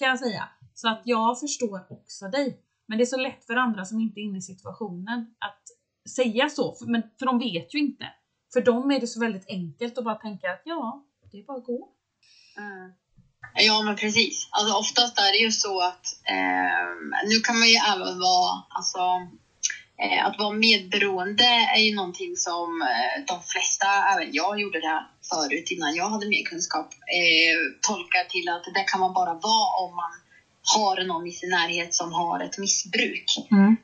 kan 0.01 0.09
jag 0.09 0.19
säga. 0.19 0.49
Så 0.75 0.89
att 0.89 1.03
jag 1.05 1.41
förstår 1.41 1.87
också 1.91 2.29
dig. 2.29 2.61
Men 2.89 2.99
det 2.99 3.05
är 3.05 3.07
så 3.07 3.17
lätt 3.17 3.45
för 3.47 3.57
andra 3.57 3.85
som 3.85 4.01
inte 4.01 4.21
är 4.21 4.23
inne 4.23 4.39
i 4.39 4.43
situationen 4.43 5.35
att 5.39 5.63
säga 6.17 6.49
så, 6.49 6.75
för, 6.75 6.87
men, 6.87 7.03
för 7.19 7.27
de 7.27 7.39
vet 7.39 7.75
ju 7.75 7.79
inte. 7.79 8.05
För 8.53 8.61
dem 8.61 8.91
är 8.91 9.01
det 9.01 9.07
så 9.07 9.21
väldigt 9.21 9.49
enkelt 9.49 9.99
att 9.99 10.05
bara 10.05 10.15
tänka 10.15 10.53
att 10.53 10.63
ja, 10.65 11.05
det 11.31 11.39
är 11.39 11.45
bara 11.45 11.59
att 11.59 11.65
gå. 11.65 11.89
Mm. 12.57 12.93
Ja, 13.55 13.83
men 13.83 13.97
precis. 13.97 14.49
Alltså, 14.51 14.77
oftast 14.77 15.19
är 15.19 15.33
det 15.33 15.39
ju 15.39 15.53
så 15.53 15.81
att 15.81 16.07
eh, 16.25 16.89
nu 17.31 17.41
kan 17.41 17.59
man 17.59 17.69
ju 17.69 17.79
även 17.93 18.21
vara, 18.21 18.63
alltså, 18.69 18.99
att 20.27 20.39
vara 20.39 20.51
medberoende 20.51 21.45
är 21.75 21.81
ju 21.81 21.95
någonting 21.95 22.37
som 22.37 22.83
eh, 22.83 23.25
de 23.27 23.41
flesta, 23.53 23.87
även 24.13 24.33
jag 24.33 24.61
gjorde 24.61 24.81
det 24.81 25.05
förut 25.31 25.71
innan 25.71 25.95
jag 25.95 26.09
hade 26.09 26.29
mer 26.29 26.45
kunskap, 26.45 26.89
eh, 27.19 27.57
tolkar 27.89 28.25
till 28.25 28.49
att 28.49 28.65
det 28.75 28.85
kan 28.91 29.01
man 29.01 29.13
bara 29.13 29.35
vara 29.35 29.67
om 29.85 29.97
man 29.97 30.13
har 30.75 31.05
någon 31.05 31.27
i 31.27 31.33
sin 31.33 31.51
närhet 31.51 31.95
som 31.95 32.13
har 32.13 32.41
ett 32.41 32.59
missbruk. 32.59 33.29
Mm. 33.51 33.77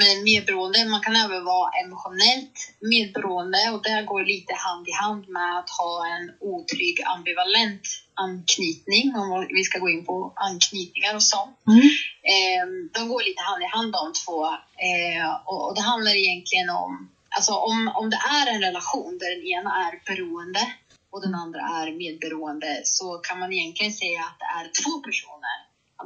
Men 0.00 0.22
medberoende, 0.24 0.84
man 0.84 1.00
kan 1.00 1.16
även 1.16 1.44
vara 1.44 1.70
emotionellt 1.84 2.56
medberoende 2.80 3.70
och 3.72 3.82
det 3.82 4.02
går 4.02 4.24
lite 4.24 4.54
hand 4.54 4.88
i 4.88 4.92
hand 4.92 5.28
med 5.28 5.58
att 5.58 5.70
ha 5.80 6.06
en 6.14 6.24
otrygg 6.40 6.96
ambivalent 7.14 7.86
anknytning, 8.14 9.16
om 9.16 9.46
vi 9.48 9.64
ska 9.64 9.78
gå 9.78 9.88
in 9.90 10.04
på 10.04 10.32
anknytningar 10.36 11.14
och 11.14 11.22
sånt. 11.22 11.58
Mm. 11.66 11.88
Ehm, 12.32 12.88
de 12.94 13.08
går 13.08 13.22
lite 13.22 13.42
hand 13.42 13.62
i 13.62 13.66
hand 13.66 13.92
de 13.92 14.12
två 14.12 14.46
ehm, 14.46 15.34
och 15.44 15.74
det 15.74 15.80
handlar 15.80 16.14
egentligen 16.14 16.70
om, 16.70 17.10
alltså 17.36 17.52
om, 17.52 17.92
om 17.94 18.10
det 18.10 18.20
är 18.40 18.46
en 18.54 18.60
relation 18.60 19.18
där 19.18 19.36
den 19.36 19.46
ena 19.46 19.70
är 19.86 20.02
beroende 20.06 20.72
och 21.10 21.20
den 21.22 21.34
andra 21.34 21.60
är 21.60 21.92
medberoende 21.92 22.80
så 22.84 23.18
kan 23.18 23.38
man 23.38 23.52
egentligen 23.52 23.92
säga 23.92 24.20
att 24.20 24.38
det 24.38 24.50
är 24.60 24.82
två 24.82 24.98
personer. 24.98 25.56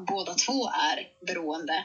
Båda 0.06 0.34
två 0.34 0.68
är 0.68 1.26
beroende 1.26 1.84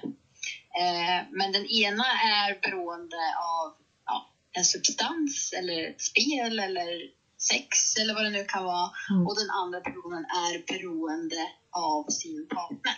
Eh, 0.79 1.25
men 1.31 1.51
den 1.51 1.65
ena 1.65 2.05
är 2.05 2.59
beroende 2.61 3.23
av 3.37 3.73
ja, 4.05 4.29
en 4.51 4.65
substans 4.65 5.53
eller 5.57 5.89
ett 5.89 6.01
spel 6.01 6.59
eller 6.59 7.01
sex 7.49 7.95
eller 8.01 8.13
vad 8.13 8.23
det 8.23 8.29
nu 8.29 8.43
kan 8.43 8.63
vara. 8.63 8.89
Mm. 9.09 9.27
Och 9.27 9.35
den 9.35 9.49
andra 9.49 9.79
personen 9.79 10.25
är 10.25 10.53
beroende 10.67 11.51
av 11.71 12.09
sin 12.09 12.47
partner. 12.47 12.97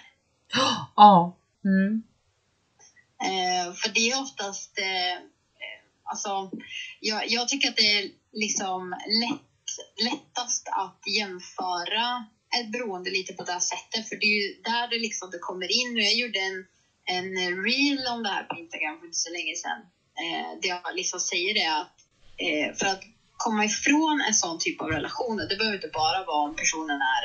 Ja. 0.96 1.38
Mm. 1.66 2.04
Eh, 3.22 3.74
för 3.74 3.90
det 3.90 4.10
är 4.10 4.22
oftast, 4.22 4.80
eh, 4.80 5.24
alltså, 6.04 6.52
jag, 7.00 7.28
jag, 7.28 7.48
tycker 7.48 7.70
att 7.70 7.76
det 7.76 7.98
är 8.00 8.10
liksom 8.32 8.90
lätt, 9.22 10.12
lättast 10.12 10.68
att 10.68 11.02
jämföra 11.18 12.26
ett 12.60 12.72
beroende 12.72 13.10
lite 13.10 13.34
på 13.34 13.44
det 13.44 13.60
sättet. 13.60 14.10
För 14.10 14.16
det 14.16 14.26
är 14.26 14.38
ju 14.42 14.62
där 14.62 14.88
det, 14.88 15.00
liksom, 15.00 15.32
det 15.32 15.40
kommer 15.40 15.72
in. 15.72 15.96
Och 15.98 16.04
jag 16.04 16.14
gjorde 16.14 16.40
en 16.40 16.66
en 17.06 17.64
reel 17.64 18.08
om 18.08 18.24
det 18.24 18.30
här 18.30 18.44
på 18.44 18.56
Instagram 18.56 19.00
för 19.00 19.06
inte 19.06 19.18
så 19.18 19.32
länge 19.32 19.56
sedan. 19.56 19.80
Eh, 20.24 20.60
där 20.62 20.70
jag 20.70 20.96
liksom 20.96 21.20
säger 21.20 21.54
det 21.54 21.66
att 21.82 21.98
eh, 22.38 22.76
för 22.78 22.86
att 22.86 23.04
komma 23.38 23.66
ifrån 23.66 24.22
en 24.28 24.34
sån 24.34 24.60
typ 24.60 24.82
av 24.82 24.88
relationer, 24.88 25.48
det 25.48 25.56
behöver 25.56 25.76
inte 25.76 25.88
bara 25.94 26.24
vara 26.24 26.50
om 26.50 26.56
personen 26.56 27.00
är 27.02 27.24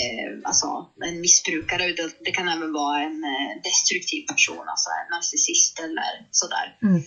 eh, 0.00 0.38
alltså, 0.44 0.86
en 1.04 1.20
missbrukare, 1.20 1.86
utan 1.86 2.10
det 2.24 2.30
kan 2.30 2.48
även 2.48 2.72
vara 2.72 3.02
en 3.02 3.24
eh, 3.24 3.62
destruktiv 3.62 4.26
person, 4.26 4.68
alltså 4.68 4.90
en 4.90 5.10
narcissist 5.10 5.78
eller 5.78 6.26
sådär. 6.30 6.76
Mm. 6.82 7.02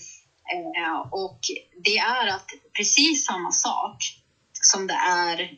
Eh, 0.55 0.99
och 1.11 1.39
det 1.83 1.97
är 1.97 2.27
att 2.27 2.49
precis 2.77 3.25
samma 3.25 3.51
sak 3.51 3.97
som 4.61 4.87
det 4.87 4.99
är 5.09 5.51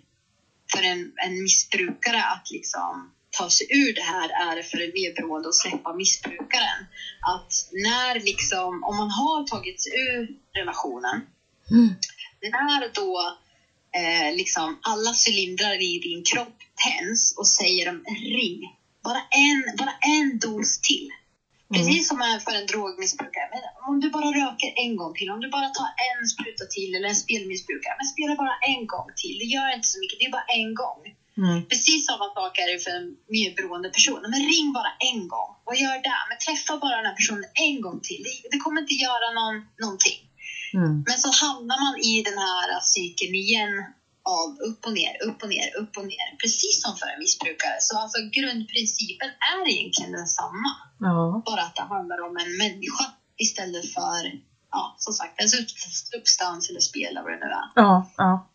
för 0.74 0.84
en, 0.84 1.12
en 1.26 1.44
missbrukare 1.44 2.24
att 2.24 2.52
liksom 2.52 3.12
ta 3.30 3.50
sig 3.50 3.68
ur 3.70 3.94
det 3.94 4.02
här 4.02 4.52
är 4.52 4.56
det 4.56 4.64
för 4.64 4.78
en 4.78 4.92
medberoende 4.94 5.50
att 5.50 5.56
släppa 5.56 5.94
missbrukaren. 5.94 6.86
Att 7.22 7.54
när 7.72 8.20
liksom, 8.20 8.84
om 8.84 8.98
man 8.98 9.10
har 9.10 9.48
tagit 9.48 9.84
sig 9.84 9.92
ur 9.92 10.28
relationen, 10.54 11.22
mm. 11.72 11.96
När 12.42 12.90
då 12.94 13.38
eh, 13.96 14.36
liksom 14.36 14.80
alla 14.82 15.14
cylindrar 15.28 15.82
i 15.82 16.00
din 16.00 16.24
kropp 16.24 16.58
tänds 16.86 17.34
och 17.38 17.48
säger 17.48 17.86
de 17.86 18.04
ring, 18.38 18.60
bara 19.04 19.22
en, 19.30 19.76
bara 19.78 19.94
en 20.02 20.40
dos 20.40 20.80
till. 20.82 21.10
Precis 21.74 22.08
som 22.08 22.40
för 22.46 22.56
en 22.56 22.66
drogmissbrukare. 22.66 23.48
Men 23.54 23.64
om 23.90 24.00
du 24.00 24.10
bara 24.10 24.30
röker 24.42 24.72
en 24.76 24.96
gång 24.96 25.14
till, 25.14 25.30
om 25.30 25.40
du 25.40 25.50
bara 25.50 25.70
tar 25.70 25.90
en 26.10 26.28
spruta 26.28 26.66
till 26.76 26.96
eller 26.96 27.08
en 27.08 27.16
spelmissbrukare, 27.16 27.96
men 28.00 28.08
spela 28.14 28.36
bara 28.36 28.56
en 28.72 28.88
gång 28.88 29.10
till. 29.22 29.36
Det 29.42 29.46
gör 29.56 29.76
inte 29.76 29.88
så 29.88 30.00
mycket, 30.00 30.20
det 30.20 30.26
är 30.26 30.32
bara 30.38 30.50
en 30.60 30.74
gång. 30.84 31.02
Mm. 31.38 31.68
Precis 31.72 32.06
samma 32.06 32.28
sak 32.38 32.58
är 32.64 32.68
det 32.72 32.80
för 32.86 32.92
en 33.00 33.08
medberoende 33.38 33.90
person. 33.90 34.22
Men 34.34 34.42
ring 34.54 34.68
bara 34.74 34.92
en 35.10 35.28
gång. 35.34 35.50
Vad 35.68 35.78
gör 35.84 35.98
det? 36.08 36.20
Men 36.30 36.38
träffa 36.46 36.78
bara 36.78 36.96
den 36.96 37.06
här 37.06 37.16
personen 37.22 37.46
en 37.68 37.82
gång 37.82 38.00
till. 38.08 38.22
Det, 38.26 38.34
det 38.52 38.58
kommer 38.64 38.82
inte 38.82 38.94
göra 38.94 39.28
någon, 39.40 39.56
någonting. 39.84 40.20
Mm. 40.74 41.04
Men 41.08 41.18
så 41.18 41.30
hamnar 41.46 41.78
man 41.86 41.96
i 42.00 42.24
den 42.24 42.38
här 42.38 42.80
cykeln 42.82 43.36
igen 43.36 43.74
av 44.24 44.50
upp 44.70 44.86
och 44.86 44.94
ner, 44.94 45.14
upp 45.28 45.44
och 45.44 45.50
ner, 45.50 45.78
upp 45.82 45.98
och 45.98 46.08
ner. 46.14 46.28
Precis 46.42 46.82
som 46.84 46.92
för 47.00 47.08
en 47.14 47.20
missbrukare. 47.20 47.78
Så 47.80 47.98
alltså 47.98 48.20
grundprincipen 48.38 49.30
är 49.54 49.64
egentligen 49.74 50.12
densamma. 50.12 50.70
Ja. 51.00 51.42
Bara 51.46 51.62
att 51.62 51.76
det 51.76 51.88
handlar 51.96 52.20
om 52.28 52.38
en 52.44 52.58
människa 52.58 53.06
istället 53.38 53.94
för, 53.94 54.22
ja, 54.72 54.96
som 54.98 55.14
sagt, 55.14 55.42
en 55.42 55.50
substans 56.12 56.70
eller 56.70 56.80
spel 56.80 57.08
eller 57.12 57.22
vad 57.22 57.32
det 57.32 57.42
nu 57.46 57.52
är. 57.62 57.68
Ja. 57.76 58.12
Ja. 58.18 58.50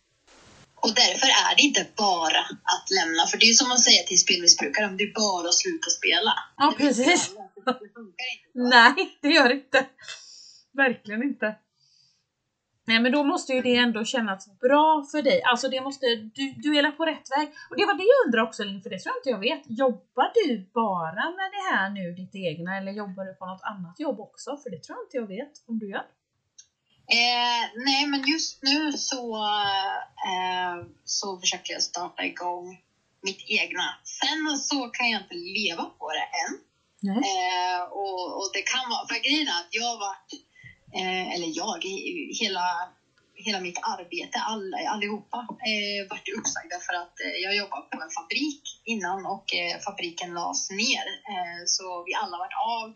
Och 0.85 0.95
därför 0.95 1.27
är 1.27 1.57
det 1.57 1.63
inte 1.63 1.87
bara 1.97 2.43
att 2.75 2.87
lämna. 2.99 3.27
För 3.27 3.39
det 3.39 3.47
är 3.47 3.55
som 3.55 3.73
att 3.73 3.81
säga 3.81 4.03
till 4.03 4.21
spelmissbrukare, 4.21 4.89
det 4.89 5.05
är 5.05 5.15
bara 5.15 5.49
att 5.49 5.55
sluta 5.55 5.91
spela. 5.91 6.35
Ja, 6.57 6.75
precis. 6.77 7.31
Det 7.65 7.91
funkar 7.99 8.27
inte. 8.35 8.49
Nej, 8.55 9.19
det 9.23 9.29
gör 9.29 9.49
det 9.49 9.55
inte. 9.55 9.87
Verkligen 10.73 11.23
inte. 11.23 11.57
Nej 12.87 13.01
men 13.01 13.13
då 13.13 13.25
måste 13.25 13.53
ju 13.53 13.63
det 13.63 13.77
ändå 13.77 14.05
kännas 14.05 14.59
bra 14.61 15.07
för 15.11 15.23
dig. 15.23 15.43
Alltså 15.43 15.69
det 15.69 15.81
måste, 15.81 16.07
du, 16.07 16.53
du 16.57 16.79
är 16.79 16.91
på 16.91 17.05
rätt 17.05 17.31
väg. 17.37 17.49
Och 17.71 17.77
det 17.77 17.87
var 17.87 17.95
det 17.95 18.05
jag 18.13 18.27
undrar 18.27 18.43
också 18.43 18.65
Linn, 18.65 18.83
för 18.83 18.91
det 18.91 18.99
tror 18.99 19.13
jag 19.15 19.21
inte 19.21 19.31
jag 19.31 19.57
vet. 19.57 19.65
Jobbar 19.79 20.29
du 20.35 20.71
bara 20.75 21.25
med 21.39 21.49
det 21.57 21.65
här 21.71 21.91
nu, 21.91 22.13
ditt 22.13 22.35
egna, 22.35 22.79
eller 22.79 22.93
jobbar 22.93 23.25
du 23.25 23.35
på 23.35 23.47
något 23.47 23.63
annat 23.63 24.01
jobb 24.01 24.21
också? 24.21 24.57
För 24.57 24.71
det 24.71 24.83
tror 24.83 24.99
jag 24.99 25.05
inte 25.07 25.17
jag 25.17 25.27
vet 25.37 25.53
om 25.69 25.79
du 25.79 25.91
gör. 25.91 26.07
Eh, 27.07 27.63
nej, 27.87 28.07
men 28.07 28.23
just 28.27 28.63
nu 28.63 28.93
så, 28.93 29.37
eh, 30.31 30.87
så 31.05 31.41
försöker 31.41 31.73
jag 31.73 31.83
starta 31.83 32.25
igång 32.25 32.67
mitt 33.23 33.45
egna. 33.61 33.85
Sen 34.05 34.59
så 34.59 34.89
kan 34.89 35.11
jag 35.11 35.23
inte 35.23 35.35
leva 35.35 35.85
på 35.85 36.11
det 36.19 36.29
än. 36.43 36.53
Eh, 37.09 37.83
och, 38.01 38.37
och 38.39 38.51
det 38.55 38.63
kan 38.73 38.85
vara, 38.91 39.07
för 39.09 39.19
grejen 39.27 39.49
är 39.49 39.59
att 39.63 39.75
jag 39.79 39.87
har 39.93 39.99
varit, 40.09 40.31
eh, 40.95 41.35
eller 41.35 41.51
jag, 41.63 41.85
hela, 42.41 42.67
hela 43.35 43.61
mitt 43.61 43.79
arbete, 43.83 44.39
all, 44.39 44.75
allihopa, 44.89 45.39
eh, 45.71 46.09
varit 46.11 46.29
uppsagda 46.39 46.77
för 46.87 46.95
att 47.03 47.21
eh, 47.21 47.37
jag 47.45 47.57
jobbade 47.57 47.87
på 47.91 48.03
en 48.03 48.11
fabrik 48.19 48.63
innan 48.85 49.27
och 49.27 49.55
eh, 49.55 49.79
fabriken 49.87 50.35
lades 50.35 50.71
ner. 50.71 51.07
Eh, 51.33 51.61
så 51.67 52.05
vi 52.07 52.15
alla 52.15 52.37
varit 52.39 52.59
av 52.81 52.87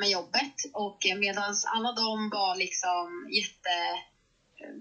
med 0.00 0.10
jobbet 0.10 0.56
och 0.72 1.06
eh, 1.06 1.16
medan 1.16 1.54
alla 1.76 1.92
de 1.92 2.30
var 2.30 2.56
liksom 2.56 3.28
jätte 3.40 3.74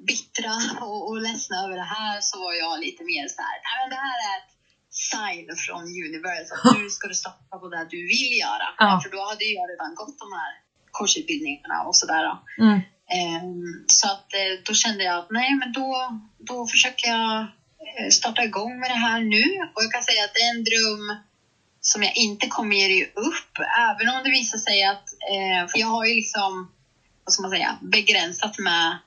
bittra 0.08 0.54
och, 0.82 1.10
och 1.10 1.22
ledsna 1.22 1.58
över 1.66 1.76
det 1.76 1.90
här 1.98 2.22
så 2.22 2.40
var 2.40 2.54
jag 2.54 2.80
lite 2.80 3.04
mer 3.04 3.28
så 3.28 3.42
här, 3.42 3.58
nej 3.68 3.76
men 3.80 3.90
det 3.90 4.02
här 4.08 4.20
är 4.30 4.34
ett 4.40 4.52
sign 4.90 5.48
från 5.66 5.84
universe 6.08 6.50
att 6.54 6.78
nu 6.78 6.90
ska 6.90 7.08
du 7.08 7.16
satsa 7.16 7.58
på 7.62 7.68
det 7.70 7.88
du 7.90 8.02
vill 8.14 8.34
göra. 8.46 8.68
Ja. 8.78 9.00
För 9.04 9.10
då 9.16 9.22
hade 9.30 9.46
jag 9.46 9.70
redan 9.72 9.96
gått 9.96 10.20
de 10.20 10.30
här 10.40 10.54
kursutbildningarna 10.94 11.84
och 11.84 11.96
sådär. 11.96 12.38
Mm. 12.60 12.80
Ehm, 13.10 13.86
så 13.88 14.08
att 14.08 14.34
eh, 14.34 14.64
då 14.66 14.74
kände 14.74 15.04
jag 15.04 15.18
att 15.18 15.30
nej, 15.30 15.56
men 15.56 15.72
då, 15.72 16.20
då 16.38 16.68
försöker 16.68 17.08
jag 17.08 17.40
eh, 17.40 18.10
starta 18.12 18.44
igång 18.44 18.80
med 18.80 18.90
det 18.90 19.02
här 19.08 19.20
nu. 19.20 19.46
Och 19.74 19.84
jag 19.84 19.92
kan 19.92 20.04
säga 20.04 20.24
att 20.24 20.34
det 20.34 20.40
är 20.40 20.56
en 20.56 20.64
dröm 20.64 21.18
som 21.82 22.04
jag 22.04 22.18
inte 22.18 22.48
kommer 22.48 22.76
ge 22.76 23.06
upp, 23.06 23.54
även 23.90 24.16
om 24.16 24.24
det 24.24 24.30
visar 24.30 24.58
sig 24.58 24.84
att, 24.84 25.08
eh, 25.32 25.68
för 25.68 25.80
jag 25.80 25.88
har 25.88 26.06
ju 26.06 26.14
liksom, 26.14 26.72
vad 27.24 27.34
ska 27.34 27.42
man 27.42 27.52
säga, 27.52 27.78
begränsat 27.82 28.58
med 28.60 28.98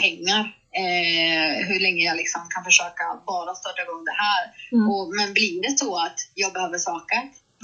pengar. 0.00 0.56
Eh, 0.72 1.66
hur 1.68 1.80
länge 1.80 2.04
jag 2.04 2.16
liksom 2.16 2.40
kan 2.54 2.64
försöka 2.64 3.04
bara 3.26 3.54
starta 3.54 3.82
igång 3.82 4.04
det 4.04 4.18
här. 4.26 4.42
Mm. 4.72 4.90
Och, 4.90 5.08
men 5.16 5.32
blir 5.32 5.62
det 5.62 5.78
så 5.78 5.96
att 5.96 6.18
jag 6.34 6.52
behöver 6.52 6.76
ett 6.76 6.82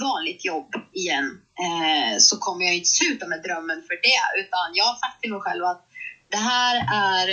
vanligt 0.01 0.45
jobb 0.45 0.69
igen 0.93 1.41
eh, 1.65 2.17
så 2.17 2.37
kommer 2.37 2.65
jag 2.65 2.75
inte 2.75 2.89
sluta 2.89 3.27
med 3.27 3.43
drömmen 3.43 3.81
för 3.87 3.95
det. 4.07 4.41
Utan 4.41 4.65
jag 4.73 4.85
har 4.85 4.95
sagt 4.95 5.21
till 5.21 5.31
mig 5.31 5.41
själv 5.41 5.63
att 5.63 5.83
det 6.31 6.37
här 6.37 6.75
är 6.93 7.27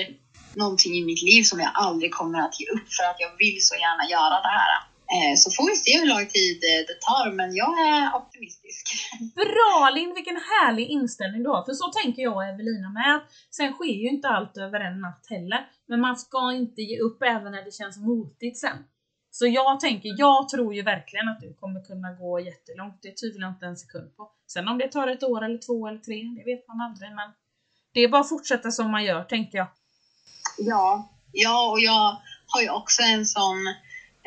någonting 0.56 0.94
i 0.94 1.04
mitt 1.04 1.22
liv 1.22 1.42
som 1.42 1.60
jag 1.60 1.70
aldrig 1.74 2.14
kommer 2.14 2.38
att 2.38 2.60
ge 2.60 2.66
upp 2.66 2.88
för 2.96 3.04
att 3.10 3.16
jag 3.18 3.32
vill 3.38 3.58
så 3.60 3.74
gärna 3.74 4.04
göra 4.10 4.36
det 4.46 4.54
här. 4.60 4.72
Eh, 5.14 5.34
så 5.36 5.50
får 5.50 5.64
vi 5.70 5.76
se 5.76 5.98
hur 5.98 6.08
lång 6.14 6.26
tid 6.26 6.58
eh, 6.70 6.82
det 6.88 6.98
tar, 7.08 7.26
men 7.38 7.54
jag 7.54 7.74
är 7.92 8.16
optimistisk. 8.20 8.84
Bra 9.42 9.90
Linn, 9.94 10.14
vilken 10.14 10.40
härlig 10.50 10.86
inställning 10.88 11.42
du 11.42 11.48
har. 11.48 11.64
För 11.64 11.72
så 11.72 11.86
tänker 11.98 12.22
jag 12.22 12.36
och 12.36 12.44
Evelina 12.44 12.90
med. 13.00 13.20
Sen 13.50 13.72
sker 13.72 13.96
ju 14.04 14.08
inte 14.08 14.28
allt 14.28 14.56
över 14.56 14.80
en 14.80 15.00
natt 15.00 15.26
heller. 15.30 15.60
Men 15.88 16.00
man 16.00 16.16
ska 16.16 16.52
inte 16.52 16.80
ge 16.82 16.98
upp 17.00 17.22
även 17.22 17.52
när 17.52 17.64
det 17.64 17.74
känns 17.74 17.96
motigt 17.98 18.58
sen. 18.58 18.78
Så 19.38 19.46
jag 19.46 19.80
tänker, 19.80 20.14
jag 20.18 20.48
tror 20.48 20.74
ju 20.74 20.82
verkligen 20.82 21.28
att 21.28 21.40
du 21.40 21.54
kommer 21.60 21.80
kunna 21.80 22.12
gå 22.12 22.40
jättelångt. 22.40 22.98
Det 23.02 23.16
tvivlar 23.20 23.46
jag 23.46 23.54
inte 23.54 23.66
en 23.66 23.76
sekund 23.76 24.16
på. 24.16 24.30
Sen 24.46 24.68
om 24.68 24.78
det 24.78 24.88
tar 24.88 25.06
ett 25.08 25.22
år 25.22 25.44
eller 25.44 25.58
två 25.58 25.88
eller 25.88 25.98
tre, 25.98 26.22
det 26.38 26.44
vet 26.50 26.68
man 26.68 26.80
aldrig. 26.80 27.10
Men 27.14 27.28
det 27.94 28.00
är 28.00 28.08
bara 28.08 28.20
att 28.20 28.28
fortsätta 28.28 28.70
som 28.70 28.90
man 28.90 29.04
gör, 29.04 29.24
tänker 29.24 29.58
jag. 29.58 29.66
Ja, 30.58 31.08
ja 31.32 31.70
och 31.70 31.80
jag 31.80 32.16
har 32.46 32.62
ju 32.62 32.70
också 32.70 33.02
en 33.02 33.26
sån 33.26 33.56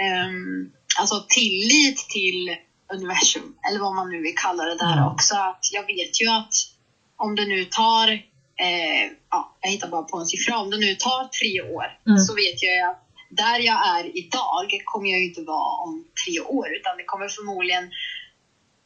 ehm, 0.06 0.72
alltså 1.00 1.26
tillit 1.28 1.98
till 1.98 2.56
universum, 2.94 3.56
eller 3.70 3.80
vad 3.80 3.96
man 3.96 4.10
nu 4.10 4.22
vill 4.22 4.36
kalla 4.36 4.64
det 4.64 4.78
där 4.78 4.94
Mm. 4.98 5.08
också. 5.14 5.36
Att 5.36 5.66
jag 5.72 5.84
vet 5.86 6.22
ju 6.22 6.28
att 6.30 6.54
om 7.16 7.36
det 7.36 7.46
nu 7.46 7.66
tar, 7.66 8.08
eh, 8.66 9.04
ja, 9.30 9.58
jag 9.62 9.70
hittar 9.70 9.88
bara 9.88 10.04
på 10.04 10.18
en 10.18 10.26
siffra, 10.26 10.58
om 10.58 10.70
det 10.70 10.78
nu 10.78 10.96
tar 10.96 11.24
tre 11.40 11.62
år 11.62 12.00
Mm. 12.08 12.18
så 12.18 12.36
vet 12.36 12.64
jag 12.64 12.76
ju 12.76 12.82
att 12.82 13.07
där 13.30 13.60
jag 13.60 13.80
är 13.98 14.18
idag 14.18 14.70
kommer 14.86 15.10
jag 15.10 15.20
ju 15.20 15.26
inte 15.26 15.42
vara 15.42 15.82
om 15.84 16.06
tre 16.26 16.40
år, 16.40 16.68
utan 16.78 16.98
det 16.98 17.04
kommer 17.04 17.28
förmodligen 17.28 17.92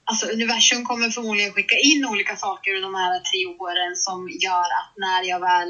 Alltså 0.04 0.26
universum 0.38 0.86
kommer 0.86 1.10
förmodligen 1.10 1.52
skicka 1.54 1.78
in 1.90 2.06
olika 2.06 2.36
saker 2.36 2.72
under 2.76 2.88
de 2.90 2.96
här 2.96 3.20
tre 3.30 3.42
åren 3.66 3.96
som 3.96 4.30
gör 4.46 4.68
att 4.80 4.92
när 5.06 5.22
jag 5.32 5.40
väl 5.40 5.70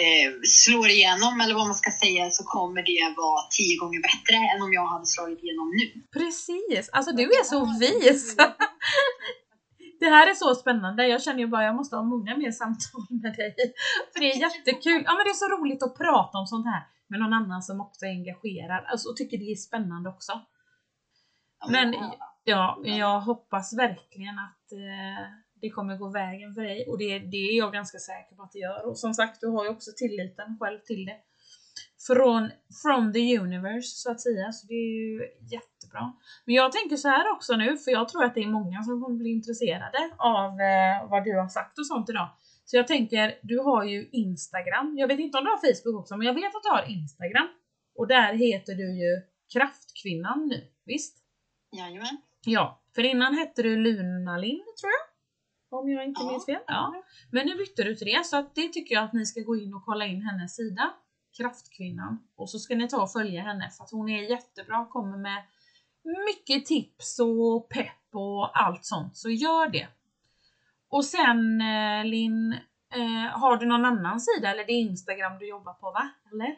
eh, 0.00 0.28
slår 0.62 0.88
igenom, 0.88 1.40
eller 1.40 1.54
vad 1.54 1.66
man 1.66 1.80
ska 1.82 1.90
säga, 1.90 2.30
så 2.30 2.44
kommer 2.44 2.82
det 2.90 3.14
vara 3.16 3.42
tio 3.56 3.76
gånger 3.80 4.00
bättre 4.10 4.36
än 4.52 4.62
om 4.62 4.72
jag 4.72 4.86
hade 4.86 5.06
slagit 5.06 5.42
igenom 5.44 5.68
nu. 5.80 5.88
Precis! 6.18 6.88
Alltså 6.92 7.12
du 7.20 7.24
är 7.40 7.44
så 7.44 7.60
vis! 7.80 8.36
Det 10.00 10.10
här 10.16 10.26
är 10.30 10.34
så 10.34 10.54
spännande. 10.54 11.06
Jag 11.06 11.22
känner 11.22 11.38
ju 11.38 11.46
bara 11.46 11.64
jag 11.64 11.74
måste 11.74 11.96
ha 11.96 12.02
många 12.02 12.36
mer 12.36 12.50
samtal 12.50 13.06
med 13.22 13.32
dig. 13.36 13.54
För 14.12 14.20
det 14.20 14.32
är 14.32 14.36
jättekul. 14.46 15.02
Ja 15.06 15.12
men 15.14 15.24
det 15.24 15.30
är 15.30 15.42
så 15.44 15.48
roligt 15.48 15.82
att 15.82 15.98
prata 15.98 16.38
om 16.38 16.46
sånt 16.46 16.66
här 16.66 16.82
med 17.08 17.20
någon 17.20 17.32
annan 17.32 17.62
som 17.62 17.80
också 17.80 18.06
är 18.06 18.10
engagerad 18.10 18.84
alltså, 18.86 19.08
och 19.08 19.16
tycker 19.16 19.38
det 19.38 19.52
är 19.52 19.56
spännande 19.56 20.08
också. 20.08 20.32
Men 21.68 21.92
ja. 21.92 22.16
ja, 22.44 22.80
jag 22.84 23.20
hoppas 23.20 23.78
verkligen 23.78 24.38
att 24.38 24.72
eh, 24.72 25.26
det 25.60 25.70
kommer 25.70 25.96
gå 25.96 26.08
vägen 26.08 26.54
för 26.54 26.62
dig 26.62 26.86
och 26.88 26.98
det, 26.98 27.18
det 27.18 27.36
är 27.36 27.58
jag 27.58 27.72
ganska 27.72 27.98
säker 27.98 28.36
på 28.36 28.42
att 28.42 28.52
det 28.52 28.58
gör. 28.58 28.86
Och 28.86 28.98
som 28.98 29.14
sagt, 29.14 29.40
du 29.40 29.46
har 29.46 29.64
ju 29.64 29.70
också 29.70 29.90
tilliten 29.96 30.56
själv 30.60 30.78
till 30.78 31.04
det. 31.06 31.16
Från 32.06 32.50
from 32.82 33.12
the 33.12 33.38
universe 33.38 33.88
så 33.88 34.10
att 34.10 34.20
säga, 34.20 34.52
så 34.52 34.66
det 34.66 34.74
är 34.74 34.92
ju 35.00 35.20
jättebra. 35.40 36.12
Men 36.44 36.54
jag 36.54 36.72
tänker 36.72 36.96
så 36.96 37.08
här 37.08 37.32
också 37.32 37.56
nu, 37.56 37.76
för 37.76 37.90
jag 37.90 38.08
tror 38.08 38.24
att 38.24 38.34
det 38.34 38.42
är 38.42 38.48
många 38.48 38.82
som 38.82 39.02
kommer 39.02 39.16
bli 39.16 39.30
intresserade 39.30 40.10
av 40.16 40.50
eh, 40.60 41.10
vad 41.10 41.24
du 41.24 41.38
har 41.38 41.48
sagt 41.48 41.78
och 41.78 41.86
sånt 41.86 42.10
idag. 42.10 42.28
Så 42.68 42.76
jag 42.76 42.86
tänker, 42.86 43.38
du 43.42 43.58
har 43.58 43.84
ju 43.84 44.08
Instagram. 44.12 44.94
Jag 44.98 45.08
vet 45.08 45.18
inte 45.20 45.38
om 45.38 45.44
du 45.44 45.50
har 45.50 45.58
Facebook 45.74 46.00
också, 46.00 46.16
men 46.16 46.26
jag 46.26 46.34
vet 46.34 46.54
att 46.54 46.62
du 46.62 46.68
har 46.68 46.84
Instagram. 46.90 47.48
Och 47.98 48.06
där 48.08 48.32
heter 48.34 48.74
du 48.74 48.98
ju 48.98 49.22
Kraftkvinnan 49.52 50.46
nu, 50.48 50.64
visst? 50.84 51.18
Jajamän. 51.76 52.16
Ja, 52.44 52.82
för 52.94 53.02
innan 53.02 53.34
hette 53.34 53.62
du 53.62 53.76
Lunalin 53.76 54.64
tror 54.80 54.90
jag. 54.92 55.06
Om 55.80 55.90
jag 55.90 56.04
inte 56.04 56.20
Ja. 56.24 56.30
minns 56.30 56.46
fel. 56.46 56.60
Ja. 56.66 57.02
Men 57.32 57.46
nu 57.46 57.54
bytte 57.56 57.82
du 57.84 57.94
till 57.94 58.06
det, 58.06 58.26
så 58.26 58.36
att 58.36 58.54
det 58.54 58.68
tycker 58.68 58.94
jag 58.94 59.04
att 59.04 59.12
ni 59.12 59.26
ska 59.26 59.40
gå 59.40 59.56
in 59.56 59.74
och 59.74 59.84
kolla 59.84 60.06
in 60.06 60.22
hennes 60.22 60.56
sida. 60.56 60.94
Kraftkvinnan. 61.36 62.18
Och 62.36 62.50
så 62.50 62.58
ska 62.58 62.74
ni 62.74 62.88
ta 62.88 63.02
och 63.02 63.12
följa 63.12 63.42
henne 63.42 63.70
för 63.76 63.84
att 63.84 63.90
hon 63.90 64.08
är 64.08 64.22
jättebra, 64.30 64.86
kommer 64.90 65.18
med 65.18 65.42
mycket 66.26 66.66
tips 66.66 67.18
och 67.18 67.68
pepp 67.68 68.14
och 68.14 68.60
allt 68.64 68.84
sånt. 68.84 69.16
Så 69.16 69.30
gör 69.30 69.68
det. 69.68 69.88
Och 70.90 71.04
sen 71.04 71.60
eh, 71.60 72.04
Linn, 72.04 72.52
eh, 72.94 73.40
har 73.40 73.56
du 73.56 73.66
någon 73.66 73.84
annan 73.84 74.20
sida 74.20 74.50
eller 74.50 74.64
det 74.64 74.72
är 74.72 74.80
Instagram 74.80 75.38
du 75.38 75.48
jobbar 75.48 75.72
på 75.72 75.90
va? 75.90 76.08
Eller? 76.32 76.54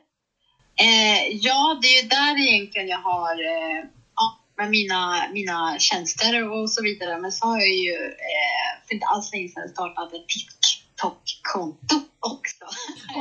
Eh, 0.81 1.29
ja, 1.33 1.79
det 1.83 1.87
är 1.87 2.03
ju 2.03 2.09
där 2.09 2.49
egentligen 2.49 2.89
jag 2.89 2.99
har 2.99 3.35
eh, 3.35 3.85
ja, 4.17 4.39
med 4.57 4.71
mina, 4.71 5.29
mina 5.33 5.79
tjänster 5.79 6.51
och 6.51 6.71
så 6.71 6.83
vidare. 6.83 7.19
Men 7.19 7.33
så 7.33 7.47
har 7.47 7.59
jag 7.59 7.75
ju 7.75 7.95
eh, 8.07 8.87
för 8.87 8.95
inte 8.95 9.07
alls 9.07 9.33
länge 9.33 9.49
sedan 9.49 9.69
startat 9.69 10.13
ett 10.13 10.29
TikTok-konto 10.29 11.97
också. 12.21 12.65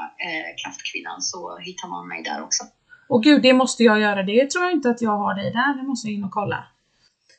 Kraftkvinnan 0.63 1.23
så 1.23 1.59
hittar 1.59 1.89
man 1.89 2.09
mig 2.09 2.23
där 2.23 2.43
också. 2.43 2.65
Och 3.09 3.23
gud, 3.23 3.43
det 3.43 3.53
måste 3.53 3.83
jag 3.83 4.01
göra. 4.01 4.23
Det 4.23 4.51
tror 4.51 4.65
jag 4.65 4.73
inte 4.73 4.91
att 4.91 5.03
jag 5.03 5.11
har 5.11 5.35
dig 5.35 5.53
där. 5.53 5.77
Det 5.77 5.83
måste 5.83 6.09
jag 6.09 6.15
in 6.15 6.25
och 6.25 6.31
kolla. 6.31 6.65